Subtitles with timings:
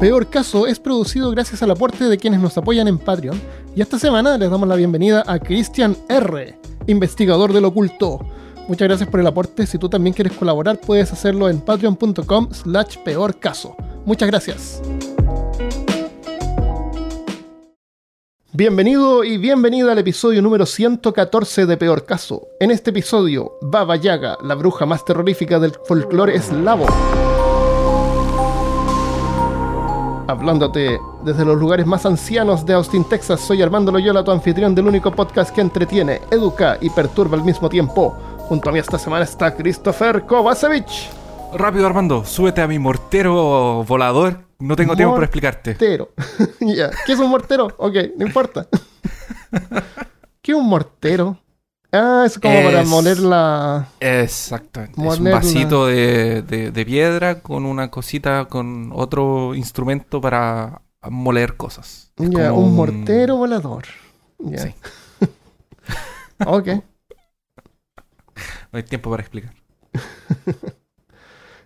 [0.00, 3.40] Peor Caso es producido gracias al aporte de quienes nos apoyan en Patreon.
[3.74, 8.20] Y esta semana les damos la bienvenida a Christian R., investigador del oculto.
[8.68, 9.66] Muchas gracias por el aporte.
[9.66, 13.76] Si tú también quieres colaborar, puedes hacerlo en patreon.com slash peor caso.
[14.04, 14.82] Muchas gracias.
[18.56, 22.46] Bienvenido y bienvenida al episodio número 114 de Peor Caso.
[22.60, 26.86] En este episodio, Baba Yaga, la bruja más terrorífica del folclore eslavo.
[30.28, 34.86] Hablándote desde los lugares más ancianos de Austin, Texas, soy Armando Loyola, tu anfitrión del
[34.86, 38.16] único podcast que entretiene, educa y perturba al mismo tiempo.
[38.48, 40.86] Junto a mí esta semana está Christopher Kovacevic.
[41.54, 44.43] Rápido, Armando, súbete a mi mortero volador.
[44.60, 45.70] No tengo tiempo para explicarte.
[45.78, 46.10] Mortero.
[47.06, 47.68] ¿Qué es un mortero?
[47.78, 48.66] Ok, no importa.
[50.42, 51.38] ¿Qué es un mortero?
[51.92, 53.88] Ah, es como para moler la.
[54.00, 55.00] Exactamente.
[55.06, 61.56] Es un vasito de, de- de piedra con una cosita, con otro instrumento para moler
[61.56, 62.10] cosas.
[62.16, 63.84] Ya, como un mortero volador.
[64.56, 64.74] Sí.
[66.46, 66.68] ok.
[68.72, 69.54] No hay tiempo para explicar.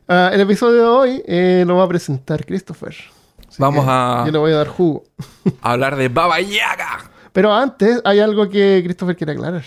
[0.08, 2.94] Ah, el episodio de hoy eh, lo va a presentar Christopher.
[3.46, 5.04] Así Vamos a- Yo le voy a dar jugo.
[5.60, 7.10] Hablar de Baba Yaga.
[7.32, 9.64] Pero antes hay algo que Christopher quiere aclarar.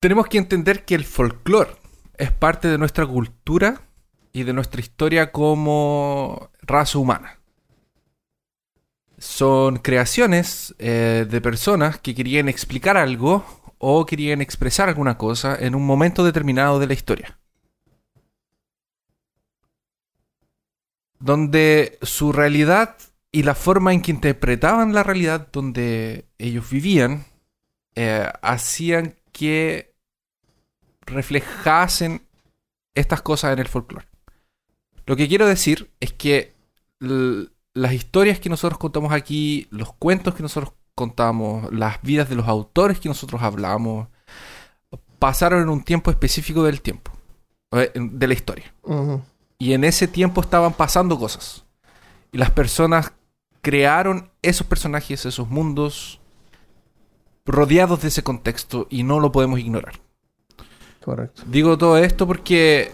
[0.00, 1.70] Tenemos que entender que el folclore
[2.16, 3.80] es parte de nuestra cultura
[4.32, 7.38] y de nuestra historia como raza humana.
[9.18, 13.44] Son creaciones eh, de personas que querían explicar algo
[13.78, 17.37] o querían expresar alguna cosa en un momento determinado de la historia.
[21.20, 22.96] Donde su realidad
[23.32, 27.26] y la forma en que interpretaban la realidad donde ellos vivían
[27.94, 29.94] eh, hacían que
[31.00, 32.22] reflejasen
[32.94, 34.06] estas cosas en el folclore.
[35.06, 36.54] Lo que quiero decir es que
[37.00, 42.48] las historias que nosotros contamos aquí, los cuentos que nosotros contamos, las vidas de los
[42.48, 44.08] autores que nosotros hablamos,
[45.18, 47.12] pasaron en un tiempo específico del tiempo,
[47.72, 48.72] eh, de la historia.
[49.58, 51.64] Y en ese tiempo estaban pasando cosas.
[52.32, 53.12] Y las personas
[53.60, 56.20] crearon esos personajes, esos mundos,
[57.44, 60.00] rodeados de ese contexto y no lo podemos ignorar.
[61.02, 61.42] Correcto.
[61.46, 62.92] Digo todo esto porque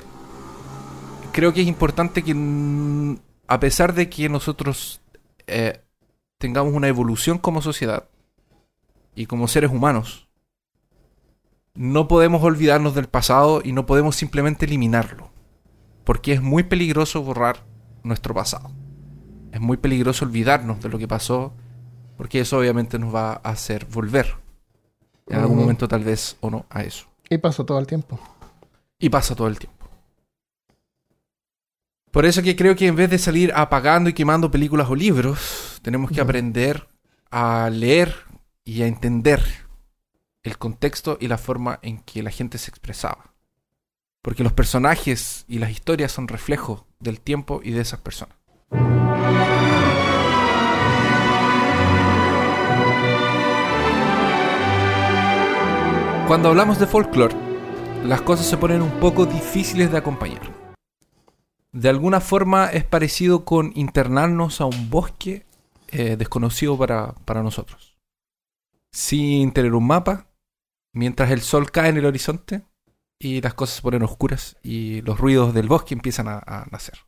[1.32, 5.00] creo que es importante que, mm, a pesar de que nosotros
[5.46, 5.82] eh,
[6.38, 8.08] tengamos una evolución como sociedad
[9.14, 10.28] y como seres humanos,
[11.75, 15.33] no podemos olvidarnos del pasado y no podemos simplemente eliminarlo.
[16.04, 17.65] Porque es muy peligroso borrar
[18.03, 18.70] nuestro pasado.
[19.53, 21.54] Es muy peligroso olvidarnos de lo que pasó,
[22.16, 24.37] porque eso obviamente nos va a hacer volver.
[25.26, 27.06] En algún momento tal vez o no a eso.
[27.31, 28.19] Y pasó todo el tiempo.
[28.98, 29.88] Y pasa todo el tiempo.
[32.10, 35.81] Por eso que creo que en vez de salir apagando y quemando películas o libros,
[35.82, 36.87] tenemos que aprender
[37.31, 38.14] a leer
[38.64, 39.43] y a entender
[40.44, 43.33] el contexto y la forma en que la gente se expresaba.
[44.24, 48.34] Porque los personajes y las historias son reflejos del tiempo y de esas personas.
[56.26, 57.36] Cuando hablamos de folclore,
[58.02, 60.40] las cosas se ponen un poco difíciles de acompañar.
[61.72, 65.44] De alguna forma es parecido con internarnos a un bosque
[65.88, 67.98] eh, desconocido para, para nosotros.
[68.90, 70.28] Sin tener un mapa,
[70.94, 72.62] mientras el sol cae en el horizonte
[73.19, 76.98] y las cosas se ponen oscuras y los ruidos del bosque empiezan a, a nacer.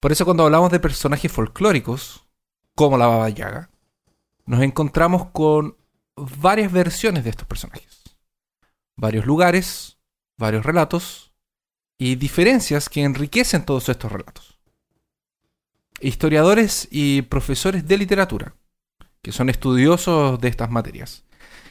[0.00, 2.26] Por eso cuando hablamos de personajes folclóricos,
[2.74, 3.70] como la Baba Yaga,
[4.44, 5.76] nos encontramos con
[6.16, 8.16] varias versiones de estos personajes.
[8.96, 9.98] Varios lugares,
[10.38, 11.32] varios relatos
[11.98, 14.58] y diferencias que enriquecen todos estos relatos.
[16.00, 18.54] Historiadores y profesores de literatura,
[19.22, 21.24] que son estudiosos de estas materias,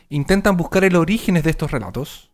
[0.10, 2.32] intentan buscar el origen de estos relatos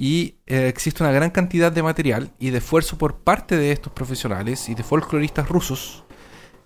[0.00, 3.92] y eh, existe una gran cantidad de material y de esfuerzo por parte de estos
[3.92, 6.04] profesionales y de folcloristas rusos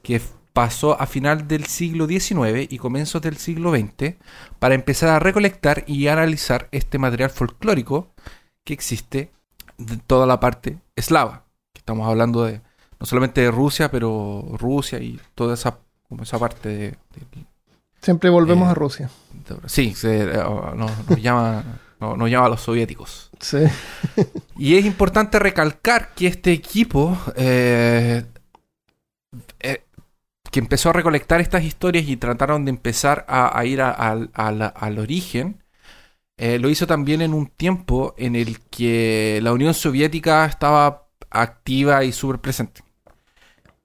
[0.03, 0.21] que
[0.53, 4.17] pasó a final del siglo XIX y comienzos del siglo XX
[4.59, 8.12] para empezar a recolectar y analizar este material folclórico
[8.65, 9.33] que existe
[9.79, 11.47] de toda la parte eslava.
[11.75, 12.61] Estamos hablando de
[13.01, 17.47] no solamente de Rusia, pero Rusia y toda esa, como esa parte de, de-
[18.03, 19.11] Siempre volvemos Eh, a Rusia.
[19.67, 20.45] sí, se, eh,
[20.77, 21.65] nos, nos llama,
[22.01, 23.31] no- nos llama a los soviéticos.
[23.43, 23.59] Sí.
[24.56, 28.25] Y es importante recalcar que este equipo eh,
[29.61, 29.85] eh,
[30.50, 34.31] que empezó a recolectar estas historias y trataron de empezar a, ir al-
[34.99, 35.65] origen,
[36.39, 42.05] eh, lo hizo también en un tiempo en el que la Unión Soviética estaba activa
[42.05, 42.83] y súper presente.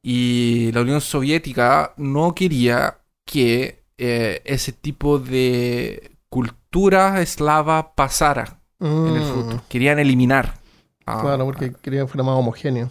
[0.01, 9.21] Y la Unión Soviética no quería que ese tipo de cultura eslava pasara en el
[9.21, 9.63] Mm, futuro.
[9.69, 10.59] Querían eliminar.
[11.05, 12.89] a- Claro, porque quería que fuera más homogéneo.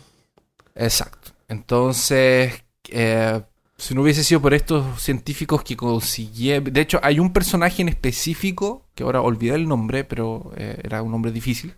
[0.74, 1.32] Exacto.
[1.48, 3.42] Entonces, eh,
[3.76, 6.72] si no hubiese sido por estos científicos que consiguieron...
[6.72, 11.02] De hecho, hay un personaje en específico, que ahora olvidé el nombre, pero eh, era
[11.02, 11.74] un nombre difícil,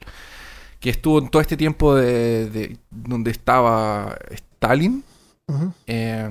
[0.78, 5.02] que estuvo en todo este tiempo de, de- donde estaba Stalin.
[5.88, 6.30] Eh,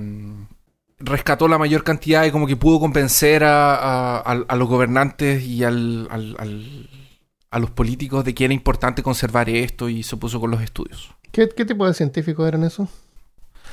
[0.99, 5.43] rescató la mayor cantidad y como que pudo convencer a, a- a- a los gobernantes
[5.43, 6.89] y al- al- al-
[7.51, 11.11] a los políticos de que era importante conservar esto y se puso con los estudios.
[11.31, 12.89] ¿Qué, qué tipo de científicos eran esos?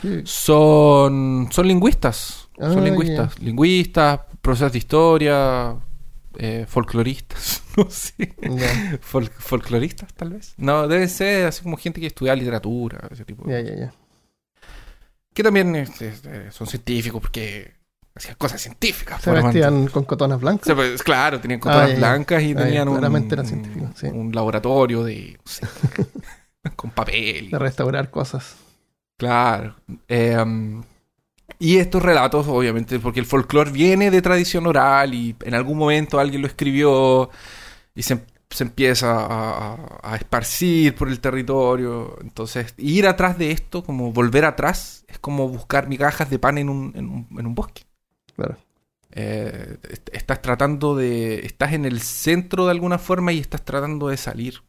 [0.03, 2.49] ¿Qué- Son, son lingüistas.
[2.59, 3.39] Ah, son lingüistas.
[3.41, 5.77] Lingüistas, profesores de historia,
[6.39, 7.61] eh, folcloristas.
[7.77, 8.15] No sé.
[9.03, 10.55] Fol- folcloristas, tal vez.
[10.57, 13.51] No, deben ser así como gente que estudia literatura, ese tipo.
[13.51, 13.95] ya, ya, ya.
[15.35, 16.13] Que también este,
[16.53, 17.73] son científicos porque
[18.15, 19.21] hacían cosas científicas.
[19.23, 20.73] Se vestían con cotonas blancas.
[20.75, 24.09] pues, claro, tenían cotonas Ah, blancas y Ah, tenían un, sí.
[24.33, 25.37] laboratorio de.
[25.45, 25.67] no sé,
[26.77, 27.51] con papel.
[27.51, 28.57] De restaurar cosas.
[29.17, 29.77] Claro.
[30.09, 30.83] Eh, um,
[31.59, 36.19] y estos relatos, obviamente, porque el folclore viene de tradición oral y en algún momento
[36.19, 37.31] alguien lo escribió
[37.95, 42.17] y se, se empieza a, a- a esparcir por el territorio.
[42.23, 46.69] Entonces, ir atrás de esto, como volver atrás, es como buscar migajas de pan en
[46.69, 47.83] un, en un, en un bosque.
[48.37, 48.57] Claro.
[49.13, 51.41] Eh, est- estás tratando de.
[51.47, 54.63] Estás en el centro de alguna forma y estás tratando de salir.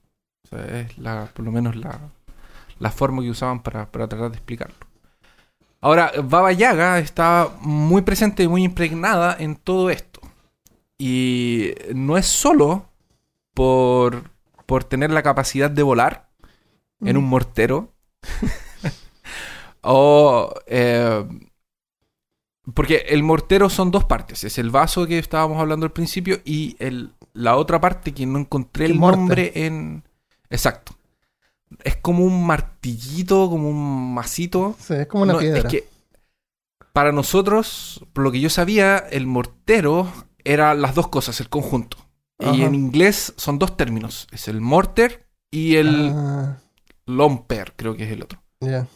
[0.45, 1.99] O sea, es la, por lo menos la,
[2.79, 4.75] la forma que usaban para, para tratar de explicarlo.
[5.81, 10.21] Ahora, Baba Yaga está muy presente y muy impregnada en todo esto.
[10.97, 12.89] Y no es solo
[13.53, 14.31] por,
[14.65, 16.29] por tener la capacidad de volar
[17.03, 17.93] en un mortero.
[19.81, 20.53] o.
[20.67, 21.25] eh,
[22.73, 24.43] porque el mortero son dos partes.
[24.43, 28.39] Es el vaso que estábamos hablando al principio y el, la otra parte que no
[28.39, 29.17] encontré el morte.
[29.17, 30.03] nombre en.
[30.49, 30.93] Exacto.
[31.83, 34.75] Es como un martillito, como un masito.
[34.79, 35.59] Sí, es como una No, piedra.
[35.59, 35.87] Es que
[36.93, 40.11] para nosotros, por lo que yo sabía, el mortero
[40.43, 41.97] era las dos cosas, el conjunto.
[42.39, 42.55] Y Ajá.
[42.65, 44.27] en inglés son dos términos.
[44.31, 46.57] Es el mortar y el Ah,
[47.05, 48.41] lomper, creo que es el otro.
[48.61, 48.87] ya.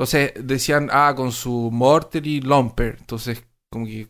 [0.00, 2.96] Entonces decían, ah, con su mortar y lomper.
[3.00, 4.08] Entonces, como que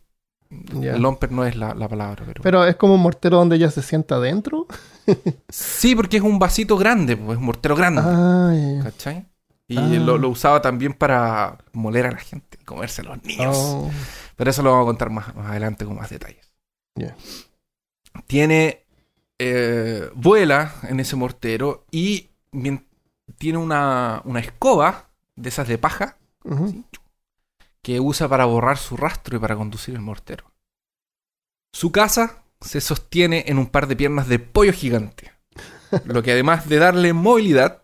[0.81, 0.97] Ya.
[0.97, 2.43] lomper no es la, la palabra, pero...
[2.43, 4.67] Pero es como un mortero donde ella se sienta adentro.
[5.49, 8.01] Sí, porque es un vasito grande, pues es un mortero grande.
[8.05, 8.85] Ah, ya.
[8.85, 9.27] ¿Cachai?
[9.67, 9.83] Y Ah.
[9.99, 13.57] lo, lo usaba también para moler a la gente, comerse a los niños.
[13.59, 13.91] Oh,
[14.37, 16.53] Pero eso lo vamos a contar más, más adelante con más detalles.
[18.29, 18.85] Tiene.
[19.43, 22.29] eh, vuela en ese mortero y
[23.39, 25.10] tiene una, una escoba
[25.41, 26.17] de esas de paja
[27.83, 30.45] que usa para borrar su rastro y para conducir el mortero.
[31.73, 35.33] Su casa se sostiene en un par de piernas de pollo gigante.
[36.05, 37.83] Lo que además de darle movilidad,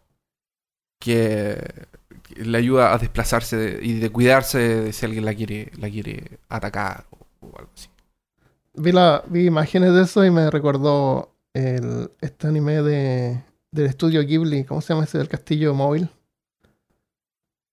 [1.00, 1.86] que
[2.22, 5.88] que le ayuda a desplazarse de- y de cuidarse de si alguien la quiere, la
[5.88, 7.88] quiere atacar o, o algo así.
[8.74, 14.22] Vi, la, vi imágenes de eso y me recordó el, este anime de, del estudio
[14.22, 14.64] Ghibli.
[14.64, 15.18] ¿Cómo se llama ese?
[15.18, 16.10] del castillo móvil.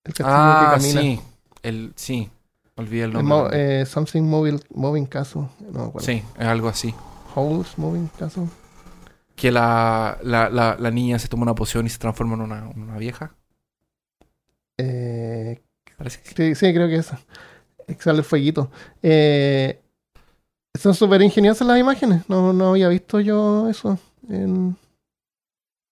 [0.05, 1.01] El castillo Ah, que camina.
[1.01, 1.22] sí.
[1.62, 2.29] El, sí.
[2.75, 3.36] Olvidé el El nombre.
[3.38, 5.43] mo- eh, something Mobile, Moving Castle.
[5.72, 6.93] No sí, es algo así.
[7.36, 8.48] Holes Moving Castle.
[9.36, 12.67] Que la, la, la, la niña se toma una poción y se transforma en una,
[12.75, 13.36] una vieja.
[14.77, 15.62] Eh,
[15.98, 16.55] Parece que sí.
[16.55, 17.19] sí, creo que esa.
[17.88, 18.72] Que Sale el fueguito.
[19.01, 19.81] Eh,
[20.77, 22.27] son súper ingeniosas las imágenes.
[22.29, 24.75] No, no había visto yo eso en,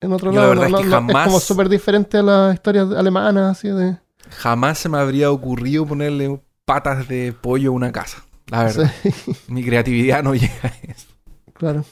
[0.01, 0.49] en otro Yo la lado.
[0.61, 3.97] verdad No, es que no, jamás- como súper diferente a las historias alemanas, así de.
[4.31, 8.23] Jamás se me habría ocurrido ponerle patas de pollo a una casa.
[8.47, 8.91] La verdad.
[9.03, 9.11] Sí,
[9.47, 11.07] Mi creatividad no llega a eso.
[11.53, 11.85] claro.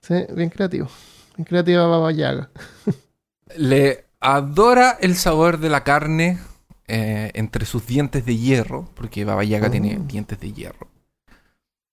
[0.00, 0.88] Sí, bien creativo.
[1.36, 2.50] Bien creativa Baba Yaga.
[3.56, 6.38] Le adora el sabor de la carne
[6.86, 9.70] eh, entre sus dientes de hierro, porque Baba Yaga Oh.
[9.70, 10.88] tiene dientes de hierro.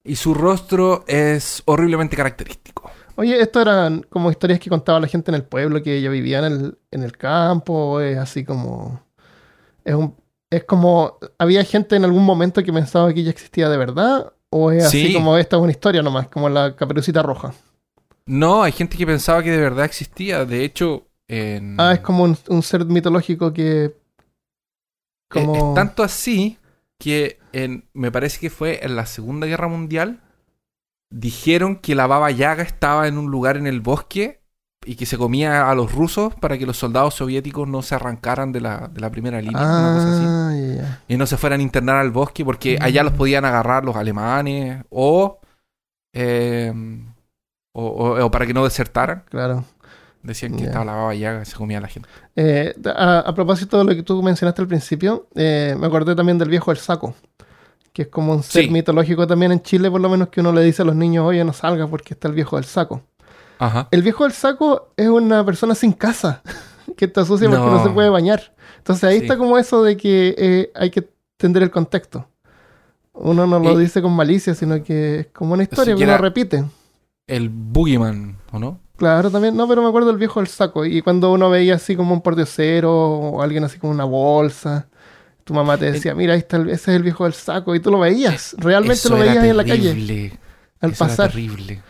[0.03, 2.91] Y su rostro es horriblemente característico.
[3.15, 6.39] Oye, ¿esto eran como historias que contaba la gente en el pueblo, que ella vivía
[6.39, 7.73] en el, en el campo?
[7.73, 9.01] ¿O es así como...
[9.85, 10.15] Es, un,
[10.51, 11.17] es como...
[11.37, 14.33] ¿Había gente en algún momento que pensaba que ella existía de verdad?
[14.49, 15.13] ¿O es así Sí.
[15.13, 17.53] como esta es una historia nomás, como la caperucita roja?
[18.25, 20.45] No, hay gente que pensaba que de verdad existía.
[20.45, 21.79] De hecho, en...
[21.79, 23.85] Ah, es como un, un ser mitológico que...
[23.85, 23.95] Eh,
[25.29, 25.69] Como...
[25.69, 26.57] Es tanto así
[26.97, 30.21] que en, me parece que fue en la Segunda Guerra Mundial
[31.11, 34.41] dijeron que la Baba Yaga estaba en un lugar en el bosque
[34.85, 38.51] y que se comía a los rusos para que los soldados soviéticos no se arrancaran
[38.51, 39.59] de la, de la primera línea.
[39.61, 40.79] una cosa así.
[40.81, 43.95] Ah, y no se fueran a internar al bosque porque allá los podían agarrar los
[43.95, 45.39] alemanes o,
[46.13, 46.73] eh,
[47.73, 49.23] o, o- o para que no desertaran.
[49.29, 49.65] Claro.
[50.23, 52.09] Decían que estaba la baba yaga se comía a la gente.
[52.35, 56.39] Eh, a, a propósito de lo que tú mencionaste al principio, eh, me acordé también
[56.39, 57.13] del viejo del saco,
[57.93, 58.69] que es como un ser Sí.
[58.71, 61.43] mitológico también en Chile, por lo menos que uno le dice a los niños, oye,
[61.43, 63.03] no salga porque está el viejo del saco.
[63.59, 63.87] Ajá.
[63.91, 66.41] El viejo del saco es una persona sin casa,
[66.97, 68.53] que está sucia porque no se puede bañar.
[68.77, 69.23] Entonces ahí Sí.
[69.25, 71.09] está como eso de que eh, hay que
[71.39, 72.27] entender el contexto.
[73.13, 76.65] Uno no lo dice con malicia, sino que es como una historia que uno repite.
[77.27, 78.79] El Boogeyman, ¿o no?
[78.97, 80.85] Claro, también, no, pero me acuerdo del viejo del saco.
[80.85, 84.87] Y cuando uno veía así como un pordiosero o alguien así con una bolsa,
[85.43, 87.73] tu mamá te decía, mira, ahí está el- ese es el viejo del saco.
[87.75, 90.39] Y tú lo veías, realmente Eso lo veías ahí en la calle terrible.
[90.81, 91.25] al Eso pasar.
[91.25, 91.81] Era terrible.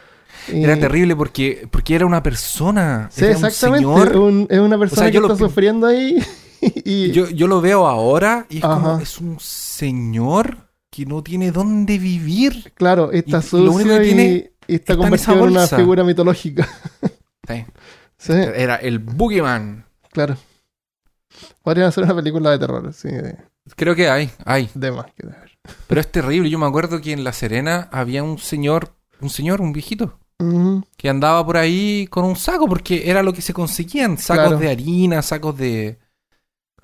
[0.51, 3.09] Y- Era terrible porque, porque era una persona.
[3.11, 3.85] Sí, era un exactamente.
[3.85, 4.17] señor.
[4.17, 6.17] un- es una persona sea, que yo lo está pi- sufriendo ahí.
[6.61, 10.57] y Yo, yo lo veo ahora y es como, es un señor
[10.89, 12.71] que no tiene dónde vivir.
[12.75, 16.03] claro, está y sucio lo único que tiene y está está convertido en una figura
[16.03, 16.67] mitológica.
[17.47, 17.65] Sí.
[18.17, 19.85] sí, Era el Boogeyman.
[20.11, 20.37] claro.
[21.61, 23.09] Podrían hacer una película de terror, sí,
[23.75, 24.69] Creo que hay, hay.
[24.73, 25.51] de más que de ver.
[25.87, 26.49] Pero es terrible.
[26.49, 30.19] Yo me acuerdo que en La Serena había un señor, un señor, un viejito,
[30.97, 34.17] Que andaba por ahí con un saco porque era lo que se conseguían.
[34.17, 34.57] Sacos Claro.
[34.59, 35.97] de harina, sacos de...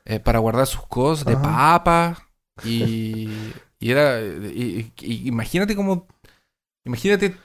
[0.06, 1.44] eh, para guardar sus cosas, de Ajá.
[1.44, 2.20] papas.
[2.66, 3.30] Y,
[3.80, 4.22] y era...
[4.22, 6.06] y- y- imagínate como...
[6.86, 7.36] Imagínate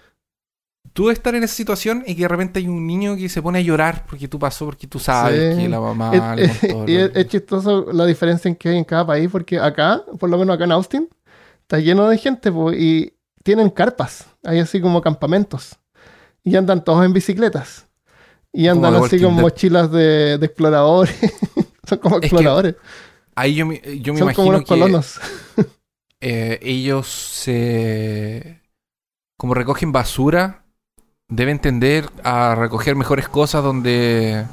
[0.92, 3.58] tú estar en esa situación y que de repente hay un niño que se pone
[3.58, 5.62] a llorar porque tú pasó, porque tú sabes Sí.
[5.62, 9.06] que la mamá Es- y es, es chistoso la diferencia en que hay en cada
[9.06, 11.08] país, porque acá, por lo menos acá en Austin,
[11.62, 15.78] está lleno de gente po, y tienen carpas, hay así como campamentos,
[16.46, 17.88] y andan todos en bicicletas,
[18.52, 19.40] y Como andan así con Dead.
[19.40, 21.16] mochilas de, de exploradores,
[21.88, 22.76] son como Es que exploradores,
[23.36, 24.64] Ahí yo me, yo me son como imagino unos que...
[24.64, 25.20] colonos.
[26.20, 28.62] eh, ellos se...
[29.38, 30.64] Como recogen basura,
[31.28, 34.46] deben tender a recoger mejores cosas donde...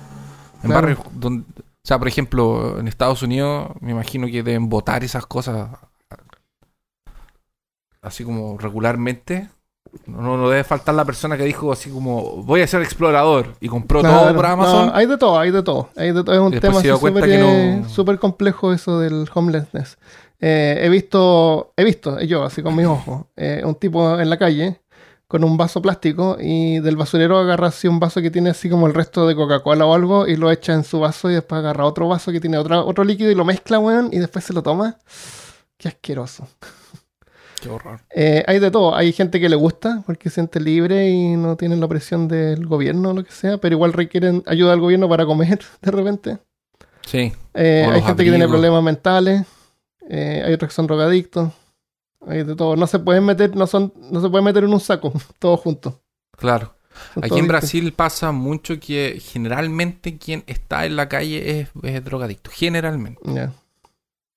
[0.63, 0.73] En Claro.
[0.73, 1.45] barrios donde...
[1.61, 5.69] O sea, por ejemplo, en Estados Unidos me imagino que deben botar esas cosas
[8.01, 9.49] así como regularmente.
[10.07, 13.67] No, no debe faltar la persona que dijo así como voy a ser explorador y
[13.67, 14.87] compró todo por Amazon.
[14.87, 15.89] no, hay de todo, hay de todo.
[15.95, 16.35] Hay de todo.
[16.35, 19.97] Es un tema súper eh, no- súper complejo eso del homelessness.
[20.41, 24.37] Eh, he visto, he visto, yo así con mis ojos, eh, un tipo en la
[24.37, 24.79] calle
[25.27, 28.85] con un vaso plástico y del basurero agarra así un vaso que tiene así como
[28.85, 31.85] el resto de Coca-Cola o algo y lo echa en su vaso y después agarra
[31.85, 34.61] otro vaso que tiene otra, otro líquido y lo mezcla, weón, y después se lo
[34.61, 34.97] toma.
[35.77, 36.47] Qué asqueroso.
[37.63, 38.01] Qué horror.
[38.13, 38.95] Eh, hay de todo.
[38.95, 42.65] Hay gente que le gusta porque se siente libre y no tienen la presión del
[42.67, 46.37] gobierno o lo que sea, pero igual requieren ayuda del gobierno para comer de repente.
[47.05, 47.31] Sí.
[47.53, 49.43] Eh, hay gente que tiene problemas mentales.
[50.09, 51.51] eh, hay otros que son drogadictos.
[52.27, 52.75] Hay de todo.
[52.75, 55.95] No se pueden meter, no son, no se pueden meter en un saco, todos juntos.
[56.37, 56.75] Claro.
[57.13, 57.47] Son Aquí en distintos.
[57.47, 62.51] Brasil pasa mucho que generalmente quien está en la calle es, es drogadicto.
[62.53, 63.19] Generalmente.
[63.25, 63.51] Ya.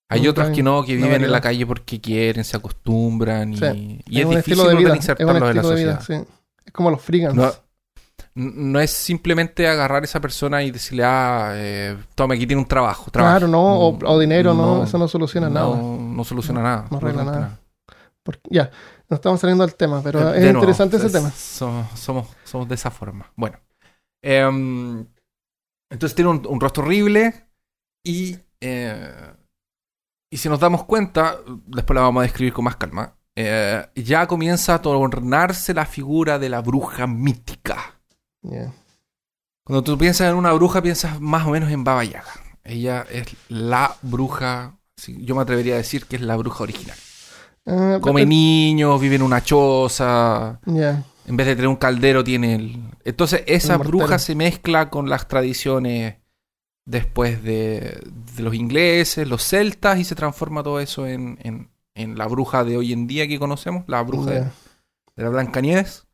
[0.08, 3.56] Hay Nunca otros que no, que viven en la calle porque quieren, se acostumbran y,
[3.56, 4.00] Sí.
[4.06, 4.78] y es, difícil de vida.
[4.78, 6.00] Es un reinsertarlos en la vida, sociedad.
[6.06, 6.14] sí.
[6.64, 7.34] Es como los frigans.
[7.34, 7.52] No,
[8.34, 12.68] no es simplemente agarrar a esa persona y decirle, ah, eh, toma, aquí tiene un
[12.68, 13.10] trabajo.
[13.10, 15.76] claro, no, o, o dinero, no, eso no soluciona no, nada.
[15.82, 16.86] No soluciona nada.
[16.90, 17.60] no arregla nada.
[18.22, 18.70] Porque- ya,
[19.08, 21.30] nos estamos saliendo del tema, pero Eh, es nuevo, interesante ese es- tema.
[21.30, 23.30] Somos, somos, somos de esa forma.
[23.36, 23.58] Bueno.
[24.22, 25.06] Em,
[25.90, 27.46] entonces tiene un, un rostro horrible
[28.04, 29.12] y, eh,
[30.30, 34.26] y si nos damos cuenta, después la vamos a describir con más calma, eh, ya
[34.26, 38.00] comienza a tornarse la figura de la bruja mítica.
[39.64, 42.32] Cuando tú piensas en una bruja, piensas más o menos en Baba Yaga.
[42.64, 46.96] Ella es la bruja, yo me atrevería a decir que es la bruja original.
[47.66, 50.60] Ah, Come niños, vive en una choza,
[51.26, 52.80] en vez de tener un caldero, tiene el.
[53.04, 56.16] Entonces, esa El bruja se mezcla con las tradiciones
[56.86, 58.00] después de,
[58.36, 62.62] de los ingleses, los celtas, y se transforma todo eso en, en- en la bruja
[62.64, 64.40] de hoy en día que conocemos, la bruja de,
[65.24, 66.06] la Blancanieves.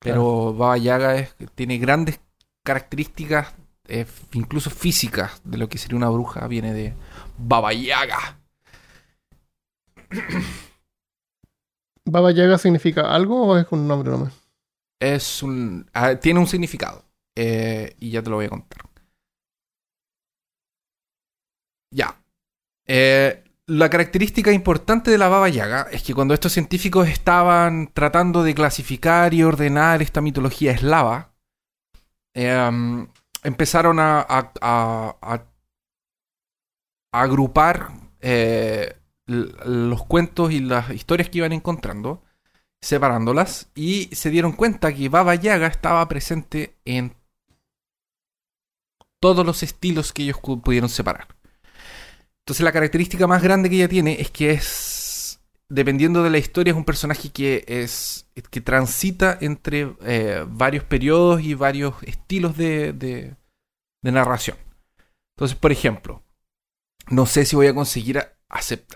[0.00, 2.20] Pero Baba Yaga es- tiene grandes
[2.64, 3.54] características,
[3.86, 6.46] eh, incluso físicas, de lo que sería una bruja.
[6.48, 6.94] Viene de
[7.38, 8.38] Baba Yaga.
[12.06, 14.34] ¿Baba Yaga significa algo o es un nombre nomás?
[15.00, 17.04] Es un, ah, tiene un significado.
[17.36, 18.78] eh, y ya te lo voy a contar.
[21.94, 22.20] Ya.
[22.86, 28.42] Eh, la característica importante de la Baba Yaga es que cuando estos científicos estaban tratando
[28.42, 31.32] de clasificar y ordenar esta mitología eslava,
[32.34, 33.08] em,
[33.44, 34.26] empezaron a,
[37.12, 38.96] agrupar eh,
[39.26, 42.24] los cuentos y las historias que iban encontrando,
[42.80, 47.14] separándolas, y se dieron cuenta que Baba Yaga estaba presente en
[49.20, 51.33] todos los estilos que ellos pudieron separar.
[52.44, 56.72] Entonces la característica más grande que ella tiene es que es, dependiendo de la historia,
[56.72, 62.92] es un personaje que es que transita entre eh, varios periodos y varios estilos de,
[62.92, 63.36] de-
[64.02, 64.58] narración.
[65.36, 66.22] Entonces, por ejemplo,
[67.08, 68.22] no sé si voy a conseguir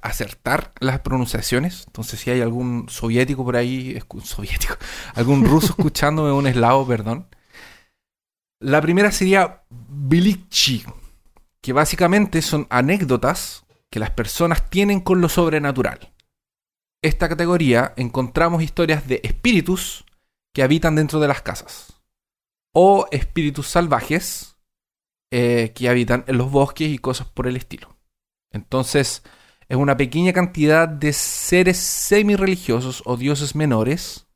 [0.02, 1.84] acertar las pronunciaciones.
[1.86, 4.76] Entonces, si hay algún soviético por ahí, soviético,
[5.14, 7.26] algún ruso escuchándome, un eslavo, perdón.
[8.60, 10.84] La primera sería Bilichi,
[11.62, 16.12] que básicamente son anécdotas que las personas tienen con lo sobrenatural.
[17.02, 20.04] Esta categoría encontramos historias de espíritus
[20.54, 22.00] que habitan dentro de las casas
[22.74, 24.56] o espíritus salvajes
[25.32, 27.96] eh, que habitan en los bosques y cosas por el estilo.
[28.52, 29.22] Entonces,
[29.68, 34.26] es una pequeña cantidad de seres semi-religiosos o dioses menores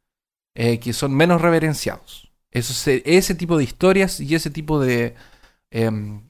[0.54, 2.30] eh, que son menos reverenciados.
[2.50, 5.14] Eso se- ese tipo de historias y ese tipo de
[5.70, 6.28] em,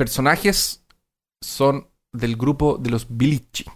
[0.00, 0.82] personajes
[1.42, 3.66] son del grupo de los Bilichi.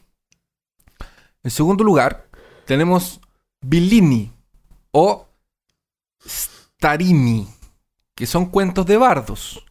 [1.43, 2.31] En segundo lugar,
[2.65, 3.21] tenemos
[3.61, 4.33] Bilini
[4.91, 5.29] o
[6.27, 7.47] Starini,
[8.15, 9.67] que son cuentos de bardos,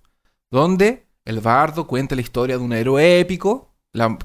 [0.51, 3.73] donde el bardo cuenta la historia de un héroe épico,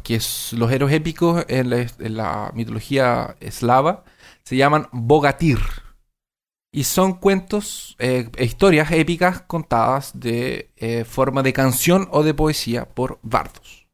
[0.03, 4.05] que es, los héroes épicos en la, en la mitología eslava
[4.45, 5.61] se llaman Bogatir.
[6.71, 12.35] Y son cuentos, eh, e historias épicas contadas de eh, forma de canción o de
[12.35, 13.89] poesía por bardos.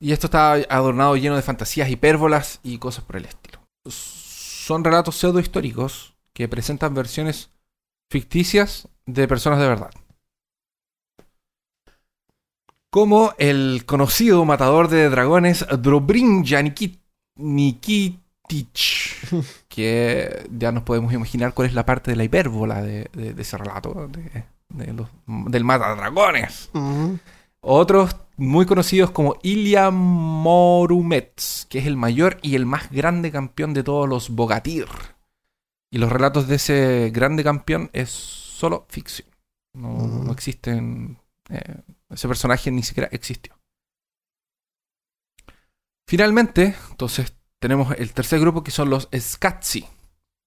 [0.00, 3.60] Y esto está adornado lleno de fantasías, hipérbolas y cosas por el estilo.
[3.86, 7.50] Son relatos pseudo históricos que presentan versiones
[8.10, 9.90] ficticias de personas de verdad.
[12.90, 16.44] Como el conocido matador de dragones Drobrin
[17.36, 19.16] Nikitich,
[19.68, 23.42] que ya nos podemos imaginar cuál es la parte de la hipérbola de, de- de
[23.42, 26.70] ese relato, de- de los- del matadragones.
[26.74, 27.18] Ujú.
[27.60, 33.72] Otros muy conocidos como Ilya Morumets, que es el mayor y el más grande campeón
[33.74, 34.86] de todos los Bogatir.
[35.90, 39.28] Y los relatos de ese grande campeón es solo ficción.
[39.74, 41.18] No, no existen.
[41.50, 41.76] eh,
[42.10, 43.53] ese personaje ni siquiera existió.
[46.06, 49.86] Finalmente, entonces, tenemos el tercer grupo que son los Skatsi.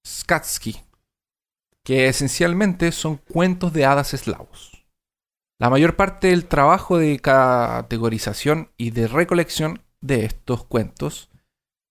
[0.06, 0.78] Skatsky.
[1.84, 4.86] Que esencialmente son cuentos de hadas eslavos.
[5.60, 11.30] La mayor parte del trabajo de categorización y de recolección de estos cuentos,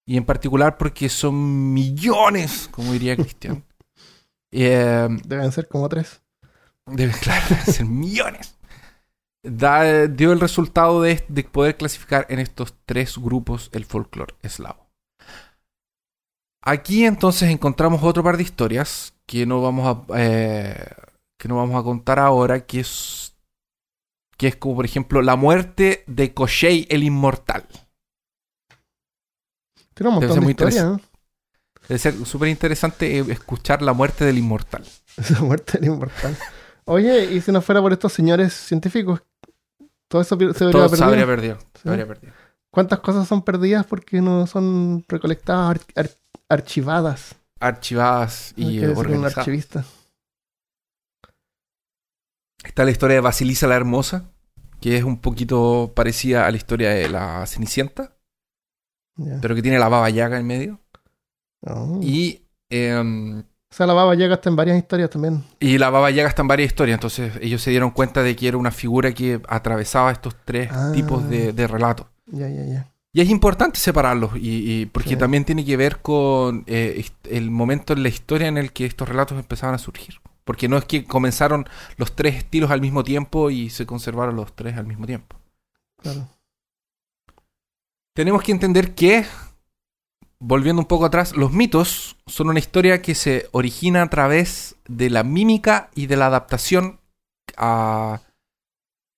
[0.07, 3.65] y en particular porque son millones, como diría Cristian,
[4.53, 6.23] eh, Deben ser como tres.
[6.87, 8.56] debe, claro, deben ser millones,
[9.47, 14.87] da- dio el resultado de, de poder clasificar en estos tres grupos el folclore eslavo.
[16.63, 20.85] Aquí entonces encontramos otro par de historias que no vamos a eh,
[21.39, 23.37] que no vamos a contar ahora, que es
[24.37, 27.67] que es como por ejemplo la muerte de Koshei el inmortal.
[29.95, 31.01] Tiene un montón de historias, ¿no?
[31.89, 34.85] Debe ser súper interesante eh, escuchar la muerte del inmortal.
[35.17, 36.37] Esa muerte era inmortal.
[36.85, 39.23] Oye, y si no fuera por estos señores científicos,
[40.09, 41.07] todo eso se habría Todo se perdido.
[41.07, 41.59] habría perdido.
[41.75, 41.89] se Sí.
[41.89, 42.33] habría perdido.
[42.71, 46.11] ¿Cuántas cosas son perdidas porque no son recolectadas, ar- ar-
[46.49, 47.37] archivadas?
[47.59, 49.39] Archivadas y eh, decir un organizadas.
[49.39, 49.85] archivista.
[52.65, 54.31] Está la historia de Basilisa la Hermosa,
[54.81, 58.17] que es un poquito parecida a la historia de la Cenicienta,
[59.41, 60.81] pero que tiene la baba yaga en medio.
[61.63, 62.01] Oh.
[62.03, 65.43] Y, em, O sea, la baba llega hasta en varias historias también.
[65.61, 68.49] y la baba yaga está en varias historias, entonces ellos se dieron cuenta de que
[68.49, 70.93] era una figura que atravesaba estos tres Ah.
[70.95, 72.07] tipos de, de relatos.
[72.27, 72.93] Ya, ya, ya.
[73.13, 75.17] Y es importante separarlos, y, y porque Sí.
[75.17, 79.09] también tiene que ver con eh, el momento en la historia en el que estos
[79.09, 80.21] relatos empezaban a surgir.
[80.45, 84.55] Porque no es que comenzaron los tres estilos al mismo tiempo y se conservaron los
[84.55, 85.37] tres al mismo tiempo.
[86.01, 86.29] Claro.
[88.15, 89.25] Tenemos que entender que,
[90.39, 95.11] volviendo un poco atrás, los mitos son una historia que se origina a través de
[95.11, 97.01] la mímica y de la adaptación
[97.57, 98.23] a,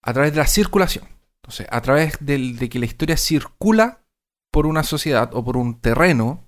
[0.03, 1.09] a través de la circulación.
[1.43, 4.01] Entonces, a través de que la historia circula
[4.53, 6.45] por una sociedad o por un terreno,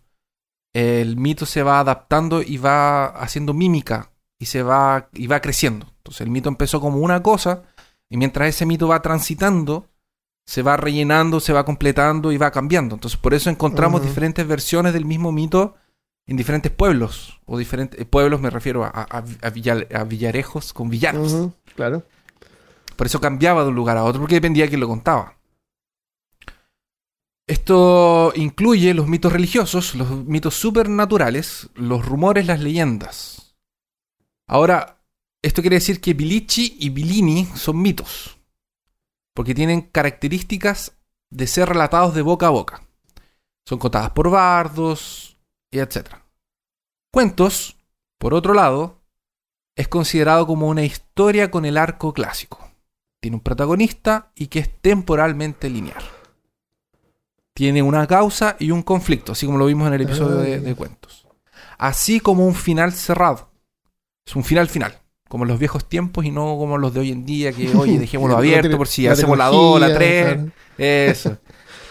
[0.74, 5.86] el mito se va adaptando y va haciendo mímica y se va y va creciendo.
[5.98, 7.64] Entonces, el mito empezó como una cosa,
[8.12, 9.88] Y mientras ese mito va transitando,
[10.50, 12.96] se va rellenando, se va completando y va cambiando.
[12.96, 15.76] Entonces, por eso encontramos diferentes versiones del mismo mito
[16.26, 17.38] en diferentes pueblos.
[17.46, 21.32] O diferentes pueblos, me refiero a, a- a villa- a villarejos con villanos.
[21.76, 22.02] Claro.
[22.96, 25.36] Por eso cambiaba de un lugar a otro, porque dependía de quién lo contaba.
[27.46, 33.54] Esto incluye los mitos religiosos, los mitos supernaturales, los rumores, las leyendas.
[34.48, 34.98] Ahora,
[35.42, 38.36] esto quiere decir que Bilici y Bilini son mitos,
[39.40, 40.98] porque tienen características
[41.30, 42.82] de ser relatados de boca a boca.
[43.64, 45.38] Son contadas por bardos,
[45.70, 46.08] y etc.
[47.10, 47.78] Cuentos,
[48.18, 49.00] por otro lado,
[49.76, 52.70] es considerado como una historia con el arco clásico.
[53.18, 56.04] Tiene un protagonista y que es temporalmente lineal.
[57.54, 60.74] Tiene una causa y un conflicto, así como lo vimos en el episodio de, de
[60.74, 61.26] cuentos.
[61.78, 63.48] Así como un final cerrado.
[64.26, 65.00] Es un final final.
[65.30, 67.98] Como en los viejos tiempos y no como los de hoy en día, que oye,
[68.00, 70.34] dejémoslo abierto tiene- por si la hacemos la 2, la tecnología, 3.
[70.36, 70.50] claro.
[70.76, 71.38] Eso.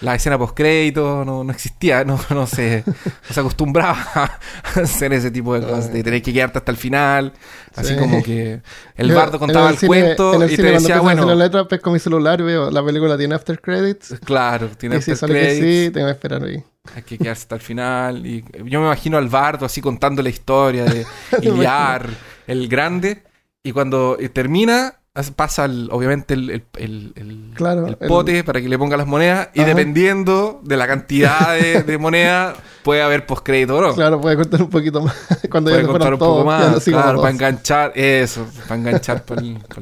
[0.01, 2.93] La escena post-crédito no, no existía, no, no, se, no
[3.33, 7.33] se acostumbraba a hacer ese tipo de cosas, de tener que quedarte hasta el final.
[7.75, 7.99] Así Sí.
[7.99, 8.61] como que
[8.95, 12.41] el bardo contaba el, cuento el y te decía, bueno, la letra, pesco mi celular,
[12.41, 14.15] veo la película tiene after credits.
[14.25, 16.63] claro, tiene y si after sale que credits, sí, tengo que esperar ahí.
[16.95, 18.25] hay que quedarse hasta el final.
[18.25, 21.05] Y yo me imagino al bardo así contando la historia de
[21.41, 22.07] Iliar,
[22.47, 23.23] el grande,
[23.63, 28.61] y cuando eh, termina, as- pasa el- obviamente el, el- el- el- Claro, pote para
[28.61, 33.25] que le ponga las monedas, y dependiendo de la cantidad de, de monedas, puede haber
[33.25, 33.93] postcrédito o no.
[33.95, 35.15] Claro, puede contar un poquito más.
[35.51, 39.41] Cuando puede ya contar un poco todos, más, claro, para enganchar, eso, para enganchar para
[39.41, 39.81] el, para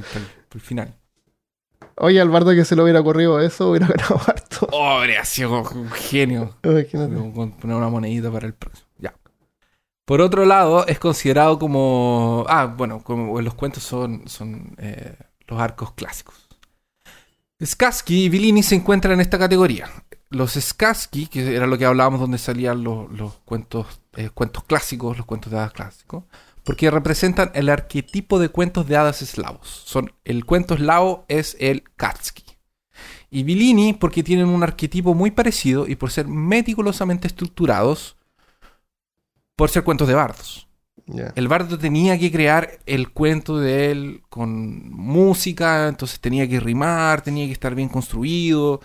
[0.53, 0.93] el final.
[1.99, 4.67] Oye, al bardo que se le hubiera ocurrido eso, hubiera ganado harto.
[4.71, 6.55] Oh, habría sido un genio.
[6.63, 7.15] Imagínate.
[7.15, 8.86] Poner una monedita para el próximo.
[10.07, 12.45] Por otro lado, es considerado como.
[12.47, 15.17] Ah, bueno, como los cuentos son, son eh,
[15.47, 16.47] los arcos clásicos.
[17.61, 19.89] Skarsky y Bellini se encuentran en esta categoría.
[20.29, 25.17] Los Skarsky, que era lo que hablábamos donde salían los, los cuentos, eh, cuentos clásicos,
[25.17, 26.23] los cuentos de hadas clásicos,
[26.63, 29.67] porque representan el arquetipo de cuentos de hadas eslavos.
[29.67, 32.45] Son, el cuento eslavo es el Katsky.
[33.29, 38.16] Y Bellini porque tienen un arquetipo muy parecido y por ser meticulosamente estructurados,
[39.57, 40.67] por ser cuentos de bardos.
[41.35, 47.21] El bardo tenía que crear el cuento de él con música, entonces tenía que rimar,
[47.21, 48.81] tenía que estar bien construido.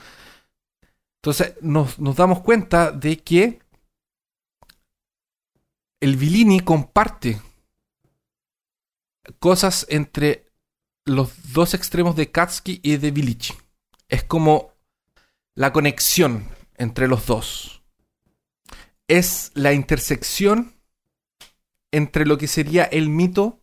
[1.20, 3.60] Entonces nos, nos damos cuenta de que
[6.00, 7.40] el Bellini comparte
[9.38, 10.46] cosas entre
[11.04, 13.54] los dos extremos de Katsky y de Bilici.
[14.08, 14.72] Es como
[15.56, 17.81] la conexión entre los dos.
[19.08, 20.72] Es la intersección
[21.90, 23.60] entre lo que sería el mito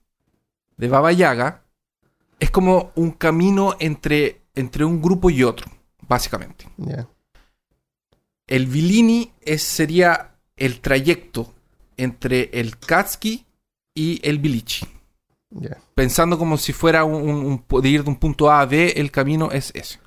[0.78, 1.64] de Baba Yaga.
[2.40, 5.70] Es como un camino entre, entre un grupo y otro,
[6.08, 6.68] básicamente.
[8.48, 11.54] El Vilini es, sería el trayecto
[11.98, 13.46] entre el Katsky
[13.94, 14.86] y el Bilici.
[15.52, 15.78] Ya.
[15.96, 18.94] Pensando como si fuera un, un- un- de ir de un punto A a B,
[18.96, 20.00] el camino es ese.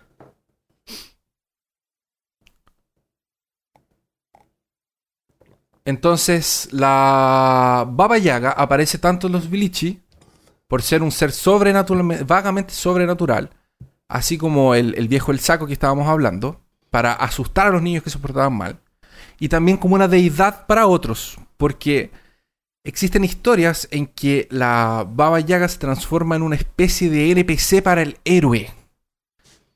[5.84, 10.00] Entonces, la Baba Yaga aparece tanto en los Bilici
[10.68, 11.32] por ser un ser
[12.24, 13.50] vagamente sobrenatural,
[14.08, 18.02] así como el, el viejo El Saco que estábamos hablando, para asustar a los niños
[18.02, 18.78] que se portaban mal,
[19.38, 22.10] y también como una deidad para otros, porque
[22.84, 28.02] existen historias en que la Baba Yaga se transforma en una especie de NPC para
[28.02, 28.70] el héroe,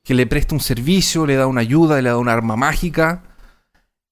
[0.03, 3.23] que le presta un servicio, le da una ayuda, le da un arma mágica,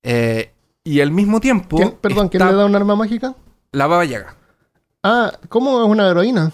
[0.04, 0.52] eh,
[0.86, 1.76] y al mismo tiempo...
[1.76, 3.36] ¿Quién- perdón, ¿quién le da un arma mágica?
[3.74, 4.36] La Baba Yaga.
[5.04, 6.54] Ah, ¿cómo es una heroína?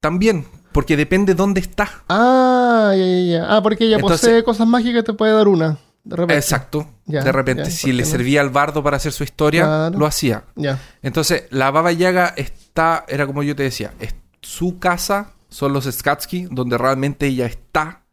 [0.00, 1.88] También, porque depende dónde está.
[2.08, 3.56] Ah, ya, ya, ya.
[3.56, 5.76] Ah, porque ella Entonces- posee cosas mágicas y te puede dar una.
[6.02, 6.36] De repente.
[6.38, 6.86] Exacto.
[7.04, 8.08] Ya, de repente, ya, si ¿por le no?
[8.08, 9.98] servía al bardo para hacer su historia, Claro.
[9.98, 10.44] lo hacía.
[10.56, 10.78] Ya.
[11.02, 15.84] Entonces, la Baba Yaga está, era como yo te decía, es su casa, son los
[15.84, 18.04] Skatsky, donde realmente ella está.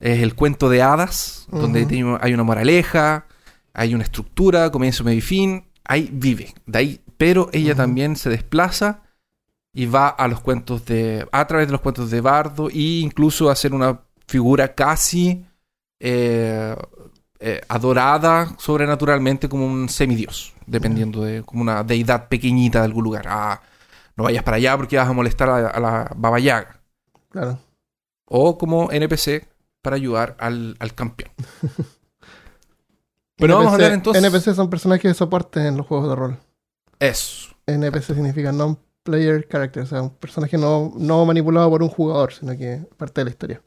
[0.00, 1.86] Es el cuento de hadas, donde
[2.20, 3.26] hay una moraleja,
[3.74, 5.64] hay una estructura, comienzo, medio y fin.
[5.84, 7.00] Ahí vive, de ahí.
[7.18, 9.02] Pero ella también se desplaza
[9.72, 11.26] y va a los cuentos de.
[11.32, 15.44] a través de los cuentos de Bardo e incluso a ser una figura casi
[16.00, 16.74] eh,
[17.40, 21.42] eh, adorada sobrenaturalmente como un semidios, dependiendo de.
[21.42, 23.26] como una deidad pequeñita de algún lugar.
[23.28, 23.60] Ah,
[24.16, 26.80] no vayas para allá porque vas a molestar a, a la Baba Yaga.
[27.30, 27.58] Claro.
[28.26, 29.48] O como NPC
[29.82, 31.32] para ayudar al, al campeón.
[33.36, 34.22] Pero vamos a hablar entonces.
[34.22, 36.38] NPC son personajes de soporte en los juegos de rol.
[36.98, 37.54] Eso.
[37.66, 42.32] NPC significa non player character, o sea, un personaje no, no manipulado por un jugador,
[42.32, 43.62] sino que parte de la historia.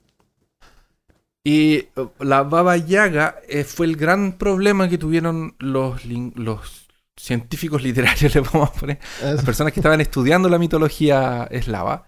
[1.43, 7.81] Y uh, la Baba Yaga eh, fue el gran problema que tuvieron los, los científicos
[7.83, 12.05] literarios, le vamos a poner, las personas que estaban estudiando la mitología eslava,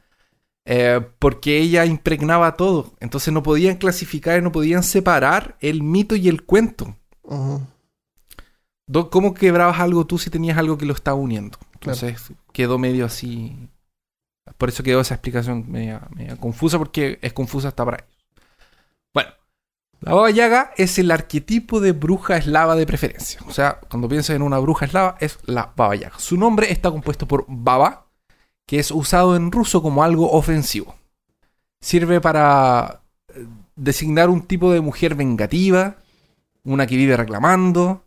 [0.65, 2.93] eh, porque ella impregnaba todo.
[2.99, 6.97] Entonces no podían clasificar y no podían separar el mito y el cuento.
[9.11, 11.57] ¿Cómo quebrabas algo tú si tenías algo que lo estaba uniendo?
[11.73, 13.69] Entonces quedó medio así.
[14.57, 18.17] Por eso quedó esa explicación media, media confusa, porque es confusa hasta para ellos.
[19.13, 19.29] Bueno,
[20.01, 23.39] la Baba Yaga es el arquetipo de bruja eslava de preferencia.
[23.47, 26.17] O sea, cuando piensas en una bruja eslava, es la Baba Yaga.
[26.17, 28.07] Su nombre está compuesto por Baba,
[28.65, 30.95] que es usado en ruso como algo ofensivo.
[31.79, 33.01] Sirve para
[33.33, 35.97] eh, designar un tipo de mujer vengativa,
[36.63, 38.05] una que vive reclamando,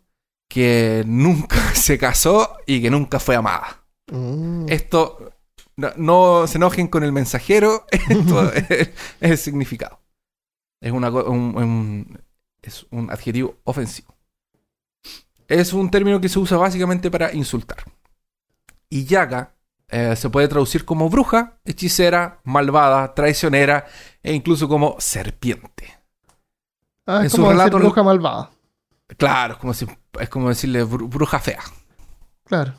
[0.49, 3.83] que nunca se casó y que nunca fue amada.
[4.11, 4.65] Mm.
[4.69, 5.33] Esto,
[5.75, 8.91] no, no se enojen con el mensajero, esto es, es
[9.31, 9.99] el significado.
[10.81, 12.19] Es, una, un-
[12.61, 14.15] es un adjetivo ofensivo.
[15.47, 17.83] Es un término que se usa básicamente para insultar.
[18.89, 19.55] Y yaga
[19.89, 23.85] eh, se puede traducir como bruja, hechicera, malvada, traicionera
[24.23, 25.97] e incluso como serpiente.
[27.05, 28.49] Ah, en es su como decir relato- bruja malvada.
[29.17, 29.85] Claro, es como, si,
[30.19, 31.59] es como decirle bru- bruja fea.
[32.45, 32.73] Claro.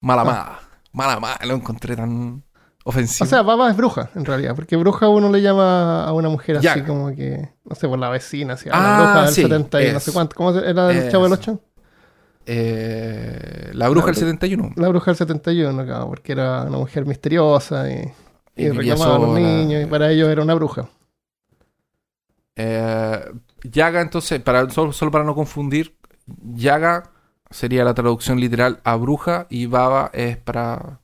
[0.00, 0.58] Mala Ah.
[0.92, 1.38] mala.
[1.46, 2.42] Lo encontré tan
[2.84, 3.26] ofensivo.
[3.26, 6.56] O sea, baba es bruja, en realidad, porque bruja uno le llama a una mujer
[6.56, 9.42] así como que, no sé, por la vecina, así, a Ah, la bruja del sí,
[9.42, 10.34] 70 y no sé cuánto.
[10.36, 11.12] ¿Cómo era del Es.
[11.12, 11.60] Chavo del 8?
[12.46, 14.72] Eh, la bruja del La- 71.
[14.76, 17.94] La bruja del 71, claro, porque era una mujer misteriosa y,
[18.56, 20.88] y Y vivía reclamaba a los niños, y para ellos era una bruja.
[22.62, 23.24] Eh,
[23.64, 25.96] Yaga, entonces, para, solo, solo para no confundir,
[26.54, 27.10] Yaga
[27.50, 31.00] sería la traducción literal a bruja y Baba es para...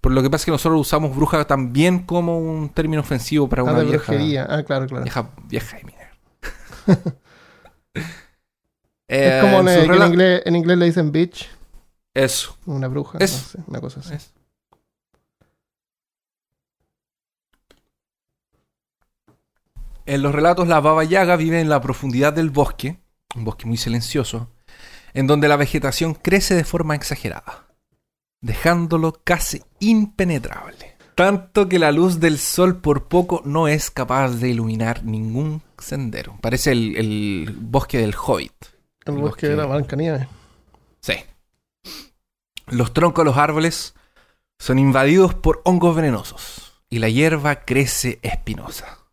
[0.00, 3.62] Por lo que pasa es que nosotros usamos bruja también como un término ofensivo para
[3.62, 4.46] Ah, una de vieja, brujería.
[4.48, 5.02] Ah, claro, claro.
[5.04, 6.10] vieja, vieja de minero.
[7.94, 8.04] es
[9.08, 11.48] Eh, como en que en, rela- inglés, en inglés le dicen bitch,
[12.14, 12.56] Eso.
[12.66, 14.14] una bruja, Es- no sé, una cosa así.
[14.14, 14.32] es.
[20.06, 23.00] En los relatos, la Baba Yaga vive en la profundidad del bosque,
[23.34, 24.48] un bosque muy silencioso,
[25.14, 27.66] en donde la vegetación crece de forma exagerada,
[28.40, 30.96] dejándolo casi impenetrable.
[31.16, 36.38] Tanto que la luz del sol por poco no es capaz de iluminar ningún sendero.
[36.40, 38.52] Parece el, el bosque del Hobbit.
[39.06, 40.28] El el bosque de la Blancanieves.
[41.00, 41.14] Sí.
[42.68, 43.94] Los troncos de los árboles
[44.58, 49.05] son invadidos por hongos venenosos y la hierba crece espinosa.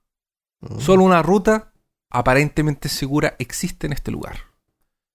[0.70, 0.80] Mm.
[0.80, 1.74] Solo una ruta
[2.10, 4.38] aparentemente segura existe en este lugar.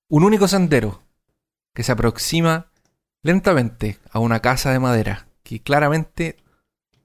[0.09, 1.03] Un único sendero
[1.75, 2.71] que se aproxima
[3.23, 6.37] lentamente a una casa de madera que claramente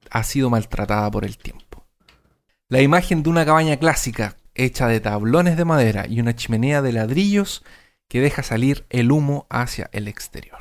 [0.10, 1.86] ha sido maltratada por el tiempo.
[2.70, 6.92] La imagen de una cabaña clásica hecha de tablones de madera y una chimenea de
[6.92, 7.64] ladrillos
[8.08, 10.60] que deja salir el humo hacia el exterior.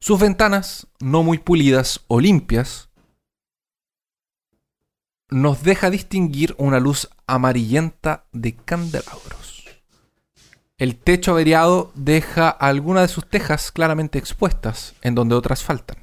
[0.00, 2.87] Sus ventanas, no muy pulidas o limpias,
[5.30, 9.64] nos deja distinguir una luz amarillenta de candelabros.
[10.78, 15.98] El techo averiado deja algunas de sus tejas claramente expuestas, en donde otras faltan.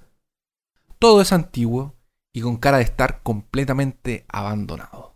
[0.99, 1.95] Todo es antiguo
[2.33, 5.15] y con cara de estar completamente abandonado.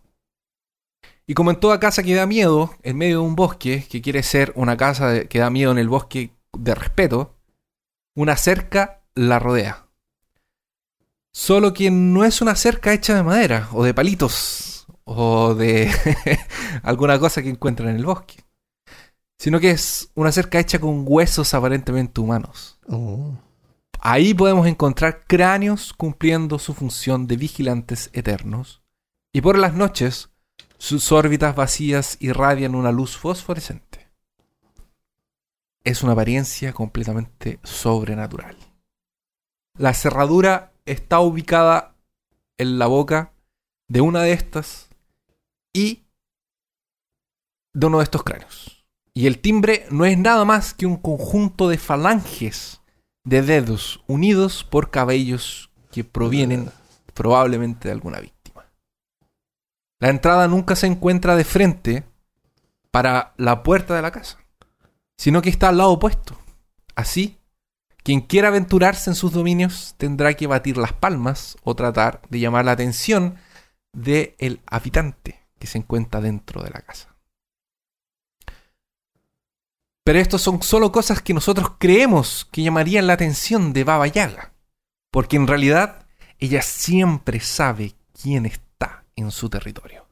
[1.26, 4.22] Y como en toda casa que da miedo, en medio de un bosque, que quiere
[4.22, 7.36] ser una casa que da miedo en el bosque de respeto,
[8.16, 9.89] una cerca la rodea.
[11.32, 15.90] Solo que no es una cerca hecha de madera, o de palitos, o de
[16.82, 18.44] alguna cosa que encuentran en el bosque.
[19.38, 22.78] Sino que es una cerca hecha con huesos aparentemente humanos.
[22.88, 23.38] Oh.
[24.00, 28.82] Ahí podemos encontrar cráneos cumpliendo su función de vigilantes eternos.
[29.32, 30.30] Y por las noches,
[30.78, 34.10] sus órbitas vacías irradian una luz fosforescente.
[35.84, 38.56] Es una apariencia completamente sobrenatural.
[39.78, 41.94] La cerradura está ubicada
[42.58, 43.32] en la boca
[43.88, 44.88] de una de estas
[45.72, 46.04] y
[47.74, 48.84] de uno de estos cráneos.
[49.14, 52.80] Y el timbre no es nada más que un conjunto de falanges
[53.24, 56.70] de dedos unidos por cabellos que provienen
[57.14, 58.66] probablemente de alguna víctima.
[60.00, 62.04] La entrada nunca se encuentra de frente
[62.90, 64.38] para la puerta de la casa,
[65.18, 66.38] sino que está al lado opuesto.
[66.94, 67.39] Así,
[68.02, 72.64] quien quiera aventurarse en sus dominios tendrá que batir las palmas o tratar de llamar
[72.64, 73.36] la atención
[73.92, 77.14] del habitante que se encuentra dentro de la casa.
[80.04, 84.52] Pero estos son solo cosas que nosotros creemos que llamarían la atención de Baba Yaga.
[85.10, 86.06] Porque en realidad
[86.38, 90.06] ella siempre sabe quién está en su territorio.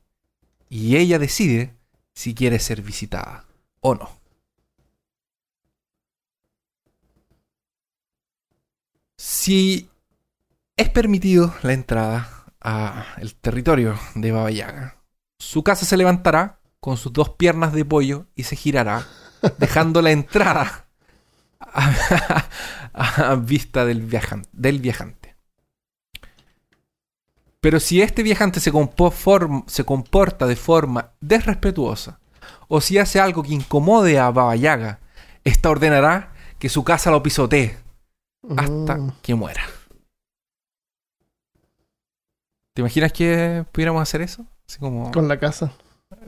[0.69, 1.75] Y ella decide
[2.15, 3.47] si quiere ser visitada
[3.81, 4.18] o no.
[9.19, 9.91] Si
[10.77, 15.03] es permitido la entrada al territorio de Baba Yaga,
[15.41, 19.05] su casa se levantará con sus dos piernas de pollo y se girará,
[19.59, 20.87] dejando la entrada
[21.59, 25.35] a, vista del viajante, del viajante.
[27.61, 28.71] Pero si este viajante se,
[29.67, 32.21] se comporta de forma desrespetuosa
[32.69, 35.01] o si hace algo que incomode a Baba Yaga,
[35.43, 37.88] esta ordenará que su casa lo pisotee
[38.57, 39.13] hasta mm.
[39.23, 39.63] que muera.
[42.75, 44.47] ¿Te imaginas que pudiéramos hacer eso?
[44.69, 45.11] Así como...
[45.11, 45.73] Con la casa.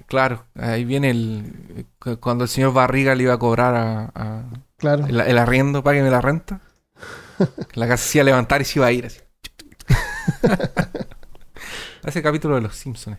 [0.07, 1.87] Claro, ahí viene el.
[2.20, 3.75] Cuando el señor Barriga le iba a cobrar
[4.14, 4.51] a.
[4.77, 5.07] claro.
[5.07, 6.61] el, arriendo, págueme la renta.
[7.75, 9.20] la casa se iba a levantar y se iba a ir así.
[12.05, 13.18] Ese capítulo de los Simpsons.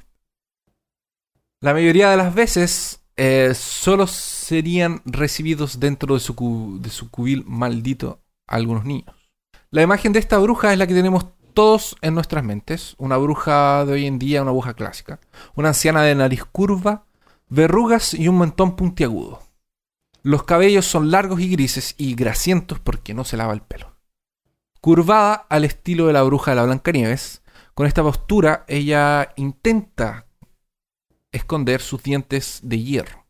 [1.62, 7.44] La mayoría de las veces eh, solo serían recibidos dentro de su, de su cubil
[7.46, 8.20] maldito
[8.56, 9.16] algunos niños.
[9.70, 12.96] La imagen de esta bruja es la que tenemos todos en nuestras mentes.
[12.98, 15.20] Una bruja de hoy en día, una bruja clásica.
[15.56, 17.06] Una anciana de nariz curva,
[17.50, 19.40] verrugas y un mentón puntiagudo.
[20.24, 23.96] Los cabellos son largos y grises y grasientos porque no se lava el pelo.
[24.80, 27.42] Curvada al estilo de la bruja de la Blancanieves,
[27.74, 30.28] con esta postura ella intenta
[31.32, 33.26] esconder sus dientes de hierro.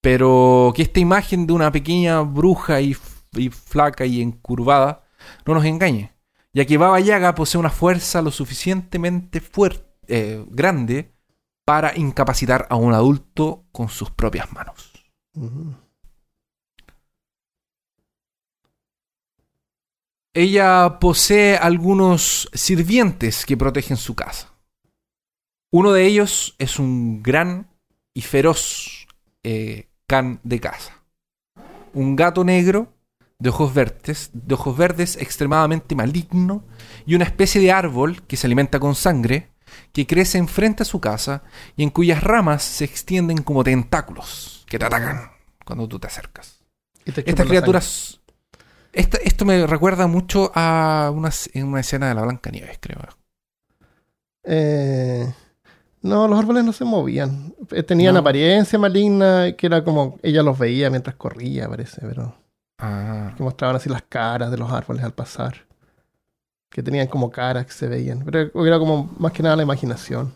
[0.00, 2.96] Pero que esta imagen de una pequeña bruja y,
[3.32, 5.04] y flaca y encurvada
[5.46, 6.12] no nos engañe
[6.52, 11.14] ya que Baba Yaga posee una fuerza lo suficientemente fuerte, eh, grande
[11.64, 14.92] para incapacitar a un adulto con sus propias manos.
[20.34, 24.52] Ella posee algunos sirvientes que protegen su casa.
[25.72, 27.70] Uno de ellos es un gran
[28.12, 29.06] y feroz
[29.44, 31.04] eh, can de casa.
[31.92, 32.92] Un gato negro
[33.40, 36.64] de ojos verdes, de ojos verdes extremadamente maligno
[37.06, 39.48] y una especie de árbol que se alimenta con sangre,
[39.92, 41.42] que crece enfrente a su casa
[41.76, 45.32] y en cuyas ramas se extienden como tentáculos que te atacan
[45.64, 46.62] cuando tú te acercas.
[47.04, 48.20] Estas criaturas...
[48.92, 51.30] esto me recuerda mucho a una,
[51.64, 53.00] una escena de la Blanca Nieves, creo.
[54.44, 55.32] Eh,
[56.02, 57.54] no, los árboles no se movían.
[57.70, 62.36] Eh, tenían apariencia maligna, que era como ella los veía mientras corría, parece, pero...
[62.80, 63.32] Ah.
[63.36, 65.66] Que mostraban así las caras de los árboles al pasar.
[66.70, 68.24] Que tenían como caras que se veían.
[68.24, 70.32] Pero era como más que nada la imaginación.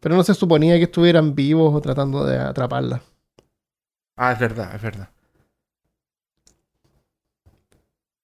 [0.00, 3.02] Pero no se suponía que estuvieran vivos o tratando de atraparla.
[4.16, 5.08] Ah, es verdad, es verdad.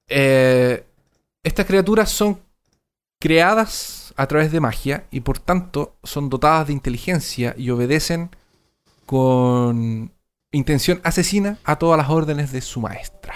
[0.09, 0.85] Eh,
[1.43, 2.41] estas criaturas son
[3.21, 8.31] creadas a través de magia y por tanto son dotadas de inteligencia y obedecen
[9.07, 10.13] con
[10.53, 13.35] intención asesina a todas las órdenes de su maestra.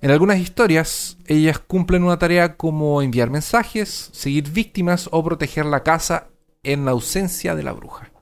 [0.00, 5.82] En algunas historias, ellas cumplen una tarea como enviar mensajes, seguir víctimas o proteger la
[5.82, 6.28] casa
[6.62, 8.12] en la ausencia de la bruja.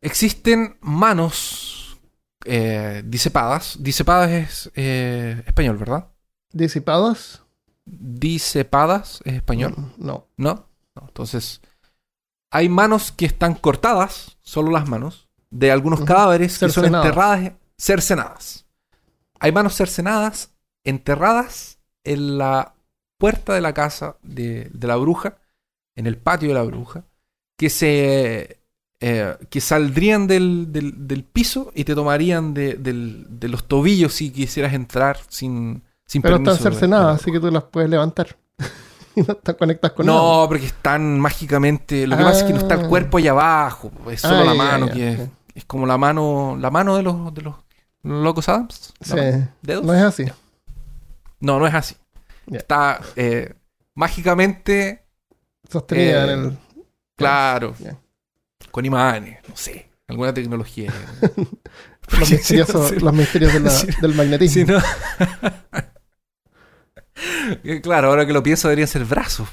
[0.00, 2.00] Existen manos
[2.44, 3.76] eh, disepadas.
[3.80, 6.08] Disepadas es eh, español, ¿verdad?
[6.50, 7.42] ¿Disipadas?
[7.84, 9.74] Disepadas es español.
[9.96, 10.26] No.
[10.36, 10.66] ¿No?
[10.96, 11.06] no.
[11.06, 11.60] Entonces,
[12.52, 18.66] hay manos que están cortadas, solo las manos, de algunos cadáveres que son enterradas, cercenadas.
[19.40, 20.50] Hay manos cercenadas,
[20.84, 22.74] enterradas en la
[23.16, 25.38] puerta de la casa de, la bruja,
[25.96, 27.04] en el patio de la bruja,
[27.56, 28.60] que se
[29.00, 35.82] eh, que saldrían del, piso y te tomarían de, los tobillos si quisieras entrar sin,
[36.04, 38.36] sin Pero están cercenadas, así que tú las puedes levantar.
[39.16, 42.06] no están conectadas con No, porque están mágicamente.
[42.06, 42.88] Lo que pasa es que no está el ah.
[42.88, 43.92] cuerpo allá abajo.
[44.10, 46.56] Es solo la mano que es, como la mano.
[46.58, 47.54] La mano de los, de los
[48.02, 48.94] locos Adams.
[49.00, 49.14] Sí.
[49.82, 50.24] No es así.
[51.40, 51.96] No, no es así.
[52.50, 53.54] Está eh,
[53.94, 55.04] mágicamente.
[55.68, 56.58] Sostenida en eh, el.
[57.16, 57.74] Claro.
[58.70, 59.88] Con imanes, no sé.
[60.08, 60.92] Alguna tecnología.
[62.18, 63.52] los, misteriosos, los misterios
[64.00, 64.78] del magnetismo.
[67.82, 69.48] Claro, ahora que lo pienso deberían ser brazos.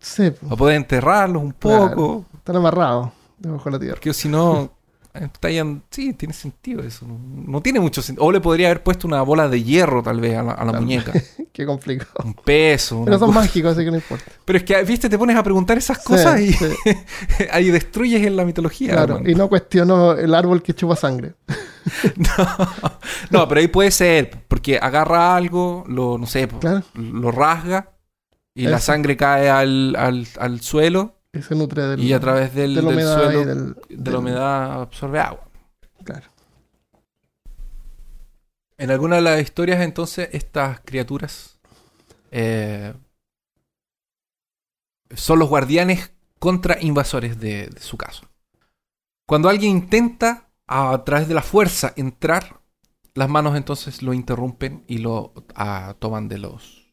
[0.00, 0.30] Sí.
[0.30, 2.26] Para poder enterrarlos un poco.
[2.34, 3.94] están amarrados debajo de la tierra.
[3.94, 4.72] Porque si no,
[5.14, 5.82] estallan.
[5.90, 7.06] Sí, tiene sentido eso.
[7.06, 8.26] No, tiene mucho sentido.
[8.26, 11.12] O le podría haber puesto una bola de hierro, tal vez, a la, muñeca.
[11.52, 12.12] Qué complicado.
[12.24, 13.02] Un peso.
[13.04, 14.24] Pero son mágicos, así que no importa.
[14.44, 16.54] Pero es que, viste, te pones a preguntar esas cosas y
[17.52, 18.92] ahí destruyes en la mitología.
[18.92, 21.34] Claro, y no cuestiono el árbol que chupa sangre.
[22.16, 22.58] no,
[23.30, 26.82] no, pero ahí puede ser, porque agarra algo, lo, no sé, Claro.
[26.94, 27.92] lo rasga
[28.54, 32.54] y la sangre cae al, al, al suelo Y se nutre del, y a través
[32.54, 35.48] del, de la del suelo, del, de la humedad absorbe agua.
[36.04, 36.26] Claro.
[38.76, 41.58] En alguna de las historias, entonces, estas criaturas
[42.30, 42.94] eh,
[45.14, 48.22] son los guardianes contra invasores de, de su casa.
[49.26, 52.60] Cuando alguien intenta a, través de la fuerza entrar,
[53.14, 56.88] las manos entonces lo interrumpen y lo ah, toman de los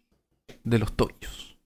[0.63, 1.57] de los tobillos.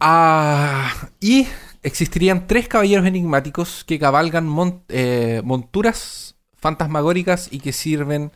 [0.00, 1.46] Ah, y
[1.82, 8.32] existirían tres caballeros enigmáticos que cabalgan eh, monturas fantasmagóricas y que sirven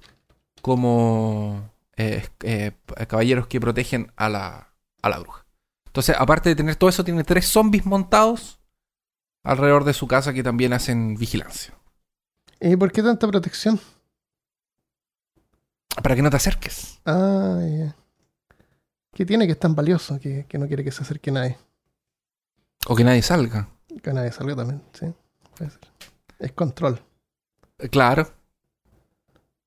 [0.62, 2.72] como eh, eh,
[3.08, 4.72] caballeros que protegen a la,
[5.02, 5.44] a la bruja.
[5.86, 8.60] Entonces, aparte de tener todo eso, tiene tres zombies montados
[9.42, 11.77] alrededor de su casa que también hacen vigilancia.
[12.60, 13.80] ¿Y por qué tanta protección?
[16.02, 17.00] Para que no te acerques.
[17.04, 17.96] Ah, ya.
[19.14, 21.56] ¿Qué tiene que es tan valioso que, que no quiere que se acerque nadie?
[22.86, 23.68] O que nadie salga.
[24.02, 25.06] Que nadie salga también, sí.
[25.56, 25.80] Puede ser.
[26.38, 27.02] Es control.
[27.78, 28.30] Eh, Claro.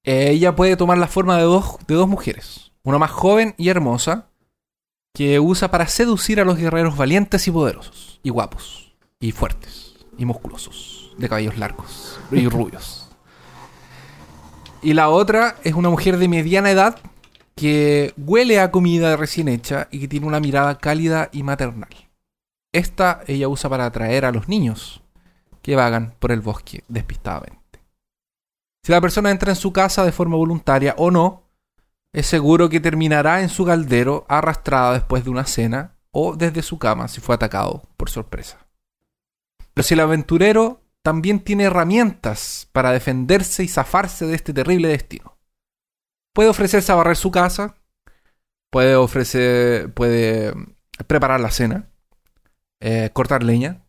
[0.04, 2.72] Eh, ella puede tomar la forma de dos, de dos mujeres.
[2.84, 4.30] Una más joven y hermosa
[5.14, 8.20] que usa para seducir a los guerreros valientes y poderosos.
[8.24, 8.96] Y guapos.
[9.20, 9.94] Y fuertes.
[10.18, 11.01] Y musculosos.
[11.22, 12.20] De cabellos largos.
[12.32, 13.10] Y rubios.
[14.82, 16.98] Y la otra es una mujer de mediana edad
[17.56, 21.90] que huele a comida recién hecha y que tiene una mirada cálida y maternal.
[22.72, 25.04] Esta ella usa para atraer a los niños
[25.62, 27.62] que vagan por el bosque despistadamente.
[28.84, 31.44] Si la persona entra en su casa de forma voluntaria o no,
[32.14, 36.80] es seguro que terminará en su caldero arrastrada después de una cena o desde su
[36.80, 38.66] cama si fue atacado por sorpresa.
[39.74, 45.38] Pero si el aventurero también tiene herramientas para defenderse y zafarse de este terrible destino.
[46.34, 47.76] Puede ofrecerse a barrer su casa,
[48.70, 50.54] puede ofrecer, puede
[51.08, 51.90] preparar la cena,
[52.80, 53.84] eh, cortar leña,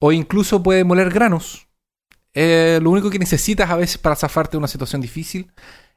[0.00, 1.68] o incluso puede moler granos.
[2.34, 5.50] Eh, lo único que necesitas a veces para zafarte de una situación difícil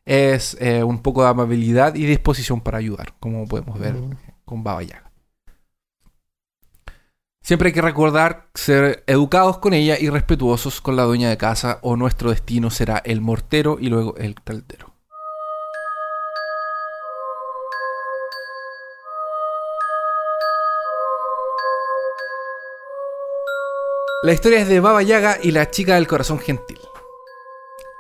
[0.06, 4.12] es eh, un poco de amabilidad y disposición para ayudar, como podemos ver Mm.
[4.46, 5.09] con Baba Yaga.
[7.50, 11.80] Siempre hay que recordar ser educados con ella y respetuosos con la dueña de casa
[11.82, 14.94] o nuestro destino será el mortero y luego el caldero.
[24.22, 26.78] La historia es de Baba Yaga y la chica del corazón gentil.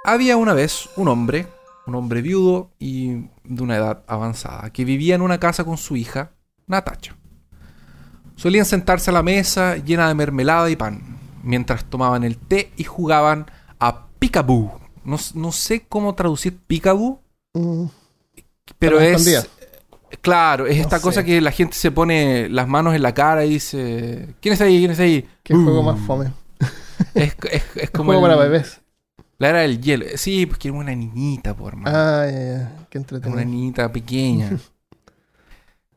[0.03, 1.47] Había una vez un hombre,
[1.87, 5.95] un hombre viudo y de una edad avanzada, que vivía en una casa con su
[5.95, 6.33] hija,
[6.67, 7.18] Natacha.
[8.39, 11.01] Solían sentarse a la mesa llena de mermelada y pan,
[11.43, 13.45] mientras tomaban el té y jugaban
[13.79, 14.79] a Peekaboo.
[15.03, 17.21] No, no sé cómo traducir Peekaboo,
[17.53, 17.85] Mm,
[18.77, 19.11] pero es...
[19.27, 19.43] escondida.
[20.21, 21.03] Claro, es No esta sé.
[21.03, 24.33] cosa que la gente se pone las manos en la cara y dice...
[24.41, 24.79] ¿Quién está ahí?
[24.79, 25.27] ¿Quién está ahí?
[25.43, 26.31] qué juego más fome.
[27.15, 28.81] Es, es, es como juego el- para bebés.
[29.37, 30.05] la era del hielo.
[30.15, 31.95] Sí, pues que era una niñita, por hermano.
[31.97, 32.71] Ah, ya, ya.
[32.89, 33.45] Qué Una entretenido.
[33.45, 34.51] niñita pequeña.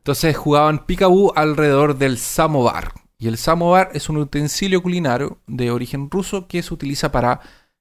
[0.03, 2.91] Entonces jugaban Peekaboo alrededor del samovar.
[3.17, 7.39] Y el samovar es un utensilio culinario de origen ruso que se utiliza para...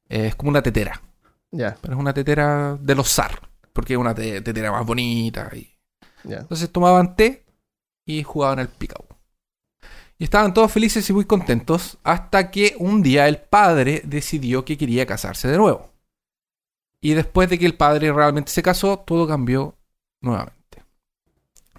[0.08, 1.02] eh, es como una tetera.
[1.50, 3.40] Ya, Pero es una tetera de los zar.
[3.72, 5.50] Porque es una te- tetera más bonita.
[5.54, 5.68] Y...
[6.42, 7.44] Entonces tomaban té
[8.06, 9.08] y jugaban al Peekaboo.
[10.18, 14.78] Y estaban todos felices y muy contentos hasta que un día el padre decidió que
[14.78, 15.90] quería casarse de nuevo.
[17.00, 19.76] Y después de que el padre realmente se casó, todo cambió
[20.20, 20.61] nuevamente.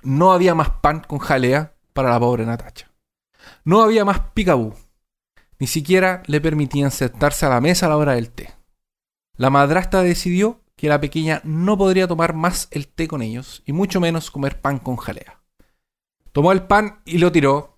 [0.04, 2.92] No había más pan con jalea para la pobre Natacha.
[3.64, 4.76] No había más Peekaboo.
[5.60, 8.52] Ni siquiera le permitían sentarse a la mesa a la hora del té.
[9.38, 13.72] La madrastra decidió que la pequeña no podría tomar más el té con ellos y
[13.74, 15.42] mucho menos comer pan con jalea.
[16.32, 17.78] Tomó el pan y lo tiró.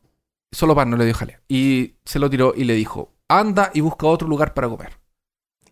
[0.52, 1.42] Solo pan, no le dio jalea.
[1.48, 5.00] Y se lo tiró y le dijo, anda y busca otro lugar para comer.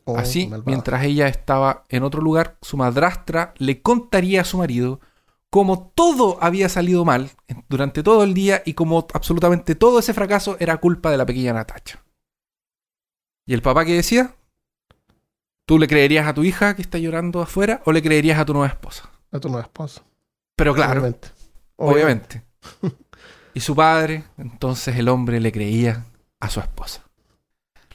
[0.05, 0.63] Oh, Así, malvado.
[0.65, 4.99] mientras ella estaba en otro lugar, su madrastra le contaría a su marido
[5.53, 7.29] cómo todo había salido mal
[7.69, 11.53] durante todo el día y como absolutamente todo ese fracaso era culpa de la pequeña
[11.53, 12.03] Natacha.
[13.45, 14.33] ¿Y el papá qué decía?
[15.67, 18.53] ¿Tú le creerías a tu hija que está llorando afuera o le creerías a tu
[18.53, 19.11] nueva esposa?
[19.31, 20.01] A tu nueva esposa.
[20.55, 21.27] Pero claro, Obviamente.
[21.75, 22.43] obviamente.
[23.53, 26.03] Y su padre, entonces el hombre le creía
[26.39, 27.03] a su esposa.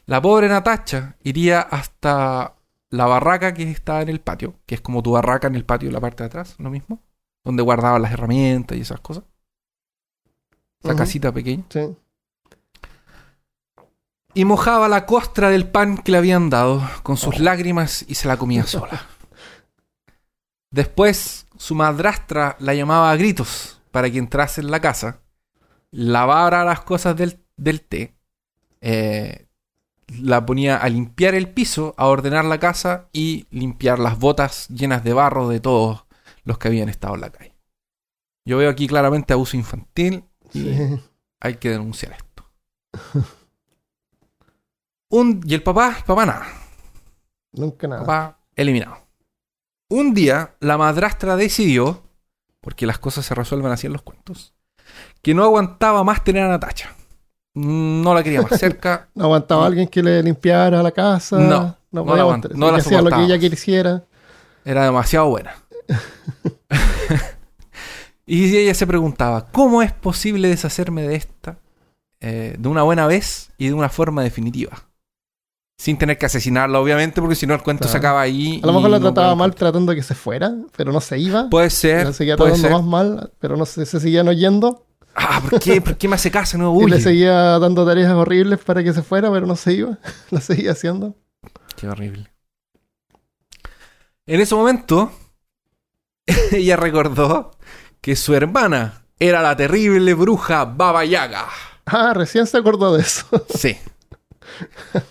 [0.06, 2.54] La pobre Natacha iría hasta
[2.90, 5.90] la barraca que estaba en el patio, que es como tu barraca en el patio
[5.90, 7.02] la parte de atrás, lo mismo,
[7.44, 9.24] donde guardaban las herramientas y esas cosas.
[10.82, 11.64] Esa casita pequeña.
[11.68, 11.96] Sí.
[14.34, 18.28] y mojaba la costra del pan que le habían dado con sus lágrimas y se
[18.28, 19.06] la comía sola.
[20.70, 25.22] Después, su madrastra la llamaba a gritos para que entrase en la casa,
[25.90, 28.14] lavara las cosas del, del té,
[28.80, 29.46] eh,
[30.20, 35.02] la ponía a limpiar el piso, a ordenar la casa y limpiar las botas llenas
[35.02, 36.04] de barro de todos
[36.48, 37.54] los que habían estado en la calle.
[38.44, 41.00] Yo veo aquí claramente abuso infantil y Sí.
[41.40, 42.44] hay que denunciar esto.
[45.10, 46.46] Un, y el papá, papá nada.
[47.52, 48.00] Nunca nada.
[48.02, 48.98] Papá eliminado.
[49.90, 52.02] Un día la madrastra decidió,
[52.60, 54.54] porque las cosas se resuelven así en los cuentos,
[55.22, 56.94] que no aguantaba más tener a Natacha.
[57.54, 59.08] No la quería más cerca.
[59.14, 61.38] No aguantaba alguien que le limpiara la casa.
[61.38, 62.50] No, no, no podía la aguantar.
[62.52, 64.04] aguant- no la hacía lo que ella quisiera.
[64.64, 65.54] Era demasiado buena.
[68.26, 71.58] y ella se preguntaba, ¿cómo es posible deshacerme de esta
[72.20, 74.84] eh, de una buena vez y de una forma definitiva?
[75.80, 77.92] Sin tener que asesinarla, obviamente, porque si no el cuento Claro.
[77.92, 78.60] se acaba ahí.
[78.64, 81.18] A lo mejor la no trataba mal tratando de que se fuera, pero no se
[81.20, 81.48] iba.
[81.48, 82.06] Puede ser.
[82.06, 82.76] la seguía puede tratando ser.
[82.84, 84.84] más mal, pero no se, se seguían oyendo.
[85.14, 85.80] Ah, ¿por qué?
[85.80, 86.58] ¿Por qué me hace caso?
[86.58, 89.98] No Y le seguía dando tareas horribles para que se fuera, pero no se iba.
[90.30, 91.14] la seguía haciendo.
[91.76, 92.28] Qué horrible.
[94.26, 95.12] En ese momento,
[96.52, 97.52] ella recordó
[98.00, 101.46] que su hermana era la terrible bruja Baba Yaga.
[101.86, 103.26] Ah, recién se acordó de eso.
[103.54, 103.76] Sí.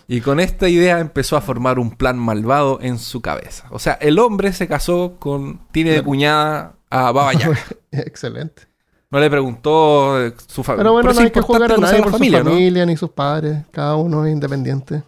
[0.06, 3.66] Y con esta idea empezó a formar un plan malvado en su cabeza.
[3.70, 5.60] O sea, el hombre se casó con.
[5.72, 7.58] Tiene de cuñada a Baba Yaga.
[7.90, 8.62] Excelente.
[9.10, 10.82] No le preguntó eh, su familia.
[10.82, 13.64] Pero bueno, no hay que jugar a nadie por su familia ni sus padres.
[13.70, 15.02] Cada uno es independiente.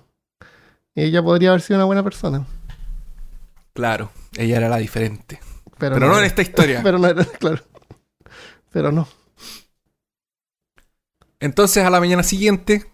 [0.94, 2.46] Y ella podría haber sido una buena persona.
[3.74, 5.38] Claro, ella era la diferente.
[5.80, 6.80] Pero, Pero no en esta historia.
[6.84, 7.62] Pero no era, claro.
[8.70, 9.08] Pero no.
[11.40, 12.92] Entonces, a la mañana siguiente,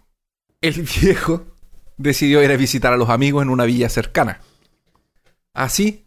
[0.61, 1.45] el viejo
[1.97, 4.39] decidió ir a visitar a los amigos en una villa cercana.
[5.53, 6.05] Así,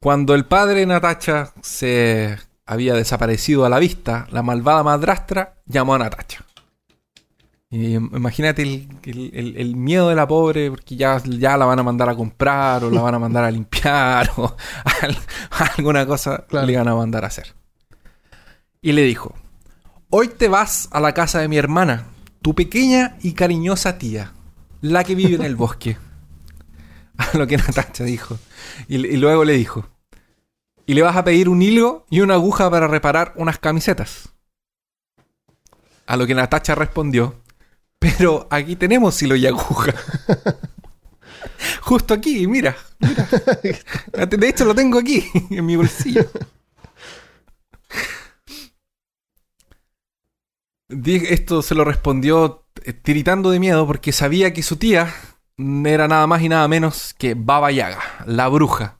[0.00, 5.94] cuando el padre de Natacha se había desaparecido a la vista, la malvada madrastra llamó
[5.94, 6.44] a Natacha.
[7.74, 11.82] Imagínate el, el- el- el miedo de la pobre, porque ya, ya la van a
[11.82, 14.54] mandar a comprar, o la van a mandar a limpiar, o
[15.00, 15.18] al-
[15.78, 16.66] alguna cosa Claro.
[16.66, 17.54] le van a mandar a hacer.
[18.82, 19.34] Y le dijo,
[20.10, 22.08] Hoy te vas a la casa de mi hermana,
[22.42, 24.32] tu pequeña y cariñosa tía,
[24.82, 25.96] la que vive en el bosque.
[27.16, 28.38] A lo que Natacha dijo.
[28.88, 29.86] Y, y luego le dijo,
[30.84, 34.28] y le vas a pedir un hilo y una aguja para reparar unas camisetas.
[36.06, 37.36] A lo que Natacha respondió,
[38.02, 39.94] pero aquí tenemos hilo y aguja.
[41.82, 44.26] Justo aquí, mira, mira.
[44.26, 46.26] De hecho lo tengo aquí, en mi bolsillo.
[50.88, 55.14] Esto se lo respondió eh, tiritando de miedo porque sabía que su tía
[55.56, 58.98] era nada más y nada menos que Baba Yaga, la bruja,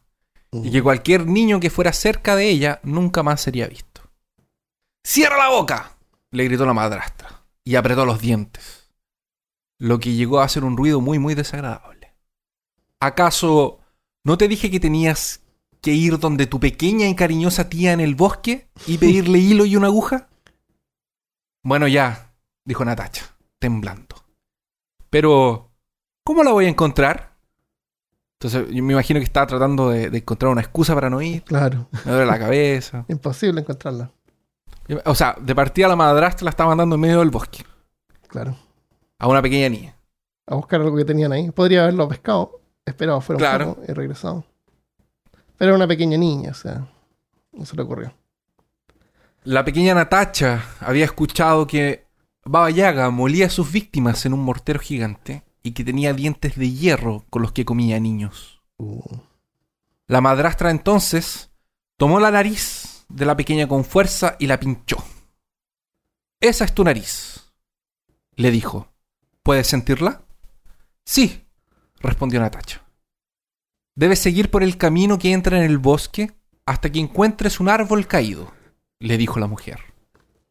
[0.53, 4.01] y que cualquier niño que fuera cerca de ella nunca más sería visto.
[5.05, 5.97] ¡Cierra la boca!
[6.31, 8.82] le gritó la madrastra y apretó los dientes,
[9.83, 12.15] lo que llegó a hacer un ruido muy muy desagradable.
[13.01, 13.81] ¿Acaso
[14.23, 15.41] no te dije que tenías
[15.81, 19.75] que ir donde tu pequeña y cariñosa tía en el bosque y pedirle hilo y
[19.75, 20.29] una aguja?
[21.65, 22.33] Bueno, ya,
[22.65, 24.15] dijo Natacha, temblando.
[25.11, 25.73] Pero,
[26.23, 27.35] ¿cómo la voy a encontrar?
[28.39, 31.43] Entonces, yo me imagino que estaba tratando de, de encontrar una excusa para no ir.
[31.43, 31.89] Claro.
[32.05, 33.05] Me duele la cabeza.
[33.09, 34.13] Imposible encontrarla.
[35.07, 37.65] O sea, de partida la madrastra la estaba mandando en medio del bosque.
[38.29, 38.57] Claro.
[39.23, 39.97] A una pequeña niña.
[40.49, 41.49] A buscar algo que tenían ahí.
[41.53, 42.61] Podría haberlo pescado.
[42.85, 44.45] Esperado fuera un poco y regresado.
[45.57, 46.89] Pero era una pequeña niña, o sea.
[47.53, 48.13] No se le ocurrió.
[49.45, 52.05] La pequeña Natacha había escuchado que
[52.45, 56.73] Baba Yaga molía a sus víctimas en un mortero gigante y que tenía dientes de
[56.73, 58.61] hierro con los que comía niños.
[58.79, 59.19] Uh,
[60.09, 61.53] La madrastra entonces
[61.97, 64.97] tomó la nariz de la pequeña con fuerza y la pinchó.
[66.41, 67.53] Esa es tu nariz,
[68.35, 68.92] le dijo.
[69.43, 70.23] ¿Puedes sentirla?
[71.05, 71.45] Sí,
[72.01, 72.83] respondió Natacha.
[73.97, 76.33] Debes seguir por el camino que entra en el bosque
[76.65, 78.53] hasta que encuentres un árbol caído,
[79.01, 79.81] le dijo la mujer.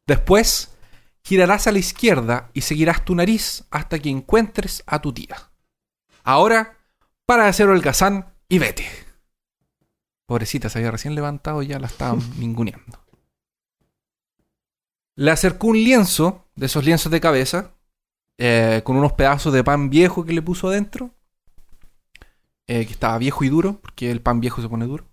[0.05, 0.75] Después,
[1.23, 5.51] girarás a la izquierda y seguirás tu nariz hasta que encuentres a tu tía.
[6.23, 6.77] Ahora,
[7.25, 8.85] para de hacer holgazán y vete.
[10.27, 12.99] Pobrecita, se había recién levantado y ya la estaban ninguneando.
[15.15, 17.71] Le acercó un lienzo, de esos lienzos de cabeza,
[18.43, 21.11] eh, con unos pedazos de pan viejo que le puso adentro,
[22.65, 25.05] eh, que estaba viejo y duro, porque el pan viejo se pone duro,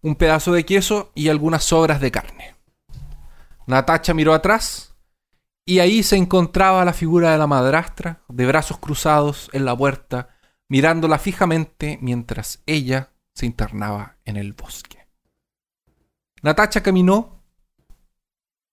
[0.00, 2.54] un pedazo de queso y algunas sobras de carne.
[3.66, 4.96] Natacha miró atrás
[5.66, 10.30] Y ahí se encontraba la figura de la madrastra, de brazos cruzados en la puerta,
[10.66, 15.06] mirándola fijamente mientras ella se internaba en el bosque.
[16.42, 17.44] Natacha caminó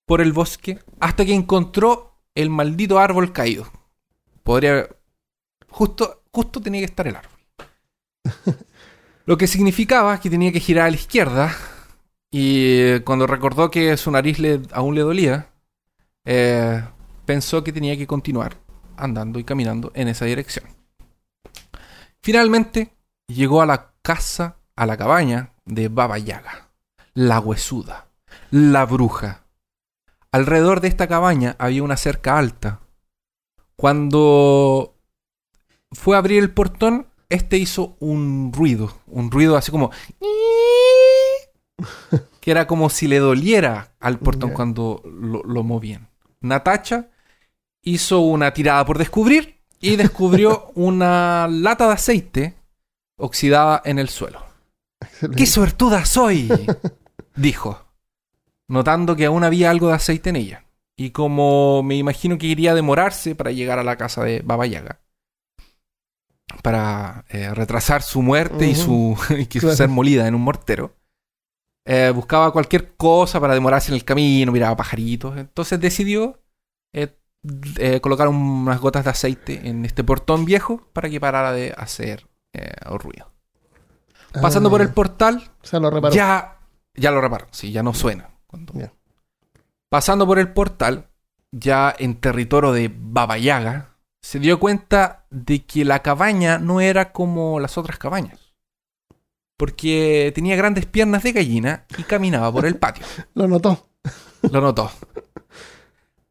[0.06, 3.70] por el bosque hasta que encontró el maldito árbol caído.
[4.50, 4.90] Podría.
[5.68, 7.40] Justo, justo tenía que estar el árbol.
[9.28, 11.56] Lo que significaba que tenía que girar a la izquierda.
[12.32, 15.52] Y cuando recordó que su nariz le, aún le dolía,
[16.26, 16.84] eh,
[17.28, 18.58] pensó que tenía que continuar
[18.98, 20.66] andando y caminando en esa dirección.
[22.20, 22.96] Finalmente
[23.28, 26.72] llegó a la casa, a la cabaña de Baba Yaga,
[27.14, 28.08] la huesuda,
[28.50, 29.44] la bruja.
[30.32, 32.80] Alrededor de esta cabaña había una cerca alta.
[33.80, 34.98] Cuando
[35.94, 39.90] fue a abrir el portón, este hizo un ruido, un ruido así como
[42.42, 46.10] que era como si le doliera al portón cuando lo, lo movían.
[46.42, 47.08] Natacha
[47.82, 52.56] hizo una tirada por descubrir y descubrió una lata de aceite
[53.16, 54.44] oxidada en el suelo.
[55.38, 56.50] ¡Qué suertuda soy!
[57.34, 57.86] dijo,
[58.68, 60.66] notando que aún había algo de aceite en ella.
[61.00, 64.66] Y como me imagino que iría a demorarse para llegar a la casa de Baba
[64.68, 65.00] Yaga,
[66.64, 69.76] para eh, retrasar su muerte y su y que Claro.
[69.76, 70.96] ser molida en un mortero,
[71.86, 75.38] eh, buscaba cualquier cosa para demorarse en el camino, miraba pajaritos.
[75.38, 76.42] Entonces decidió
[76.94, 82.28] eh, colocar unas gotas de aceite en este portón viejo para que parara de hacer
[82.84, 83.32] ruido.
[84.42, 86.14] Pasando Ah, por el portal, O sea, lo reparó.
[86.14, 86.60] ya,
[86.94, 88.30] ya lo reparo, sí, ya no suena.
[88.48, 88.74] Cuando-.
[89.90, 91.08] Pasando por el portal,
[91.52, 97.12] ya en territorio de Baba Yaga, se dio cuenta de que la cabaña no era
[97.12, 98.40] como las otras cabañas.
[99.58, 103.06] Porque tenía grandes piernas de gallina y caminaba por el patio.
[103.34, 103.90] Lo notó.
[104.52, 104.92] Lo notó.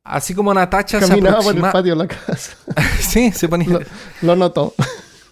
[0.04, 1.72] Así como Natacha se Caminaba por el aproxima...
[1.72, 2.56] patio de la casa.
[3.00, 3.68] sí, se ponía...
[3.68, 3.80] Lo,
[4.22, 4.72] lo notó.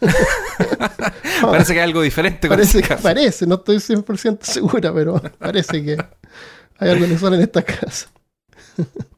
[1.41, 3.03] Parece que hay algo diferente con Parece, ese caso.
[3.03, 5.97] parece, no estoy 100% segura, pero parece que
[6.79, 8.09] hay algo inusual en esta casa.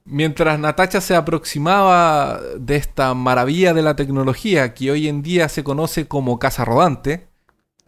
[0.05, 5.63] Mientras Natacha se aproximaba de esta maravilla de la tecnología que hoy en día se
[5.65, 7.29] conoce como casa rodante,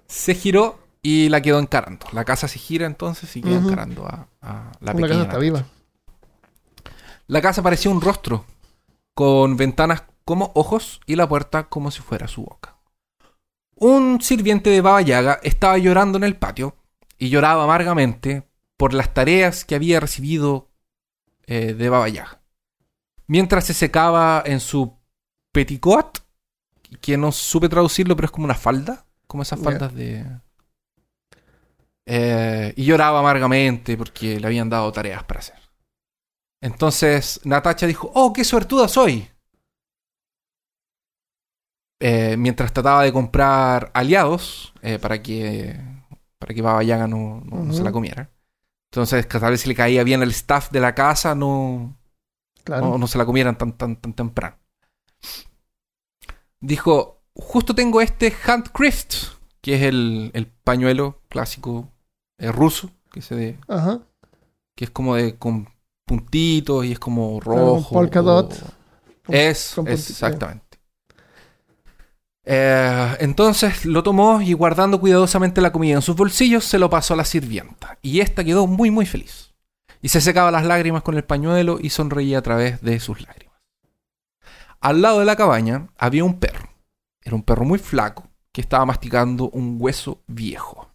[0.08, 2.06] se giró y la quedó encarando.
[2.12, 3.68] La casa se gira entonces y queda Ujú.
[3.68, 5.64] encarando a, a la La pequeña casa está viva.
[7.26, 8.44] La casa parecía un rostro,
[9.14, 12.76] con ventanas como ojos y la puerta como si fuera su boca.
[13.76, 16.76] Un sirviente de Baba Yaga estaba llorando en el patio
[17.18, 18.44] y lloraba amargamente
[18.80, 20.70] por las tareas que había recibido
[21.46, 22.40] eh, de Baba Yaga.
[23.26, 24.96] Mientras se secaba en su
[25.52, 26.20] petticoat,
[27.02, 30.24] que no supe traducirlo, pero es como una falda, como esas faldas de...
[32.06, 35.58] Eh, y lloraba amargamente porque le habían dado tareas para hacer.
[36.62, 39.28] Entonces Natacha dijo, oh, qué suertuda soy.
[42.00, 45.78] Eh, mientras trataba de comprar aliados eh, para que
[46.38, 48.30] para que Baba Yaga no, no- no se la comiera.
[48.92, 51.96] Entonces, tal vez si le caía bien el staff de la casa, no,
[52.64, 52.86] Claro.
[52.90, 54.56] no, no se la comieran tan, tan, tan temprano.
[56.60, 59.14] Dijo, justo tengo este handcraft,
[59.60, 61.88] que es el, el pañuelo clásico
[62.38, 64.00] eh, ruso, que se de, Ajá.
[64.76, 65.68] que es como de con
[66.06, 67.94] puntitos y es como Claro, rojo.
[67.94, 68.52] polka dot.
[69.28, 70.69] o- Es, con es exactamente.
[72.44, 77.14] Eh, entonces lo tomó y guardando cuidadosamente la comida en sus bolsillos se lo pasó
[77.14, 77.98] a la sirvienta.
[78.02, 79.52] Y esta quedó muy muy feliz.
[80.02, 83.56] Y se secaba las lágrimas con el pañuelo y sonreía a través de sus lágrimas.
[84.80, 86.70] Al lado de la cabaña había un perro.
[87.22, 90.88] Era un perro muy flaco que estaba masticando un hueso viejo.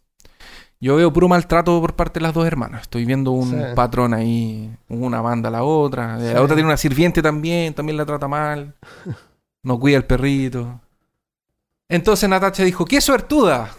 [0.82, 2.82] Yo veo puro maltrato por parte de las dos hermanas.
[2.82, 3.58] Estoy viendo un Sí.
[3.76, 4.76] patrón ahí.
[4.90, 6.20] Una manda a la otra.
[6.20, 6.34] Sí.
[6.34, 7.74] La otra tiene una sirviente también.
[7.76, 8.76] También la trata mal.
[9.64, 10.82] No cuida al perrito.
[11.90, 13.72] Entonces Natacha dijo, ¡qué suertuda!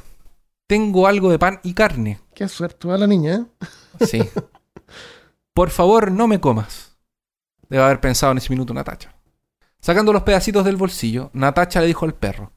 [0.66, 2.20] Tengo algo de pan y carne.
[2.34, 4.06] Qué suerte a la niña, ¿eh?
[4.06, 4.22] Sí.
[5.52, 6.96] Por favor, no me comas.
[7.68, 9.14] Debe haber pensado en ese minuto Natacha.
[9.80, 12.52] Sacando los pedacitos del bolsillo, Natacha le dijo al perro,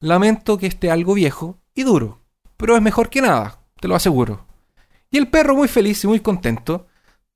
[0.00, 2.20] lamento que esté algo viejo y duro,
[2.56, 4.46] pero es mejor que nada, te lo aseguro.
[5.10, 6.86] Y el perro muy feliz y muy contento,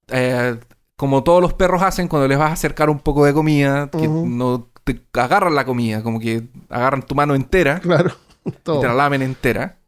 [0.09, 0.59] eh,
[0.97, 4.07] como todos los perros hacen cuando les vas a acercar un poco de comida, que
[4.07, 8.15] no te agarran la comida, como que agarran tu mano entera Claro.
[8.45, 9.79] y te la lamen entera.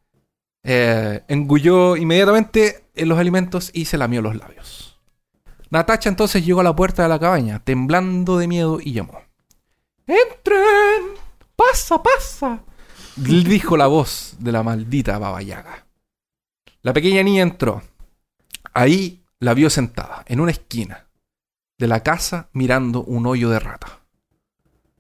[0.63, 4.99] Eh, engulló inmediatamente en los alimentos y se lamió los labios.
[5.71, 9.21] Natacha entonces llegó a la puerta de la cabaña, temblando de miedo, y llamó.
[10.07, 11.19] ¡Entren!
[11.57, 12.63] ¡Pasa, pasa!
[13.17, 15.87] Dijo la voz de la maldita Baba Yaga.
[16.83, 17.83] La pequeña niña entró.
[18.73, 21.09] Ahí la vio sentada, en una esquina,
[21.79, 24.04] de la casa mirando un hoyo de rata.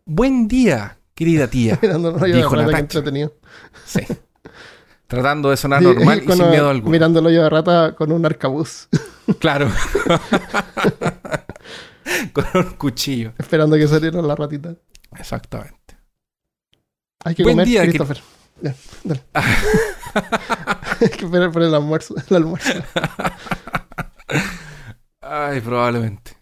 [0.06, 1.78] Buen día, querida tía.
[1.82, 2.80] Mirando el hoyo de Dijo rata, que Natacha.
[2.98, 3.34] entretenido.
[3.86, 4.00] Sí.
[5.06, 6.90] Tratando de sonar Sí, normal y sin miedo alguno.
[6.92, 8.88] Mirando el hoyo de rata con un arcabuz,
[9.38, 9.70] Claro.
[12.34, 13.32] Con un cuchillo.
[13.38, 14.74] esperando que saliera la ratita.
[15.18, 15.96] Exactamente.
[17.24, 18.20] Hay que Buen comer, día, que- Christopher.
[18.60, 19.22] Ya, dale.
[19.32, 22.14] Hay que esperar por el almuerzo.
[22.28, 22.72] El almuerzo.
[25.20, 26.36] Ay, probablemente.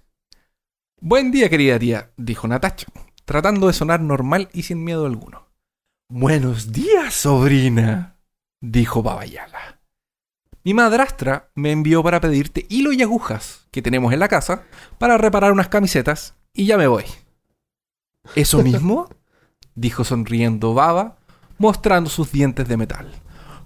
[1.00, 2.86] Buen día, querida tía, dijo Natacha,
[3.24, 5.48] tratando de sonar normal y sin miedo alguno.
[6.08, 8.16] Buenos días, sobrina,
[8.60, 9.80] dijo Baba Yaga.
[10.64, 14.62] Mi madrastra me envió para pedirte hilo y agujas que tenemos en la casa
[14.98, 17.04] para reparar unas camisetas y ya me voy.
[18.34, 19.08] ¿Eso mismo?
[19.74, 21.16] dijo sonriendo Baba,
[21.58, 23.10] mostrando sus dientes de metal,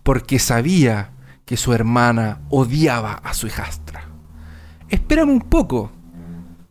[0.03, 1.13] porque sabía
[1.45, 4.09] que su hermana odiaba a su hijastra.
[4.89, 5.91] Espérame un poco.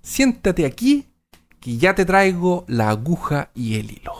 [0.02, 1.08] Siéntate aquí,
[1.66, 4.13] que ya te traigo la aguja y el hilo.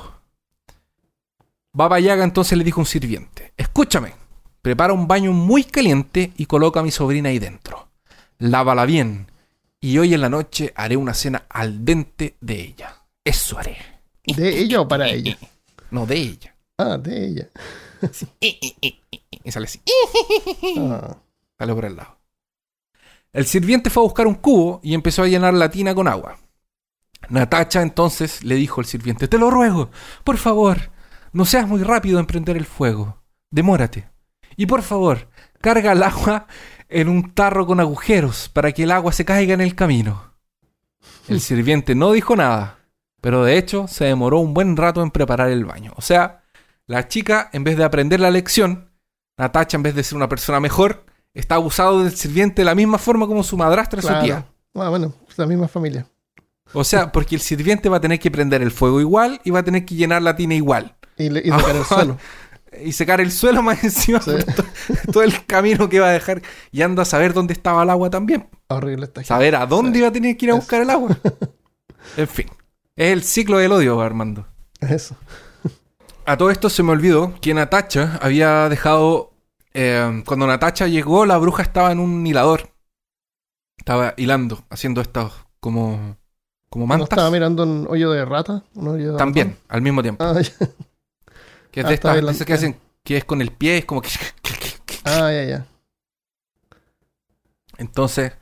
[1.74, 4.14] Baba Yaga entonces le dijo a un sirviente: Escúchame,
[4.64, 7.90] prepara un baño muy caliente y coloca a mi sobrina ahí dentro.
[8.40, 9.28] Lávala bien,
[9.80, 13.04] y hoy en la noche haré una cena al dente de ella.
[13.24, 13.78] Eso haré.
[14.26, 15.38] ¿De ella o para ella?
[15.92, 16.56] No, de ella.
[16.80, 17.50] Ah, de ella.
[19.44, 19.80] Y sale así.
[20.80, 21.16] Ah.
[21.60, 22.18] Sale por el lado.
[23.32, 26.40] El sirviente fue a buscar un cubo y empezó a llenar la tina con agua.
[27.30, 29.90] Natacha entonces le dijo al sirviente, te lo ruego,
[30.24, 30.92] por favor,
[31.32, 33.22] no seas muy rápido en prender el fuego.
[33.50, 34.10] Demórate.
[34.58, 35.28] Y por favor,
[35.60, 36.48] carga el agua
[36.88, 40.34] en un tarro con agujeros para que el agua se caiga en el camino.
[41.28, 42.80] El sirviente no dijo nada,
[43.22, 45.94] pero de hecho se demoró un buen rato en preparar el baño.
[45.96, 46.44] O sea,
[46.86, 48.92] la chica, en vez de aprender la lección,
[49.38, 52.98] Natacha, en vez de ser una persona mejor, está abusado del sirviente de la misma
[52.98, 54.24] forma como su madrastra y su Claro.
[54.24, 54.46] tía.
[54.76, 56.06] Ah, bueno, la misma familia.
[56.74, 59.60] O sea, porque el sirviente va a tener que prender el fuego igual y va
[59.60, 60.96] a tener que llenar la tina igual.
[61.18, 62.18] Y, le, y sacar el suelo.
[62.84, 64.32] Y secar el suelo más encima Sí.
[65.14, 66.42] todo el camino que va a dejar.
[66.72, 68.50] Y anda a saber dónde estaba el agua también.
[68.68, 69.28] Horrible esta gente.
[69.30, 70.00] Saber a dónde Sí.
[70.00, 70.62] iba a tener que ir a Eso.
[70.62, 71.18] buscar el agua.
[72.18, 72.48] En fin.
[72.96, 74.46] Es el ciclo del odio, Armando.
[74.80, 75.16] Eso.
[76.26, 79.32] A todo esto se me olvidó que Natacha había dejado.
[79.74, 82.70] eh, cuando Natacha llegó, la bruja estaba en un hilador.
[83.78, 86.18] Estaba hilando, haciendo estos como.
[86.76, 88.62] Como ¿No estaba mirando un hoyo de rata?
[88.74, 90.22] ¿Un hoyo de También, al mismo tiempo.
[90.22, 90.52] Ah, ya.
[91.72, 92.78] Que es ah, de estas que hacen.
[93.02, 94.10] que es con el pie, es como que.
[95.06, 95.68] Ah, ya, ya.
[97.78, 98.34] Entonces,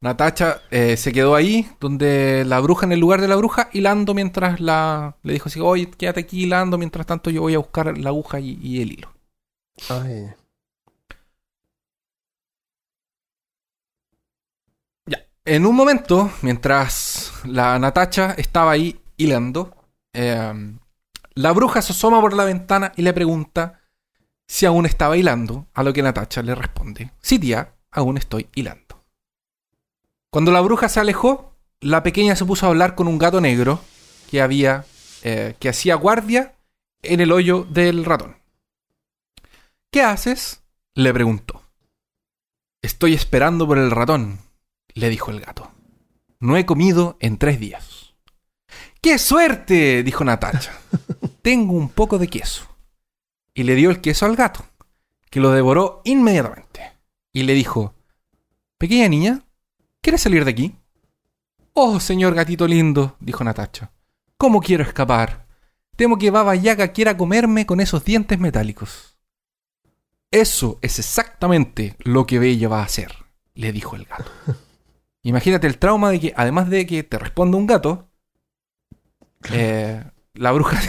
[0.00, 4.14] Natacha eh, se quedó ahí, donde la bruja, en el lugar de la bruja, hilando
[4.14, 5.16] mientras la.
[5.24, 8.38] Le dijo así: Oye, quédate aquí hilando, mientras tanto yo voy a buscar la aguja
[8.38, 9.12] y, y el hilo.
[9.88, 10.36] Ah, ya, ya.
[15.44, 19.74] En un momento, mientras la Natacha estaba ahí hilando,
[20.12, 20.76] eh,
[21.34, 23.80] la bruja se asoma por la ventana y le pregunta
[24.46, 29.02] si aún estaba hilando, a lo que Natacha le responde, sí tía, aún estoy hilando.
[30.30, 33.80] Cuando la bruja se alejó, la pequeña se puso a hablar con un gato negro
[34.30, 34.84] que había,
[35.24, 36.54] eh, que hacía guardia
[37.02, 38.36] en el hoyo del ratón.
[39.90, 40.62] ¿Qué haces?
[40.94, 41.62] le preguntó.
[42.80, 44.38] Estoy esperando por el ratón,
[44.94, 45.70] le dijo el gato.
[46.40, 48.14] No he comido en tres días.
[49.00, 50.02] ¡Qué suerte!
[50.02, 50.72] dijo Natacha.
[51.42, 52.66] Tengo un poco de queso.
[53.54, 54.64] Y le dio el queso al gato,
[55.30, 56.92] que lo devoró inmediatamente.
[57.32, 57.94] Y le dijo,
[58.78, 59.44] Pequeña niña,
[60.00, 60.74] ¿quieres salir de aquí?
[61.72, 63.92] Oh, señor gatito lindo, dijo Natacha.
[64.36, 65.46] ¿Cómo quiero escapar?
[65.96, 69.16] Temo que Baba Yaga quiera comerme con esos dientes metálicos.
[70.30, 73.14] Eso es exactamente lo que Bella va a hacer,
[73.54, 74.30] le dijo el gato.
[75.22, 78.08] Imagínate el trauma de que, además de que te responda un gato,
[79.52, 80.02] eh,
[80.34, 80.80] la bruja.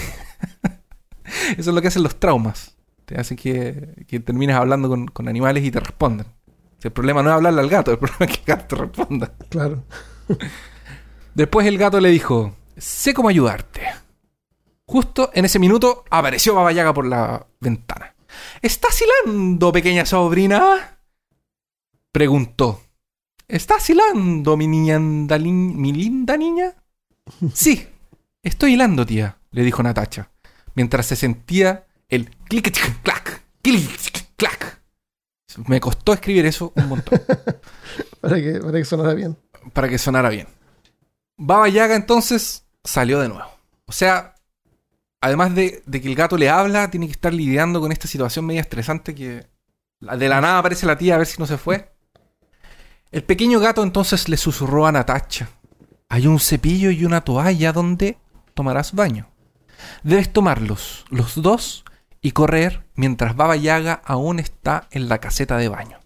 [1.57, 2.75] Eso es lo que hacen los traumas.
[3.05, 6.27] Te hacen que, que termines hablando con, con animales y te respondan.
[6.81, 9.33] El problema no es hablarle al gato, el problema es que el gato te responda.
[9.49, 9.83] Claro.
[11.33, 13.81] Después el gato le dijo: Sé cómo ayudarte.
[14.85, 18.15] Justo en ese minuto apareció Baba Yaga por la ventana.
[18.61, 20.99] ¿Estás hilando, pequeña sobrina?
[22.11, 22.81] Preguntó.
[23.47, 26.73] ¿Estás hilando, mi niña mi linda niña?
[27.53, 27.87] Sí,
[28.41, 30.29] estoy hilando, tía, le dijo Natacha,
[30.75, 32.71] mientras se sentía el clic
[33.01, 34.81] clac, clic clac.
[35.67, 37.21] Me costó escribir eso un montón
[38.21, 39.37] Para que, para que sonara bien.
[39.73, 40.47] para que sonara bien.
[41.37, 43.49] Baba Yaga entonces salió de nuevo.
[43.85, 44.35] O sea,
[45.21, 48.45] además de, de que el gato le habla, tiene que estar lidiando con esta situación
[48.45, 49.45] media estresante que
[50.01, 51.92] de la nada aparece la tía a ver si no se fue.
[53.13, 55.47] El pequeño gato entonces le susurró a Natacha
[56.13, 58.19] hay un cepillo y una toalla donde
[58.53, 59.31] tomarás baño.
[60.03, 61.85] Debes tomarlos, los dos,
[62.21, 65.97] y correr mientras Baba Yaga aún está en la caseta de baño.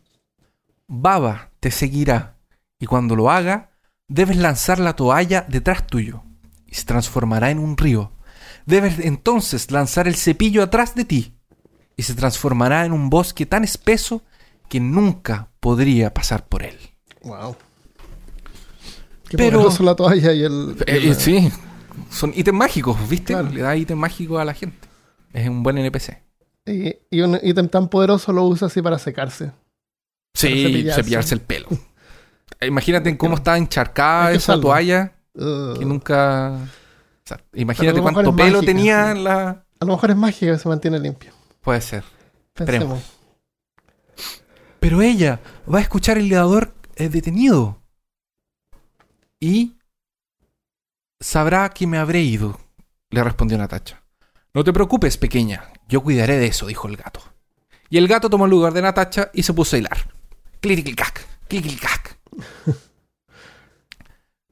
[0.87, 2.37] Baba te seguirá,
[2.79, 3.71] y cuando lo haga,
[4.07, 6.23] debes lanzar la toalla detrás tuyo,
[6.65, 8.13] y se transformará en un río.
[8.65, 11.37] Debes entonces lanzar el cepillo atrás de ti,
[11.97, 14.23] y se transformará en un bosque tan espeso
[14.69, 16.96] que nunca podría pasar por él.
[17.23, 17.55] Wow.
[19.29, 20.75] Qué Pero- poderoso la toalla y el.
[20.87, 21.51] y Eh, la- sí,
[22.09, 23.33] son ítems mágicos, ¿viste?
[23.33, 23.49] Claro.
[23.49, 24.87] Le da ítem mágico a la gente.
[25.33, 26.21] Es un buen NPC.
[26.65, 29.51] Y, y un ítem tan poderoso lo usa así para secarse.
[30.33, 31.01] Sí, cepillarse.
[31.01, 31.33] cepillarse.
[31.35, 31.67] el pelo.
[32.61, 36.49] Imagínate en cómo está encharcada que esa toalla Uh, que nunca...
[36.53, 36.57] o
[37.23, 39.19] sea, imagínate cuánto pelo mágica, tenía sí.
[39.21, 39.49] la...
[39.79, 41.31] a lo mejor es mágica que se mantiene limpio.
[41.61, 42.03] Puede ser.
[42.53, 43.03] Pensemos.
[44.79, 45.39] Pero ella
[45.71, 47.81] va a escuchar el leador eh, detenido.
[49.39, 49.77] Y
[51.19, 52.59] sabrá que me habré ido,
[53.09, 54.03] le respondió Natacha.
[54.53, 57.21] No te preocupes, pequeña, yo cuidaré de eso, dijo el gato.
[57.89, 60.13] Y el gato tomó el lugar de Natacha y se puso a hilar.
[60.59, 62.17] Clic-clic-cac, clic-clic-cac.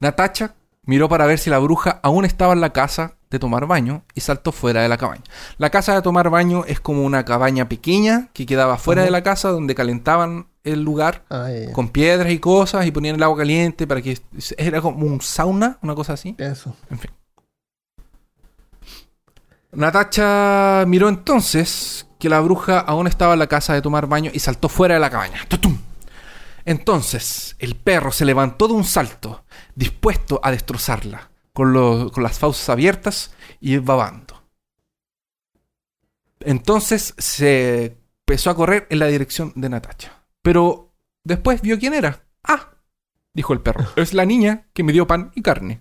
[0.00, 4.04] Natacha miró para ver si la bruja aún estaba en la casa de tomar baño
[4.14, 5.24] y saltó fuera de la cabaña.
[5.58, 9.22] La casa de tomar baño es como una cabaña pequeña que quedaba fuera de la
[9.22, 13.86] casa donde calentaban el lugar Ah, con piedras y cosas y ponían el agua caliente
[13.86, 14.18] para que
[14.56, 16.34] era como un sauna, una cosa así.
[16.38, 16.74] Eso.
[19.72, 24.38] Natacha miró entonces que la bruja aún estaba en la casa de tomar baño y
[24.38, 25.44] saltó fuera de la cabaña.
[25.48, 25.76] ¡Tutum!
[26.64, 32.38] Entonces el perro se levantó de un salto, dispuesto a destrozarla, con, lo- con las
[32.38, 33.30] fauces abiertas
[33.60, 34.42] y babando.
[36.40, 37.96] Entonces se
[38.26, 40.12] empezó a correr en la dirección de Natacha.
[40.42, 40.92] Pero
[41.24, 42.24] después vio quién era.
[42.44, 42.74] Ah,
[43.32, 45.80] dijo el perro, es la niña que me dio pan y carne.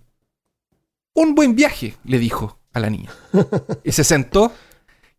[1.14, 3.12] Un buen viaje, le dijo a la niña.
[3.84, 4.54] Y se sentó.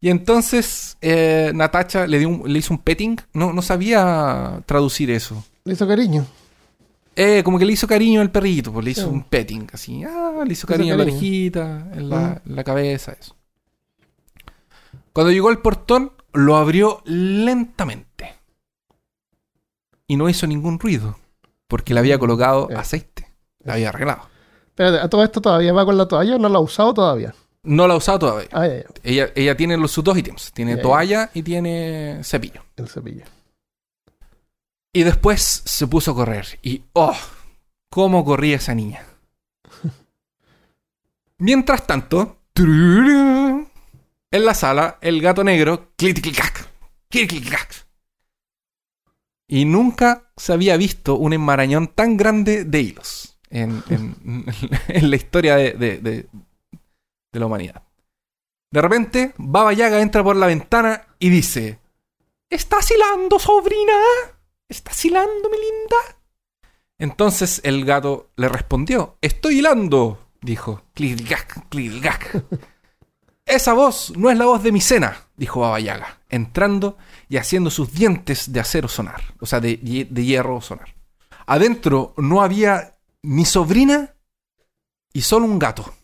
[0.00, 3.16] Y entonces eh, Natacha le, dio le hizo un petting.
[3.34, 5.44] No, no sabía traducir eso.
[5.64, 6.26] Le hizo cariño.
[7.18, 9.08] Eh, como que le hizo cariño al perrito, pues le hizo Sí.
[9.08, 10.04] un petting, así.
[10.04, 12.40] Ah, le hizo hizo cariño a la orejita, en la, Ujú.
[12.50, 13.34] en la cabeza, eso.
[15.14, 18.34] Cuando llegó al portón, lo abrió lentamente.
[20.06, 21.18] Y no hizo ningún ruido,
[21.68, 22.80] porque le había colocado Ya.
[22.80, 23.26] aceite.
[23.60, 24.28] La había arreglado.
[24.68, 27.34] Espérate, ¿a todo esto todavía va con la toalla o no la ha usado todavía?
[27.62, 28.48] No la ha usado todavía.
[28.52, 28.68] Ah.
[29.02, 30.52] Ella, ella tiene los, sus dos ítems.
[30.52, 32.62] Tiene toalla y tiene cepillo.
[32.76, 33.24] El cepillo.
[34.97, 36.59] Y después se puso a correr.
[36.62, 37.14] Y ¡oh!
[37.90, 39.05] ¿Cómo corría esa niña?
[41.38, 43.68] Mientras tanto, en
[44.30, 46.66] la sala, el gato negro, clic clic clac,
[47.11, 47.86] clic clic clac.
[49.47, 53.82] Y nunca se había visto un enmarañón tan grande de hilos en,
[54.88, 56.28] la historia de- de
[57.32, 57.82] la humanidad.
[58.72, 61.80] De repente, Baba Yaga entra por la ventana y dice:
[62.49, 63.92] ¿Estás hilando, sobrina?
[64.68, 65.96] ¿Estás hilando, mi linda?
[66.98, 70.82] Entonces el gato le respondió: Estoy hilando, dijo.
[70.94, 72.44] Clic-clac, clic-clac.
[73.46, 76.98] Esa voz no es la voz de mi cena, dijo Baba Yaga, entrando
[77.28, 79.76] y haciendo sus dientes de acero sonar, o sea, de,
[80.10, 80.96] de hierro sonar.
[81.46, 84.16] Adentro no había ni sobrina
[85.12, 85.94] y solo un gato,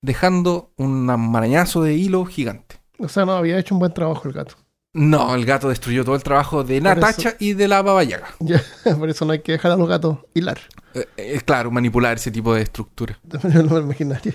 [0.00, 2.80] dejando un marañazo de hilo gigante.
[2.98, 4.56] O sea, no había hecho un buen trabajo el gato.
[4.92, 8.34] No, el gato destruyó todo el trabajo de Natacha y de la Baba Yaga.
[8.98, 10.58] Por eso no hay que dejar a los gatos hilar.
[10.94, 13.18] Eh, eh, claro, manipular ese tipo de estructura.
[13.22, 14.34] De manera no imaginaria.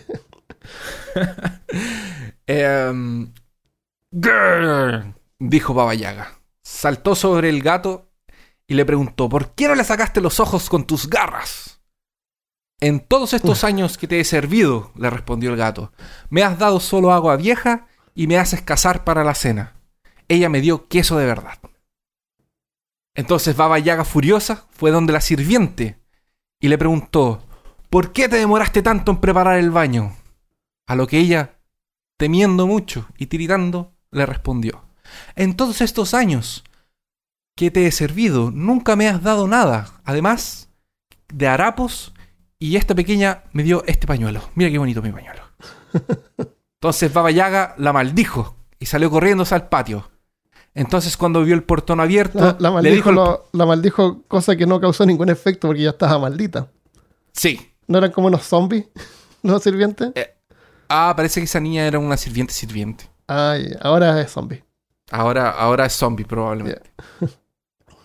[4.12, 6.40] Grrr, dijo Baba Yaga.
[6.64, 8.10] Saltó sobre el gato
[8.66, 11.82] y le preguntó: ¿Por qué no le sacaste los ojos con tus garras?
[12.80, 15.94] En todos estos años que te he servido, le respondió el gato,
[16.30, 19.75] me has dado solo agua vieja y me haces cazar para la cena.
[20.28, 21.60] Ella me dio queso de verdad.
[23.14, 26.00] Entonces Baba Yaga, furiosa, fue donde la sirviente
[26.60, 27.44] y le preguntó:
[27.90, 30.16] ¿Por qué te demoraste tanto en preparar el baño?
[30.88, 31.60] A lo que ella,
[32.18, 34.84] temiendo mucho y tiritando, le respondió:
[35.36, 36.64] En todos estos años
[37.56, 40.70] que te he servido, nunca me has dado nada, además
[41.30, 42.14] de harapos,
[42.60, 44.42] y esta pequeña me dio este pañuelo.
[44.56, 45.44] Mira qué bonito mi pañuelo.
[46.82, 50.10] Entonces Baba Yaga la maldijo y salió corriéndose al patio.
[50.76, 53.12] Entonces cuando vio el portón abierto, La, la le dijo...
[53.12, 56.68] maldijo, lo- la maldijo cosa que no causó ningún efecto porque ya estaba maldita.
[57.34, 57.72] Sí.
[57.88, 58.86] ¿No eran como unos zombies?
[59.42, 60.12] ¿Los sirvientes?
[60.90, 63.10] Ah, parece que esa niña era una sirviente sirviente.
[63.28, 64.64] Ay, ahora es zombie.
[65.12, 66.82] Ahora, ahora es zombie, probablemente.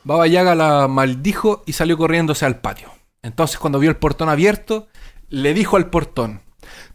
[0.05, 2.91] Baba Yaga la maldijo y salió corriéndose al patio.
[3.23, 4.89] Entonces, cuando vio el portón abierto,
[5.29, 6.41] le dijo al portón,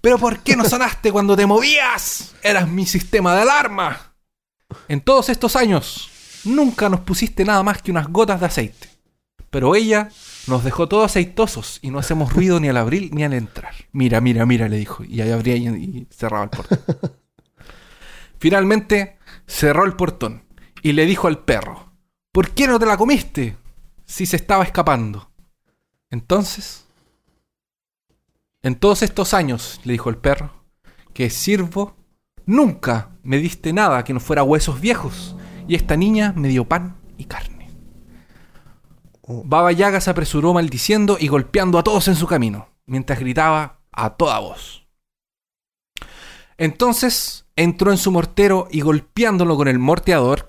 [0.01, 2.33] ¿pero por qué no sonaste cuando te movías?
[2.41, 4.14] Eras mi sistema de alarma.
[4.87, 6.09] En todos estos años,
[6.45, 8.89] nunca nos pusiste nada más que unas gotas de aceite.
[9.49, 10.09] Pero ella
[10.47, 13.73] nos dejó todos aceitosos y no hacemos ruido ni al abrir ni al entrar.
[13.91, 15.03] Mira, mira, mira, le dijo.
[15.03, 16.79] Y ahí abría y, y cerraba el portón.
[18.39, 19.17] Finalmente
[19.47, 20.43] cerró el portón
[20.81, 21.91] y le dijo al perro,
[22.31, 23.57] ¿por qué no te la comiste?
[24.05, 25.31] Si se estaba escapando.
[26.11, 26.85] Entonces,
[28.61, 30.51] en todos estos años, le dijo el perro,
[31.13, 31.95] que sirvo,
[32.45, 35.35] nunca me diste nada que no fuera huesos viejos.
[35.67, 37.69] Y esta niña me dio pan y carne.
[39.27, 44.11] Baba Yaga se apresuró maldiciendo y golpeando a todos en su camino, mientras gritaba a
[44.11, 44.85] toda voz.
[46.57, 50.45] Entonces entró en su mortero y golpeándolo con el morteador,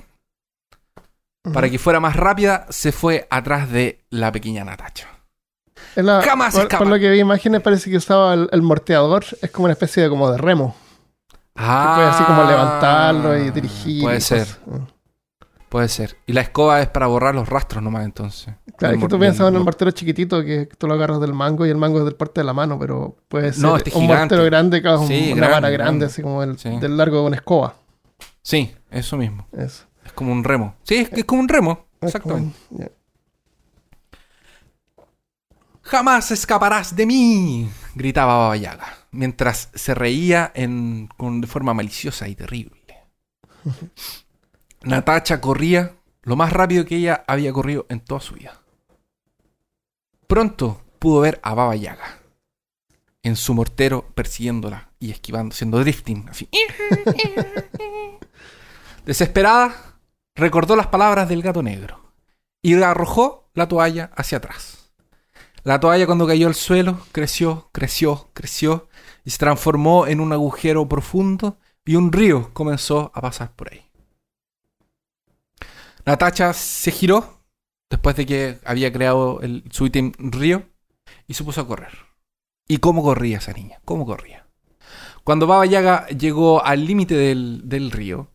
[1.52, 5.08] para que fuera más rápida, se fue atrás de la pequeña Natacha.
[5.94, 6.78] La- Jamás por, escapa.
[6.84, 9.24] por lo que vi imágenes parece que usaba el, el morteador.
[9.40, 10.74] Es como una especie de como de remo.
[11.56, 14.02] Ah, que puede así como levantarlo y dirigir.
[14.02, 14.58] Puede y ser, cosas.
[15.68, 16.16] puede ser.
[16.26, 18.54] Y la escoba es para borrar los rastros nomás, entonces.
[18.76, 21.64] Claro, es que tú piensas en el mortero chiquitito que tú lo agarras del mango
[21.64, 23.96] y el mango es del porte de la mano, pero puede ser No, este es
[23.96, 24.36] un gigante.
[24.44, 26.06] grande, claro, Sí, una grande, vara grande, grande.
[26.06, 26.78] así como el, Sí.
[26.78, 27.74] del largo de una escoba.
[28.42, 29.46] Sí, eso mismo.
[29.56, 29.84] Eso.
[30.04, 30.74] Es como un remo.
[30.82, 31.86] Sí, es, es como un remo.
[32.02, 32.54] Exactamente.
[32.68, 32.90] como-.
[35.82, 38.86] Jamás escaparás de mí, gritaba Baba Yaga,
[39.16, 42.80] mientras se reía en, con, de forma maliciosa y terrible.
[44.82, 48.60] Natacha corría lo más rápido que ella había corrido en toda su vida.
[50.26, 52.20] Pronto pudo ver a Baba Yaga
[53.22, 56.48] en su mortero persiguiéndola y esquivando, haciendo drifting, así.
[59.04, 59.98] Desesperada,
[60.34, 62.12] recordó las palabras del gato negro
[62.62, 64.90] y arrojó la toalla hacia atrás.
[65.62, 68.88] La toalla cuando cayó al suelo creció, creció, creció
[69.26, 73.90] y se transformó en un agujero profundo y un río comenzó a pasar por ahí.
[76.04, 77.42] Natacha se giró
[77.90, 80.68] después de que había creado el, su ítem río
[81.26, 81.90] y se puso a correr.
[82.68, 83.80] ¿Y cómo corría esa niña?
[83.84, 84.46] ¿Cómo corría?
[85.24, 88.30] Cuando Baba Yaga llegó al límite del, del río,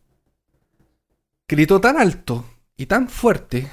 [1.48, 2.44] gritó tan alto
[2.76, 3.70] y tan fuerte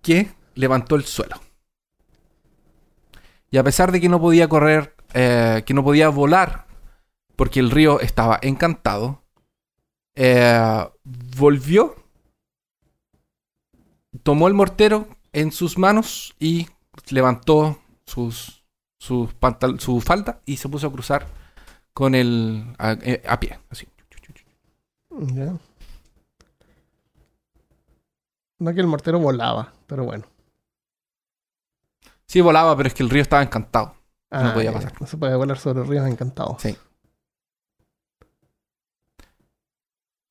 [0.00, 1.38] que levantó el suelo.
[3.50, 6.66] Y a pesar de que no podía correr, eh, que no podía volar,
[7.36, 9.22] porque el río estaba encantado,
[10.16, 10.86] eh,
[11.36, 11.94] volvió,
[14.22, 16.66] tomó el mortero en sus manos y
[17.10, 18.64] levantó sus,
[18.98, 21.26] sus pantal- su falda y se puso a cruzar
[21.92, 23.86] con el a, eh, a pie, así.
[25.34, 25.58] Ya.
[28.60, 30.24] No que el mortero volaba, pero bueno.
[32.26, 33.97] Sí volaba, pero es que el río estaba encantado.
[34.30, 34.92] Ah, podía pasar.
[35.00, 36.60] No se puede volar sobre ríos encantados.
[36.60, 36.76] Sí.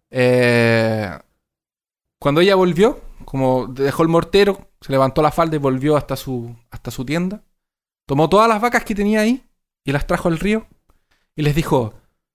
[0.10, 1.18] Eh,
[2.20, 6.56] cuando ella volvió, como dejó el mortero, se levantó la falda y volvió hasta su,
[6.70, 7.44] hasta su tienda.
[8.06, 9.44] Tomó todas las vacas que tenía ahí
[9.84, 10.68] y las trajo al río
[11.36, 11.94] y les dijo,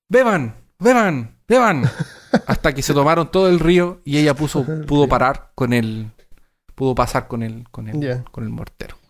[0.08, 1.84] beban, beban, beban.
[2.46, 6.10] hasta que se tomaron todo el río y ella puso, pudo parar con el,
[6.74, 9.01] pudo pasar con el, con el, con el mortero.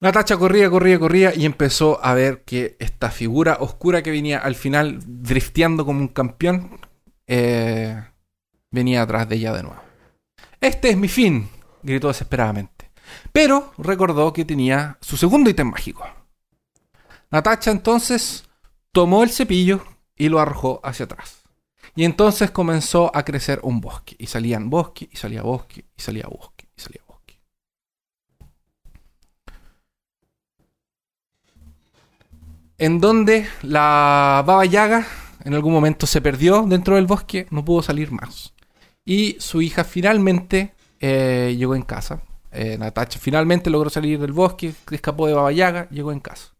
[0.00, 4.54] Natacha corría, corría, corría y empezó a ver que esta figura oscura que venía al
[4.54, 6.80] final drifteando como un campeón
[7.26, 8.02] eh,
[8.70, 9.80] venía atrás de ella de nuevo.
[10.58, 11.50] Este es mi fin,
[11.82, 12.90] gritó desesperadamente.
[13.32, 16.06] Pero recordó que tenía su segundo ítem mágico.
[17.30, 18.48] Natacha entonces
[18.92, 19.84] tomó el cepillo
[20.16, 21.42] y lo arrojó hacia atrás.
[21.94, 24.16] Y entonces comenzó a crecer un bosque.
[24.18, 26.59] Y salían bosque, y salía bosque, y salía bosque.
[32.80, 35.06] En donde la Baba Yaga
[35.44, 38.54] en algún momento se perdió dentro del bosque, no pudo salir más.
[39.04, 42.22] Y su hija finalmente eh, llegó en casa.
[42.50, 46.54] Eh, Natacha finalmente logró salir del bosque, escapó de Baba Yaga, llegó en casa.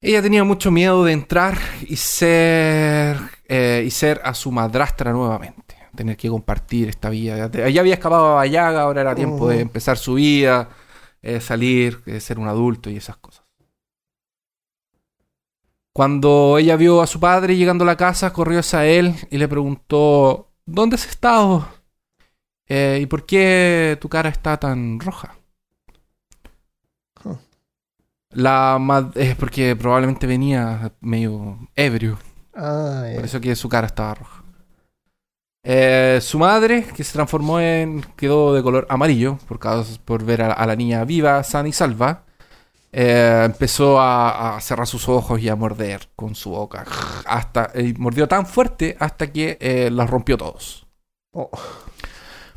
[0.00, 1.56] Ella tenía mucho miedo de entrar
[1.86, 5.76] y ser eh, y ser a su madrastra nuevamente.
[5.94, 7.48] Tener que compartir esta vida.
[7.70, 10.70] Ya había escapado a Baba Yaga, ahora era tiempo de empezar su vida,
[11.22, 13.45] eh, salir, ser un adulto y esas cosas.
[15.96, 19.48] Cuando ella vio a su padre llegando a la casa, corrió hacia él y le
[19.48, 21.66] preguntó, ¿dónde has estado?
[22.68, 25.36] Eh, ¿Y por qué tu cara está tan roja?
[27.24, 27.38] Huh.
[28.32, 28.78] La
[29.14, 32.18] es porque probablemente venía medio ebrio,
[32.54, 34.44] Ah, por eso que su cara estaba roja.
[35.64, 38.02] Eh, su madre, que se transformó en.
[38.16, 41.72] quedó de color amarillo por, causa- por ver a, a la niña viva, sana y
[41.72, 42.25] salva.
[42.98, 46.86] Eh, empezó a, a cerrar sus ojos y a morder con su boca.
[47.26, 50.86] Hasta, mordió tan fuerte hasta que eh, los rompió todos.
[51.32, 51.50] Oh.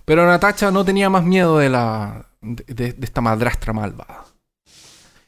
[0.06, 4.24] Pero Natacha no tenía más miedo de la de, esta madrastra malvada.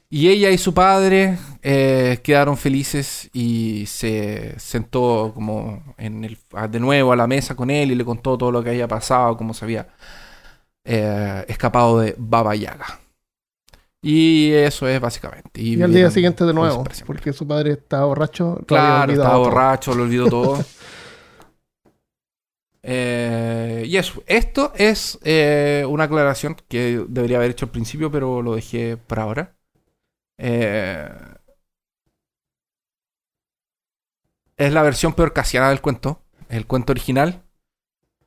[0.09, 6.37] Y ella y su padre eh, quedaron felices y se sentó como en el,
[6.69, 9.35] de nuevo a la mesa con él y le contó todo lo que había pasado,
[9.35, 9.89] cómo se había
[10.85, 13.01] eh, escapado de Baba Yaga.
[14.03, 15.61] Y eso es básicamente.
[15.61, 18.59] Y al día siguiente de nuevo, porque su padre estaba borracho.
[18.65, 19.39] Claro, todo.
[19.39, 20.65] borracho, lo olvidó todo.
[22.83, 28.41] Eh, y eso, esto es eh, una aclaración que debería haber hecho al principio, pero
[28.41, 29.55] lo dejé para ahora.
[30.39, 31.07] Eh,
[34.57, 36.23] es la versión peor casiana del cuento.
[36.49, 37.43] El cuento original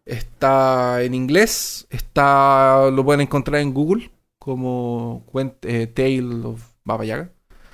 [0.04, 4.13] está en inglés, está lo pueden encontrar en Google
[4.44, 5.24] como
[5.62, 7.30] eh, Tale of Baba Yaga.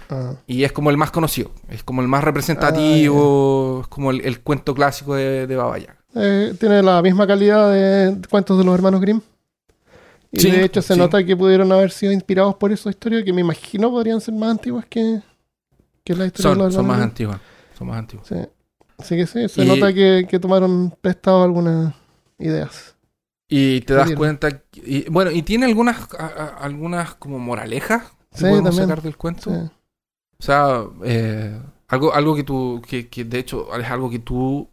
[0.08, 4.20] Ah, Y es como el más conocido, es como el más representativo, es como el,
[4.22, 5.96] el cuento clásico de, de Baba Yaga.
[6.14, 9.20] eh, tiene la misma calidad de cuentos de los hermanos Grimm.
[10.32, 10.98] Y Sí, de hecho se sí.
[11.00, 14.50] nota que pudieron haber sido inspirados por esa historia, que me imagino podrían ser más
[14.52, 15.20] antiguas que,
[16.04, 17.08] que la historia de los son más Grimm.
[17.08, 17.36] antiguos,
[17.76, 18.28] son más antiguos.
[18.28, 18.36] Sí.
[18.96, 21.94] Así que sí, se Y- nota que, que tomaron prestado algunas
[22.38, 22.94] ideas.
[23.52, 24.16] Y te das Bien.
[24.18, 28.88] cuenta, y, bueno, y tiene algunas, a- a- algunas como moralejas que Sí, podemos también.
[28.88, 29.50] sacar del cuento.
[29.50, 29.70] Sí.
[30.38, 34.70] O sea, eh, algo, algo que tú, que, que de hecho es algo que tú,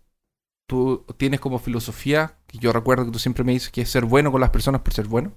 [0.68, 4.06] tú tienes como filosofía, que yo recuerdo que tú siempre me dices que es ser
[4.06, 5.34] bueno con las personas por ser bueno.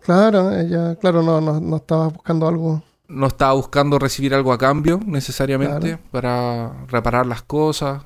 [0.00, 2.82] Claro, ella, claro, no, no, no estaba buscando algo.
[3.08, 8.04] no estaba buscando recibir algo a cambio necesariamente para reparar las cosas.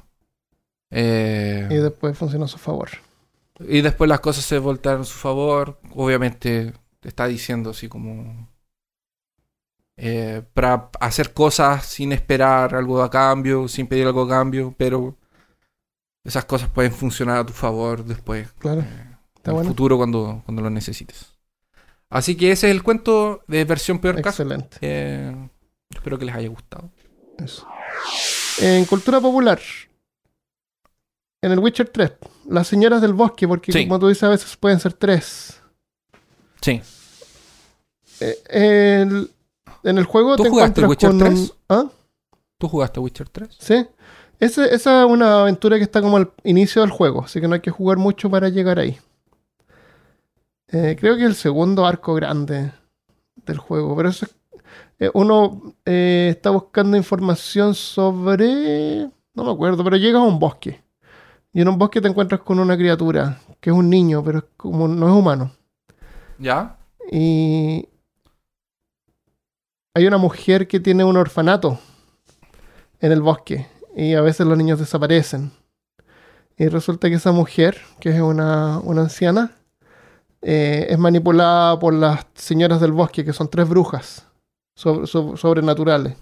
[0.90, 2.88] Eh, Y después funcionó a su favor.
[3.68, 5.78] Y después las cosas se voltearon a su favor.
[5.94, 8.48] Obviamente te está diciendo así como...
[9.96, 15.16] eh, para hacer cosas sin esperar algo a cambio, sin pedir algo a cambio, pero
[16.24, 20.42] esas cosas pueden funcionar a tu favor después, Claro, eh, está en el futuro cuando,
[20.44, 21.32] cuando lo necesites.
[22.08, 24.42] Así que ese es el cuento de versión peor caso.
[24.42, 24.78] Excelente.
[24.80, 25.48] Eh,
[25.90, 26.90] espero que les haya gustado.
[27.38, 27.66] Eso.
[28.60, 29.60] En cultura popular,
[31.42, 32.12] en el Witcher 3,
[32.48, 33.86] las señoras del bosque, porque Sí.
[33.86, 35.60] como tú dices, a veces pueden ser tres.
[36.60, 36.82] Sí.
[38.20, 39.30] Eh, el-
[39.84, 41.32] en el juego ¿Tú te jugaste encuentras Witcher con 3?
[41.40, 41.84] un- ¿Ah?
[42.58, 43.56] ¿Tú jugaste Witcher 3?
[43.58, 43.86] Sí.
[44.38, 47.54] Ese- esa es una aventura que está como al inicio del juego, así que no
[47.54, 48.98] hay que jugar mucho para llegar ahí.
[50.68, 52.72] Eh, creo que es el segundo arco grande
[53.46, 54.34] del juego, pero eso es-
[54.98, 59.08] eh, uno eh, está buscando información sobre...
[59.34, 60.82] No me acuerdo, pero llegas a un bosque.
[61.52, 64.44] Y en un bosque te encuentras con una criatura, que es un niño, pero es
[64.56, 65.52] como no es humano.
[66.38, 66.76] ¿Ya?
[67.10, 67.88] Y
[69.94, 71.78] hay una mujer que tiene un orfanato
[73.00, 75.50] en el bosque y a veces los niños desaparecen.
[76.56, 79.52] Y resulta que esa mujer, que es una, una anciana,
[80.42, 84.26] eh, es manipulada por las señoras del bosque, que son tres brujas
[84.76, 86.16] so- so- sobrenaturales.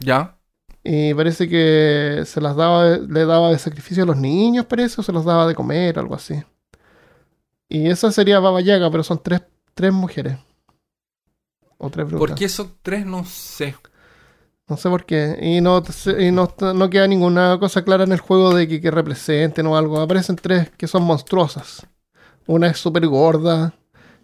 [0.00, 0.36] ¿Ya?
[0.82, 5.04] Y parece que se las daba, le daba de sacrificio a los niños, parece, o
[5.04, 6.42] se los daba de comer, algo así.
[7.68, 9.42] Y esa sería Baba Yaga, pero son tres,
[9.74, 10.38] tres mujeres.
[11.78, 12.28] O tres brujas.
[12.28, 13.06] ¿Por qué esos tres?
[13.06, 13.76] No sé.
[14.66, 15.38] No sé por qué.
[15.40, 15.82] Y no,
[16.18, 19.76] y no, no queda ninguna cosa clara en el juego de que, que representen o
[19.76, 20.00] algo.
[20.00, 21.86] Aparecen tres que son monstruosas.
[22.46, 23.74] Una es súper gorda.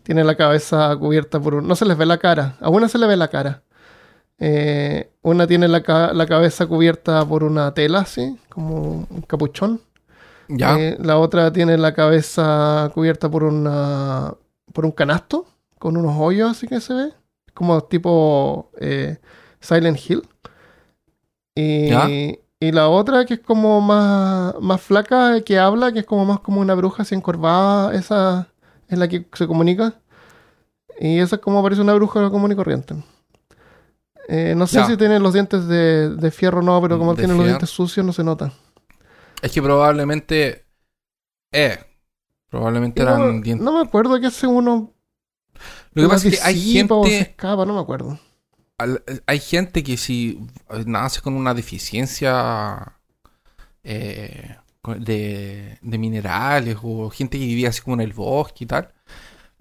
[0.02, 1.66] Tiene la cabeza cubierta por un...
[1.66, 2.56] No se les ve la cara.
[2.60, 3.64] A una se le ve la cara.
[4.38, 9.80] Eh, una tiene la, ca- la cabeza cubierta por una tela, así, como un capuchón.
[10.48, 10.78] ¿Ya?
[10.78, 14.34] Eh, la otra tiene la cabeza cubierta por una
[14.72, 15.46] por un canasto
[15.78, 17.12] con unos hoyos así que se ve
[17.54, 19.18] como tipo eh,
[19.60, 20.22] Silent Hill
[21.54, 22.08] y, Ya.
[22.08, 26.40] y la otra que es como más más flaca que habla que es como más
[26.40, 28.48] como una bruja así encorvada esa
[28.88, 29.94] es la que se comunica
[31.00, 32.94] y esa es como parece una bruja común y corriente
[34.28, 34.86] Eh, no sé Ya.
[34.86, 37.70] si tiene los dientes de, de fierro o no pero como De tiene los dientes
[37.70, 38.52] sucios no se nota
[39.42, 40.64] Es que probablemente...
[41.52, 41.78] Eh.
[42.48, 43.64] Probablemente no, eran dientes.
[43.64, 44.92] no me acuerdo qué hace uno
[45.92, 46.54] Lo que pasa es que hay
[46.88, 47.18] o se gente...
[47.30, 48.18] escapa, no me acuerdo.
[48.78, 50.40] al- Hay gente que si
[50.70, 52.98] eh, nace con una deficiencia
[53.84, 54.56] eh,
[54.98, 58.92] de, de minerales o gente que vivía así como en el bosque y tal,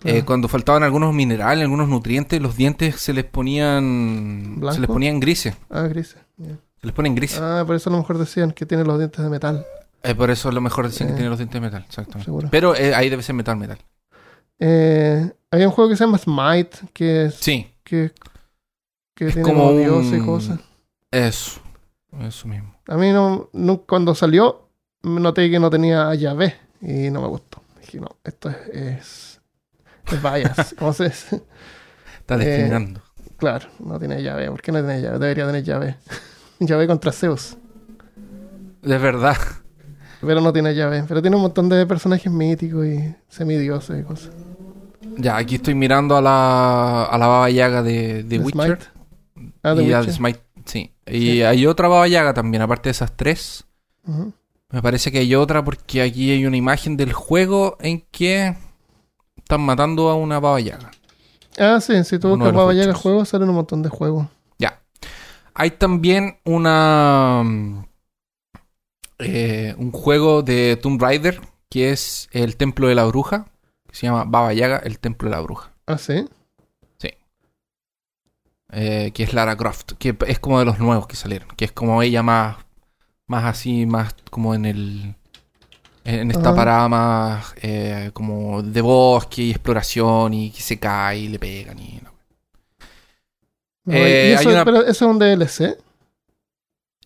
[0.05, 0.25] eh, Claro.
[0.25, 5.55] cuando faltaban algunos minerales, algunos nutrientes, los dientes se les ponían se les ponían grises,
[5.69, 6.17] Ah, grises.
[6.37, 7.39] se les ponen grises.
[7.41, 9.65] Ah, por eso a lo mejor decían que tiene los dientes de metal,
[10.03, 11.15] Eh, por eso es lo mejor decir que Eh.
[11.15, 12.25] tiene los dientes de metal, exactamente.
[12.25, 12.47] seguro.
[12.51, 13.79] Pero eh, ahí debe ser metal metal.
[14.59, 18.11] Eh, hay un juego que se llama Smite, que es, Sí, que
[19.15, 20.59] que Es tiene como y cosas.
[21.09, 21.59] Eso.
[22.19, 22.75] Eso mismo.
[22.87, 24.67] A mí no, no- cuando salió
[25.03, 27.61] noté que no tenía llave y no me gustó.
[27.81, 29.34] Dije, no, esto es, es,
[30.11, 30.75] es bias.
[30.77, 31.43] ¿Cómo se dice?
[32.19, 33.01] Está Eh, discriminando.
[33.37, 34.49] Claro, no tiene llave.
[34.49, 35.19] ¿Por qué no tiene llave?
[35.19, 35.95] Debería tener llave.
[36.59, 37.57] llave contra Zeus.
[38.81, 39.37] De verdad.
[40.21, 41.03] Pero no tiene llave.
[41.07, 44.31] Pero tiene un montón de personajes míticos y semidioses y cosas.
[45.17, 48.79] Ya, aquí estoy mirando a la, a la baba yaga de, de The Witcher.
[48.79, 49.55] Smite.
[49.63, 50.05] Ah, The y a Witcher.
[50.05, 50.93] The Smite, sí.
[51.07, 51.43] Y Sí.
[51.43, 53.65] hay otra baba yaga también, aparte de esas tres.
[54.71, 58.55] Me parece que hay otra porque aquí hay una imagen del juego en que
[59.45, 60.89] están matando a una baba yaga.
[61.59, 64.27] Ah, sí, si tú buscas Baba Yaga juegos, salen un montón de juegos.
[64.57, 64.81] Ya.
[65.53, 67.43] Hay también una.
[69.19, 71.39] eh, un juego de Tomb Raider
[71.69, 73.45] que es el Templo de la Bruja.
[73.87, 75.71] Que se llama Baba Yaga, el Templo de la Bruja.
[75.85, 76.27] Ah, sí.
[78.71, 81.71] eh, que es Lara Croft, que es como de los nuevos que salieron, que es
[81.71, 82.57] como ella más,
[83.27, 85.15] más así, más como en el,
[86.05, 91.27] en esta parada más eh, como de bosque y exploración y que se cae y
[91.27, 92.11] le pegan y no.
[93.93, 95.77] Eh, ¿Y eso, hay una- pero eso es un DLC?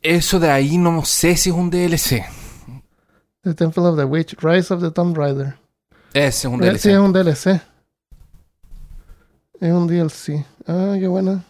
[0.01, 2.23] Eso de ahí no sé si es un DLC.
[3.43, 5.57] The Temple of the Witch, Rise of the Tomb Raider.
[6.13, 6.79] Ese es un Eh, DLC.
[6.81, 7.61] Sí, es un DLC.
[9.61, 10.45] Es un DLC.
[10.67, 11.43] Ah, qué buena.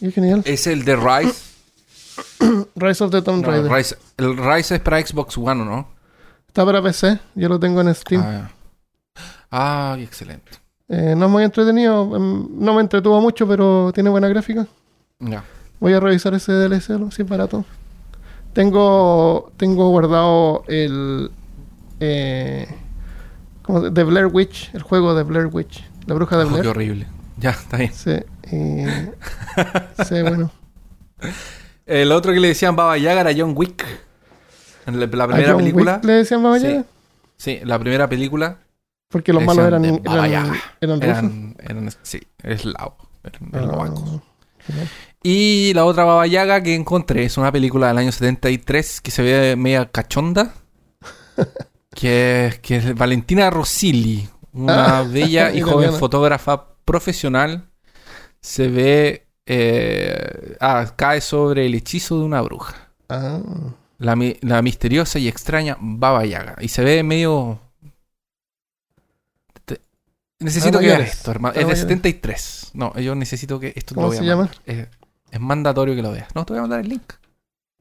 [0.00, 0.42] Qué genial.
[0.44, 1.34] Es el de Rise.
[2.76, 3.70] Rise of the Tomb No, Raider.
[3.70, 5.97] Rise- El Rise es para Xbox One, ¿o ¿no?
[6.48, 7.18] Está para PC.
[7.34, 8.22] Yo lo tengo en Steam.
[8.24, 8.50] Ah,
[9.50, 10.52] ah, excelente.
[10.88, 12.16] Eh, no es muy entretenido.
[12.16, 14.66] em, No me entretuvo mucho, pero tiene buena gráfica.
[15.20, 15.44] Ya.
[15.80, 17.10] Voy a revisar ese DLC, ¿no?
[17.10, 17.64] si es barato.
[18.52, 21.30] Tengo, tengo guardado el.
[22.00, 22.66] Eh,
[23.62, 26.62] ¿cómo se- The Blair Witch, el juego de Blair Witch, la bruja de Oh, Blair.
[26.62, 27.06] qué horrible.
[27.36, 27.92] Ya, está bien.
[27.92, 28.16] Sí,
[30.08, 30.50] sí, bueno.
[31.86, 33.84] El otro que le decían Baba Yaga era John Wick.
[34.88, 35.94] En la, la ¿A primera película.
[35.96, 36.58] Wick le decían Baba
[37.36, 37.60] Sí.
[37.64, 38.58] La primera película.
[39.08, 41.02] Porque los malos eran, eran, eran rusos.
[41.02, 42.20] Eran, eran, sí.
[42.42, 44.20] Eran Ah.
[45.22, 49.22] Y la otra Baba Yaga que encontré es una película del año 73 que se
[49.22, 50.52] ve media cachonda.
[51.94, 57.68] que, es- que es Valentina Rosilli, una Ah, bella y joven fotógrafa profesional.
[58.40, 59.26] Se ve.
[59.46, 62.74] eh, ah, cae sobre el hechizo de una bruja.
[63.08, 63.40] Ah,
[63.98, 66.56] La, la misteriosa y extraña Baba Yaga.
[66.60, 67.58] Y se ve medio.
[69.64, 69.80] Te-
[70.38, 71.52] Necesito que veas esto, hermano.
[71.54, 71.78] Es de Yagas.
[71.80, 72.70] 73.
[72.74, 74.56] No, yo necesito que esto te lo ¿Cómo voy a mandar.
[74.66, 74.86] Es,
[75.32, 76.32] es mandatorio que lo veas.
[76.34, 77.12] No, te voy a mandar el link.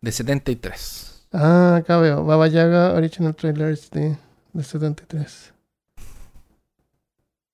[0.01, 1.27] De 73.
[1.33, 2.23] ah, acá veo.
[2.25, 4.17] Baba Yaga Original Trailer HD
[4.53, 5.53] del 73.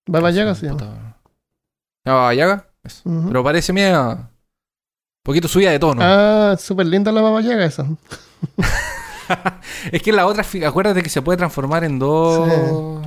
[0.08, 0.78] Baba Yaga se llama.
[0.80, 1.18] Puta.
[2.04, 2.68] ¿Se llama Baba Yaga?
[2.84, 3.02] Eso.
[3.28, 4.30] Pero parece media.
[5.24, 6.02] Poquito subida de tono.
[6.04, 7.86] Ah, súper linda la Baba Yaga esa.
[9.92, 13.02] es que la otra, acuérdate que se puede transformar en dos.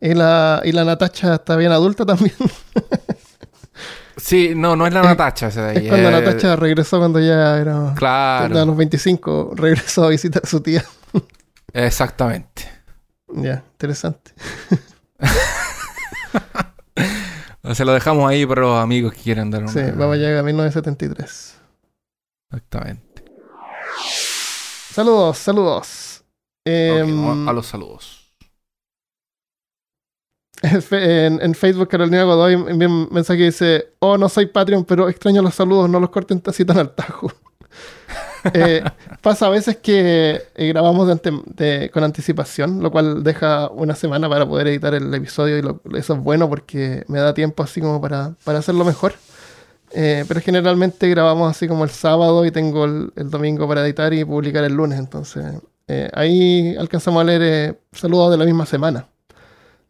[0.00, 2.34] Y la, y la Natacha está bien adulta también.
[4.16, 5.48] Sí, no, no es la Es- Natacha.
[5.50, 7.90] de ahí, Es cuando eh, Natacha regresó cuando ya era...
[7.90, 10.84] A Claro, los 25 regresó a visitar a su tía.
[11.72, 12.62] exactamente.
[13.28, 14.32] Ya, interesante.
[17.72, 19.72] Se lo dejamos ahí para los amigos que quieran dar una.
[19.72, 21.56] Sí, Baba Yaga 1973.
[22.50, 23.24] Exactamente.
[24.92, 26.24] Saludos, saludos.
[26.66, 28.32] Vamos a los saludos.
[30.62, 35.08] en, en Facebook Carolina Godoy envía un mensaje que dice, oh, no soy Patreon, pero
[35.08, 37.32] extraño los saludos, no los corten así tan al tajo.
[38.52, 38.82] Eh,
[39.22, 43.94] pasa a veces que eh, grabamos de ante- de- con anticipación, lo cual deja una
[43.94, 47.62] semana para poder editar el episodio y lo- eso es bueno porque me da tiempo
[47.62, 49.14] así como para, para hacerlo mejor.
[49.92, 54.12] Eh, pero generalmente grabamos así como el sábado y tengo el, el domingo para editar
[54.12, 55.44] y publicar el lunes, entonces
[55.86, 59.06] eh, ahí alcanzamos a leer eh, saludos de la misma semana.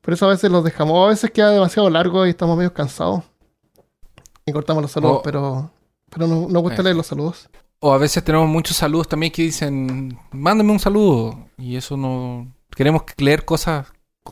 [0.02, 2.74] Por eso a veces los dejamos, o a veces queda demasiado largo y estamos medio
[2.74, 3.22] cansados
[4.44, 5.70] y cortamos los saludos, O- pero,
[6.10, 6.82] pero no- nos gusta Eso.
[6.82, 7.48] leer los saludos.
[7.86, 11.48] O a veces tenemos muchos saludos también que dicen, mándame un saludo.
[11.58, 12.50] Y eso no.
[12.74, 13.88] Queremos leer cosas.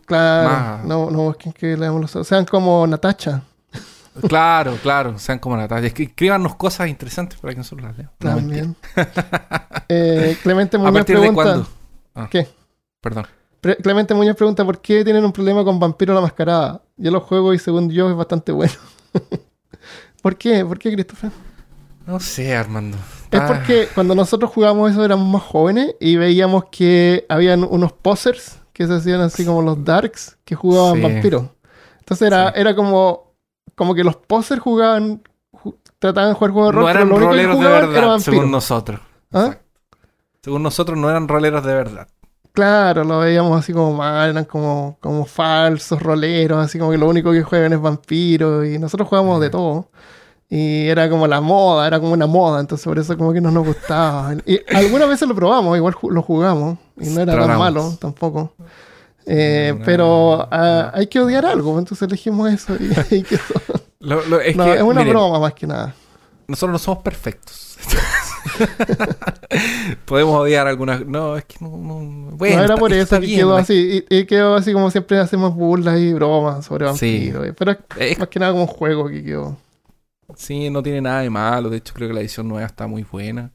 [0.07, 0.85] Claro, Más.
[0.87, 2.29] no, no busquen que leamos los saludos.
[2.29, 3.43] Sean como Natacha
[4.27, 5.89] Claro, claro, sean como Natalia.
[5.89, 8.17] Es que escríbanos cosas interesantes para que nosotros las leamos.
[8.19, 8.77] También.
[9.89, 11.43] Eh, Clemente ¿A Muñoz partir de pregunta.
[11.45, 11.69] cuándo?
[12.15, 12.49] Ah, ¿Qué?
[13.03, 13.27] Perdón.
[13.61, 16.83] Pre- Clemente Muñoz pregunta por qué tienen un problema con Vampiro la Mascarada.
[16.97, 18.73] Yo lo juego y según yo es bastante bueno.
[20.23, 20.65] ¿Por qué?
[20.65, 21.31] ¿Por qué, Christopher?
[22.07, 22.97] No sé, Armando.
[23.33, 27.93] Es Ah, porque cuando nosotros jugábamos eso éramos más jóvenes y veíamos que habían unos
[27.93, 31.03] posers que se hacían así como los darks que jugaban Sí.
[31.03, 31.45] vampiros.
[32.01, 32.61] Entonces era, Sí.
[32.61, 33.33] era como,
[33.75, 35.23] como que los posers jugaban
[35.53, 37.77] ju- trataban de jugar juegos de rol, No pero eran lo único que de jugaban
[37.79, 38.33] era verdad, vampiro.
[38.37, 39.01] según nosotros.
[39.33, 39.57] ¿Ah?
[40.43, 42.09] Según nosotros no eran roleros de verdad.
[42.53, 47.09] Claro, lo veíamos así como mal, eran como, como falsos roleros, así como que lo
[47.09, 49.89] único que juegan es vampiros y nosotros jugábamos de todo.
[50.55, 53.51] Y era como la moda, era como una moda, entonces por eso como que no
[53.51, 54.35] nos gustaba.
[54.45, 58.53] Y algunas veces lo probamos, igual ju- lo jugamos y no era tan malo tampoco.
[59.25, 60.99] Eh, No, pero ah, no.
[60.99, 63.25] hay que odiar algo, entonces elegimos eso y, y.
[64.01, 65.95] Lo- lo- es que, es una miren, broma más que nada.
[66.49, 67.79] nosotros no somos perfectos.
[70.05, 71.07] Podemos odiar algunas.
[71.07, 71.69] No, es que no.
[71.77, 74.05] no- bueno, no era por eso que bien, quedó así.
[74.11, 77.31] Y, y quedó así como siempre hacemos burlas y bromas sobre Sí.
[77.31, 77.55] vampiros.
[77.59, 79.57] Pero es es- más que nada como un juego que quedó.
[80.37, 81.71] Sí, no tiene nada de malo.
[81.71, 83.53] De hecho, creo que la edición nueva está muy buena.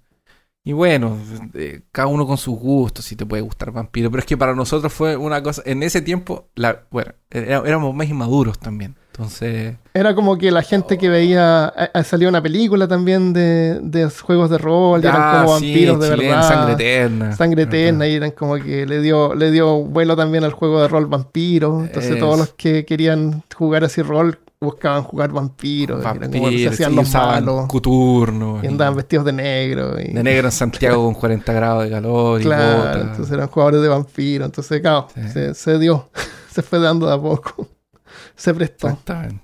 [0.63, 1.17] Y bueno,
[1.53, 4.11] eh, cada uno con sus gustos, si te puede gustar vampiro.
[4.11, 5.61] Pero es que para nosotros fue una cosa.
[5.65, 8.95] En ese tiempo, la, bueno, era- éramos más inmaduros también.
[9.13, 9.77] Entonces.
[9.93, 11.73] Era como que la gente que veía.
[11.75, 15.57] eh, eh, salió una película también de, de juegos de rol, y eran ah, como
[15.57, 16.47] sí, vampiros de verdad.
[16.49, 17.35] Sangre eterna.
[17.35, 20.89] Sangre eterna, y eran como que le dio, le dio vuelo también al juego de
[20.89, 21.81] rol vampiro.
[21.81, 26.03] Entonces Es- todos los que querían jugar así rol buscaban jugar vampiros.
[26.03, 27.67] y eran como que se Vampiros, hacían y los malos.
[27.67, 28.59] coturno.
[28.61, 29.99] Y y- andaban vestidos de negro.
[29.99, 33.01] Y, De negro en Santiago con 40 grados de calor y Claro, botas.
[33.01, 34.45] entonces eran jugadores de vampiro.
[34.45, 35.27] Entonces, claro, Sí.
[35.29, 36.09] se, se dio.
[36.51, 37.67] se fue dando de a poco.
[38.35, 38.87] Se prestó.
[38.87, 39.41] Exactamente.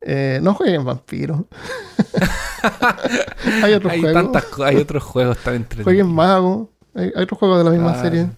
[0.00, 1.46] Eh, no jueguen vampiro.
[3.62, 4.22] hay otros Hay, juegos.
[4.32, 5.84] tantas hay otros juegos tan entretenidos.
[5.84, 6.70] Jueguen mago.
[6.94, 8.28] Hay, hay otros juegos de la misma Ah, serie.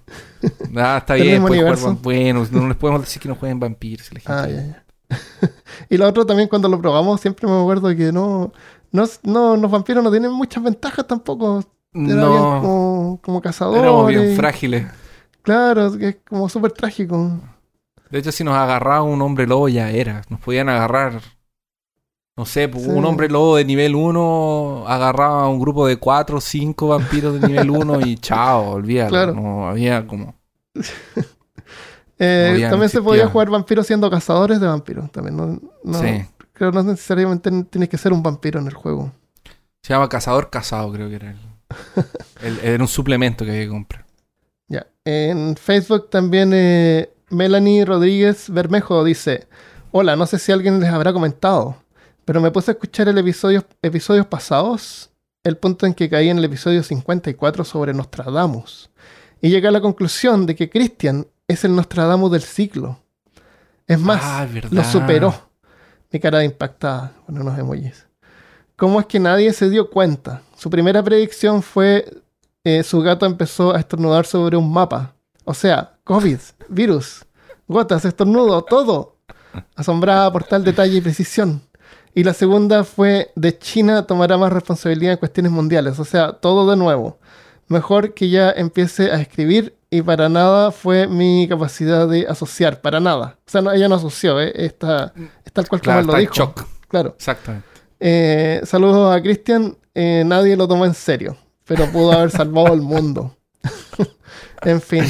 [0.77, 1.43] Ah, está bien.
[1.43, 4.13] van- bueno, no les podemos decir que no jueguen vampiros.
[4.13, 4.83] la gente- Ah, ya, ya.
[5.91, 8.53] y lo otro también cuando lo probamos, siempre me acuerdo que no,
[8.93, 11.59] no, no los vampiros no tienen muchas ventajas tampoco.
[11.93, 14.21] Era bien No, como, como éramos cazadores.
[14.23, 14.87] bien frágiles.
[15.43, 17.39] Claro, es que es como súper trágico.
[18.11, 20.23] De hecho, si nos agarraba un hombre lobo ya era.
[20.29, 21.21] Nos podían agarrar.
[22.37, 22.91] No sé, pues, Sí.
[22.91, 27.41] un hombre lobo de nivel 1 agarraba a un grupo de 4 o 5 vampiros
[27.41, 29.09] de nivel 1 y chao, olvídalo.
[29.11, 29.35] Claro.
[29.35, 30.35] No había como.
[32.19, 35.11] Eh, también se podía jugar vampiros siendo cazadores de vampiros.
[35.13, 36.25] También no, no- Sí.
[36.53, 39.13] creo no necesariamente tienes que ser un vampiro en el juego.
[39.83, 41.37] Se llama Cazador Casado, creo que era el,
[42.43, 44.05] el- Era un suplemento que había que comprar.
[44.69, 44.87] Ya.
[45.05, 49.47] En Facebook también eh, Melanie Rodríguez Bermejo dice:
[49.93, 51.77] Hola, no sé si alguien les habrá comentado,
[52.25, 55.11] pero me puse a escuchar el episodio, episodios pasados,
[55.45, 58.91] el punto en que caí en el episodio 54 sobre Nostradamus,
[59.41, 62.99] y llegué a la conclusión de que Christian es el Nostradamus del ciclo.
[63.87, 65.35] Es más, Ah, lo superó.
[66.11, 68.07] Mi cara de impactada con unos emojis.
[68.77, 70.43] ¿Cómo es que nadie se dio cuenta?
[70.57, 72.23] Su primera predicción fue
[72.65, 75.15] eh, su gato empezó a estornudar sobre un mapa.
[75.45, 77.25] O sea, COVID, virus,
[77.69, 79.17] gotas, estornudo, todo.
[79.77, 81.63] Asombrada por tal detalle y precisión.
[82.13, 85.99] Y la segunda fue de China tomará más responsabilidad en cuestiones mundiales.
[86.01, 87.19] O sea, todo de nuevo.
[87.69, 92.81] Mejor que ya empiece a escribir y para nada fue mi capacidad de asociar.
[92.81, 93.39] Para nada.
[93.47, 94.53] O sea, no, ella no asoció, ¿eh?
[94.55, 95.13] Está,
[95.45, 96.35] es tal cual como Claro, él lo dijo.
[96.35, 96.65] shock.
[96.89, 97.15] Claro.
[97.17, 97.67] Exactamente.
[98.01, 99.77] Eh, saludos a Cristian.
[99.95, 103.37] Eh, nadie lo tomó en serio, pero pudo haber salvado el mundo.
[104.63, 105.05] en fin,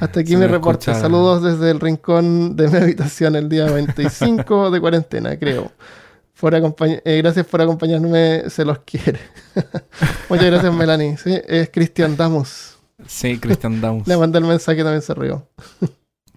[0.00, 0.94] hasta aquí Se mi reporte.
[0.94, 5.72] Saludos desde el rincón de mi habitación el día 25 de cuarentena, creo.
[6.40, 9.18] Por acompañ- eh, gracias por acompañarme, se los quiere.
[10.28, 11.16] Muchas gracias, Melanie.
[11.16, 12.77] Sí, es Cristian Damos.
[13.08, 14.06] Sí, Christian Downs.
[14.06, 15.48] Le mandé el mensaje también se rió.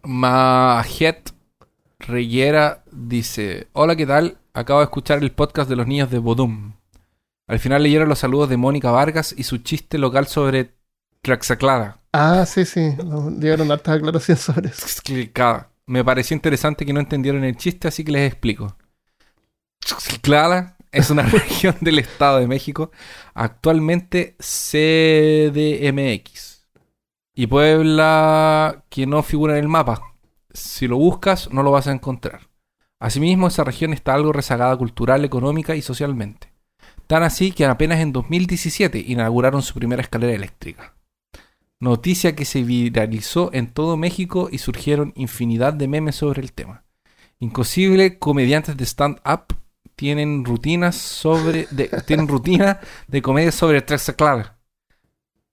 [0.03, 1.33] Majet
[1.99, 4.37] Reyera dice: Hola, ¿qué tal?
[4.53, 6.73] Acabo de escuchar el podcast de los niños de Bodum.
[7.47, 10.73] Al final leyeron los saludos de Mónica Vargas y su chiste local sobre
[11.21, 11.99] Traxaclada.
[12.13, 12.95] Ah, sí, sí.
[13.33, 14.85] Dieron hartas aclaraciones sobre eso.
[14.85, 15.69] Explicada.
[15.85, 18.77] Me pareció interesante que no entendieron el chiste, así que les explico.
[19.79, 22.91] Tlaxcala es una región del Estado de México,
[23.33, 26.50] actualmente CDMX.
[27.33, 30.01] Y Puebla que no figura en el mapa.
[30.53, 32.49] Si lo buscas, no lo vas a encontrar.
[32.99, 36.51] Asimismo, esa región está algo rezagada cultural, económica y socialmente.
[37.07, 40.95] Tan así que apenas en 2017 inauguraron su primera escalera eléctrica.
[41.79, 46.83] Noticia que se viralizó en todo México y surgieron infinidad de memes sobre el tema.
[47.39, 49.55] Inclusive comediantes de stand-up
[49.95, 54.60] tienen rutinas sobre de, tienen rutina de comedia sobre Tlaxcala.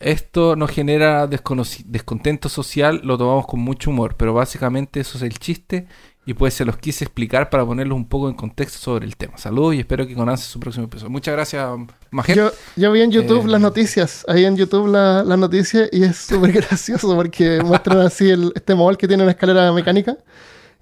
[0.00, 5.36] Esto nos genera descontento social, lo tomamos con mucho humor, pero básicamente eso es el
[5.40, 5.88] chiste
[6.24, 9.36] y pues se los quise explicar para ponerlos un poco en contexto sobre el tema.
[9.38, 11.10] Saludos y espero que conozcan su próximo episodio.
[11.10, 11.66] Muchas gracias,
[12.12, 12.36] Majet.
[12.36, 16.04] Yo, yo vi en YouTube Eh, las noticias, ahí en YouTube la- las noticias y
[16.04, 20.16] es súper gracioso porque muestran así el, este mall que tiene una escalera mecánica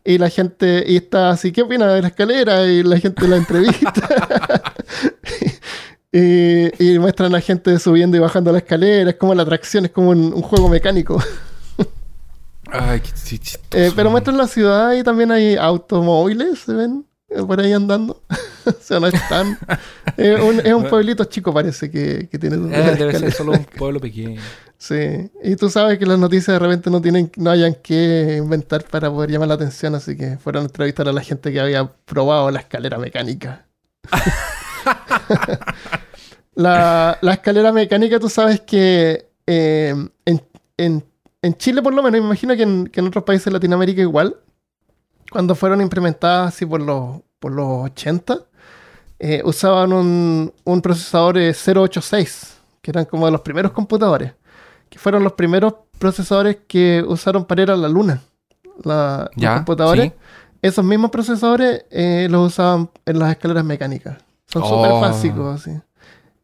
[0.05, 2.64] y la gente, y está así, ¿qué opina de la escalera?
[2.66, 3.93] Y la gente la entrevista
[6.18, 9.10] Y, y muestran a gente subiendo y bajando la escalera.
[9.10, 11.22] Es como la atracción, es como un, un juego mecánico.
[12.70, 13.60] Ay, qué chi- chistoso.
[13.72, 17.05] Eh, pero muestran la ciudad y también hay automóviles, ¿se ven?
[17.28, 18.22] Eh, Por ahí andando.
[18.66, 19.59] o sea, no están.
[20.16, 22.56] Eh, un- es un pueblito chico, parece, que, que tiene.
[22.56, 23.36] Eh, debe ser escaleras.
[23.36, 24.40] solo un pueblo pequeño.
[24.78, 25.30] Sí.
[25.43, 29.10] Y tú sabes que las noticias de repente no tienen, no hayan que inventar para
[29.10, 32.51] poder llamar la atención, así que fueron a entrevistar a la gente que había probado
[32.51, 33.64] la escalera mecánica.
[36.57, 40.43] la, la escalera mecánica, tú sabes que eh, en,
[40.77, 41.05] en-
[41.43, 44.01] en Chile, por lo menos, me imagino que en, que en otros países de Latinoamérica
[44.01, 44.37] igual,
[45.31, 48.39] cuando fueron implementadas así por los, por los 80,
[49.20, 54.33] eh, usaban un, un procesador eh, 086, que eran como de los primeros computadores,
[54.89, 58.23] que fueron los primeros procesadores que usaron para ir a la luna.
[58.83, 60.12] La- los Ya, computadores, sí.
[60.62, 64.16] esos mismos procesadores eh, los usaban en las escaleras mecánicas.
[64.47, 64.69] Son Oh.
[64.69, 65.78] súper básicos, así.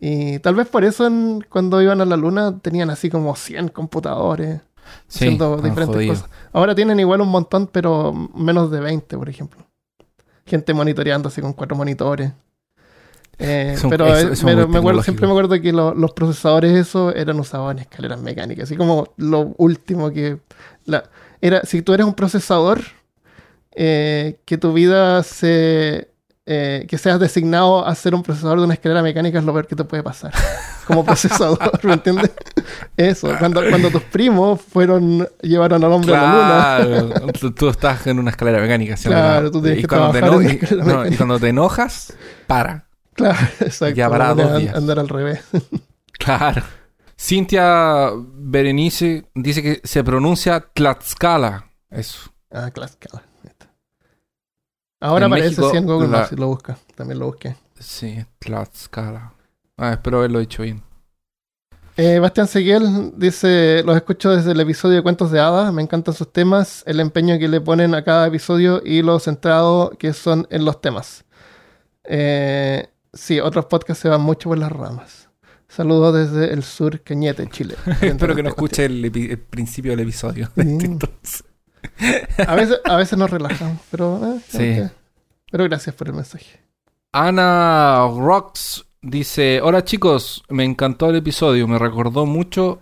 [0.04, 3.68] Y tal vez por eso en- cuando iban a la luna tenían así como 100
[3.68, 4.60] computadores
[5.06, 6.28] Sí, haciendo diferentes cosas.
[6.52, 9.64] Ahora tienen igual un montón, pero menos de 20, por ejemplo.
[10.44, 12.32] Gente monitoreando así con cuatro monitores.
[13.38, 17.14] Eh, Son- pero eh, me- me acuerdo, siempre me acuerdo que lo- los procesadores eso
[17.14, 18.64] eran usados en escaleras mecánicas.
[18.64, 20.40] Así como lo último que...
[20.84, 21.04] La,
[21.40, 22.80] era, si tú eres un procesador,
[23.74, 26.08] eh, que tu vida se...
[26.47, 29.66] eh, que seas designado a ser un procesador de una escalera mecánica es lo peor
[29.66, 30.32] que te puede pasar.
[30.86, 32.32] Como procesador, ¿me entiendes?
[32.97, 37.09] Eso, cuando, cuando tus primos fueron, llevaron al hombre a la luna.
[37.10, 38.97] Claro, tú, tú estás en una escalera mecánica.
[38.97, 39.09] ¿sí?
[39.09, 40.43] Claro, tú tienes y que cuando te trabajar
[40.73, 42.14] en una y- no, cuando te enojas,
[42.47, 42.86] para.
[43.14, 43.94] Claro, exacto.
[43.94, 44.74] Ya para dos te días.
[44.74, 45.40] Andar al revés.
[46.19, 46.62] Claro.
[47.19, 51.66] Cintia Berenice dice que se pronuncia Tlaxcala.
[51.90, 52.32] Eso.
[52.51, 53.23] Ah, Tlaxcala.
[55.02, 56.78] Ahora En aparece México, sí en Google la- Maps si lo busca.
[56.94, 57.56] También lo busqué.
[57.78, 59.32] Sí, Tlaxcala.
[59.76, 60.80] Ah, espero haberlo dicho bien.
[61.96, 65.72] Eh, Bastián Seguiel dice: Los escucho desde el episodio de Cuentos de Hadas.
[65.72, 69.90] Me encantan sus temas, el empeño que le ponen a cada episodio y lo centrado
[69.98, 71.24] que son en los temas.
[72.04, 75.28] Eh, sí, otros podcasts se van mucho por las ramas.
[75.68, 77.74] Saludos desde el sur, Cañete, Chile.
[78.00, 79.10] espero que no escuche el,
[79.50, 80.48] principio del episodio.
[80.54, 80.60] Sí.
[80.80, 81.44] Entonces,
[82.46, 84.90] A veces, a veces nos relajamos, pero, eh, Sí.
[85.50, 86.60] pero gracias por el mensaje.
[87.12, 91.68] Ana Rocks dice: Hola chicos, me encantó el episodio.
[91.68, 92.80] Me recordó mucho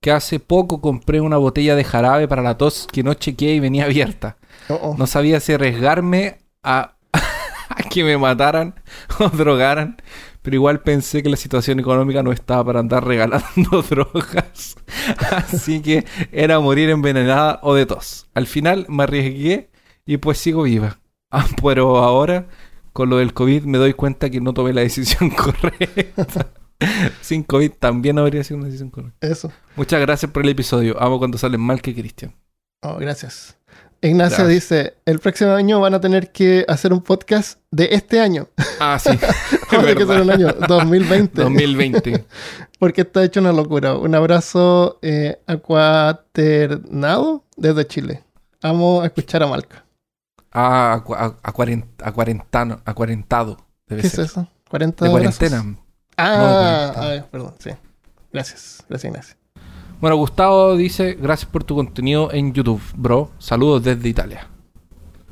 [0.00, 3.60] que hace poco compré una botella de jarabe para la tos que no chequeé y
[3.60, 4.36] venía abierta.
[4.68, 4.94] Oh.
[4.98, 6.94] No sabía si arriesgarme a,
[7.68, 8.74] a que me mataran
[9.18, 10.00] o drogaran,
[10.42, 14.76] pero igual pensé que la situación económica no estaba para andar regalando drogas.
[15.30, 18.28] Así que era morir envenenada o de tos.
[18.34, 19.70] Al final me arriesgué
[20.06, 20.98] y pues sigo viva.
[21.32, 22.48] Ah, pero ahora,
[22.92, 26.50] con lo del COVID, me doy cuenta que no tomé la decisión correcta.
[27.20, 29.28] Sin COVID también habría sido una decisión correcta.
[29.28, 29.52] Eso.
[29.76, 31.00] Muchas gracias por el episodio.
[31.00, 32.34] Amo cuando salen mal que Cristian.
[32.82, 33.56] Oh, gracias.
[34.02, 34.48] Ignacio Gracias.
[34.48, 38.48] dice, el próximo año van a tener que hacer un podcast de este año.
[38.82, 39.10] Ah, sí.
[39.68, 41.42] Tiene que ser un año, 2020.
[41.42, 42.24] 2020.
[42.78, 43.94] Porque está hecho una locura.
[43.94, 48.24] Un abrazo eh, acuaternado desde Chile.
[48.62, 49.84] Amo escuchar a Malca.
[50.52, 53.58] Ah, a, a, a cuarenta- a cuarentano, a cuarentado.
[53.86, 54.48] Debe ¿Qué es eso?
[54.70, 55.38] 40 De abrazos?
[55.38, 55.76] cuarentena.
[56.16, 57.22] Ah, No, de cuarentena.
[57.24, 57.70] ah, perdón, sí.
[58.32, 59.36] Gracias, gracias Ignacio.
[60.00, 63.30] Bueno, Gustavo dice, gracias por tu contenido en YouTube, bro.
[63.38, 64.48] Saludos desde Italia.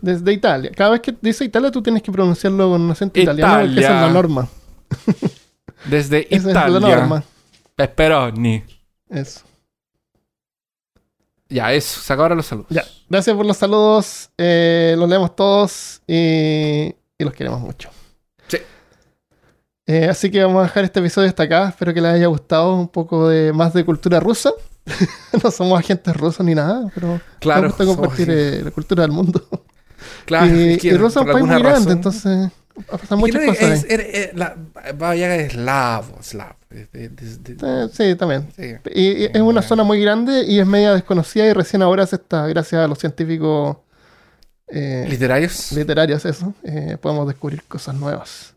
[0.01, 0.71] Desde Italia.
[0.77, 3.81] Cada vez que dice Italia tú tienes que pronunciarlo con un acento italiano porque esa
[3.81, 4.13] es la Italia.
[4.13, 4.49] norma.
[5.91, 6.77] Desde Esa Italia.
[6.77, 7.25] es la norma.
[7.77, 8.63] Pepperoni.
[9.09, 9.41] Eso.
[11.49, 12.01] Ya, eso.
[12.01, 12.69] Se acabaron los saludos.
[12.71, 14.31] Ya, gracias por los saludos.
[14.37, 17.91] eh, los leemos todos y, y los queremos mucho.
[19.89, 19.93] Sí.
[19.95, 21.69] Eh, así que vamos a dejar este episodio hasta acá.
[21.71, 24.53] Espero que les haya gustado un poco de más de cultura rusa.
[25.43, 27.63] no somos agentes rusos ni nada, pero Claro.
[27.63, 29.43] nos gusta compartir eh, la cultura del mundo.
[30.27, 32.51] Claro, y, es que y Rusia es un país muy grande, entonces
[32.89, 33.85] pasan muchas no cosas.
[33.85, 33.99] es,
[34.31, 34.55] es- la
[35.37, 36.19] eslavo,
[37.93, 38.49] sí, también.
[38.55, 38.75] sí.
[38.95, 42.15] Y, y es una zona muy grande y es media desconocida y recién ahora se
[42.17, 43.79] está, gracias a los científicos
[44.69, 45.73] eh, ¿Literarios?
[45.73, 48.55] literarios, eso, eh, podemos descubrir cosas nuevas.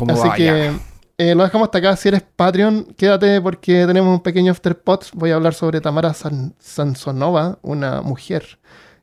[0.00, 0.70] Como Así Baba que
[1.18, 1.96] eh, lo dejamos hasta acá.
[1.96, 5.06] Si eres Patreon, quédate porque tenemos un pequeño afterpot.
[5.14, 8.58] Voy a hablar sobre Tamara San- Sansonova, una mujer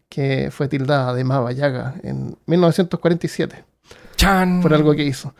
[0.10, 3.64] que fue tildada de Maba Yaga en 1947
[4.16, 4.62] Chan.
[4.62, 5.34] por algo que hizo.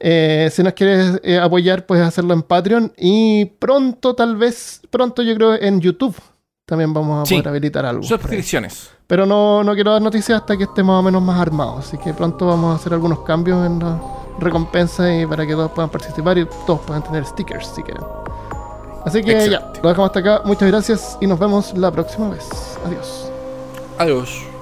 [0.00, 5.22] Eh, si nos quieres eh, apoyar, puedes hacerlo en Patreon y pronto, tal vez, pronto
[5.22, 6.16] yo creo en YouTube.
[6.66, 7.34] También vamos a Sí.
[7.36, 8.02] poder habilitar algo.
[8.02, 8.90] Suscripciones.
[9.06, 11.78] Pero no, no quiero dar noticias hasta que esté más o menos más armado.
[11.78, 14.00] Así que pronto vamos a hacer algunos cambios en, la-
[14.38, 18.04] recompensas y para que todos puedan participar y todos puedan tener stickers si quieren.
[19.04, 20.42] Así que ya, lo dejamos hasta acá.
[20.44, 22.48] Muchas gracias y nos vemos la próxima vez.
[22.84, 23.30] Adiós.
[23.98, 24.53] Adiós.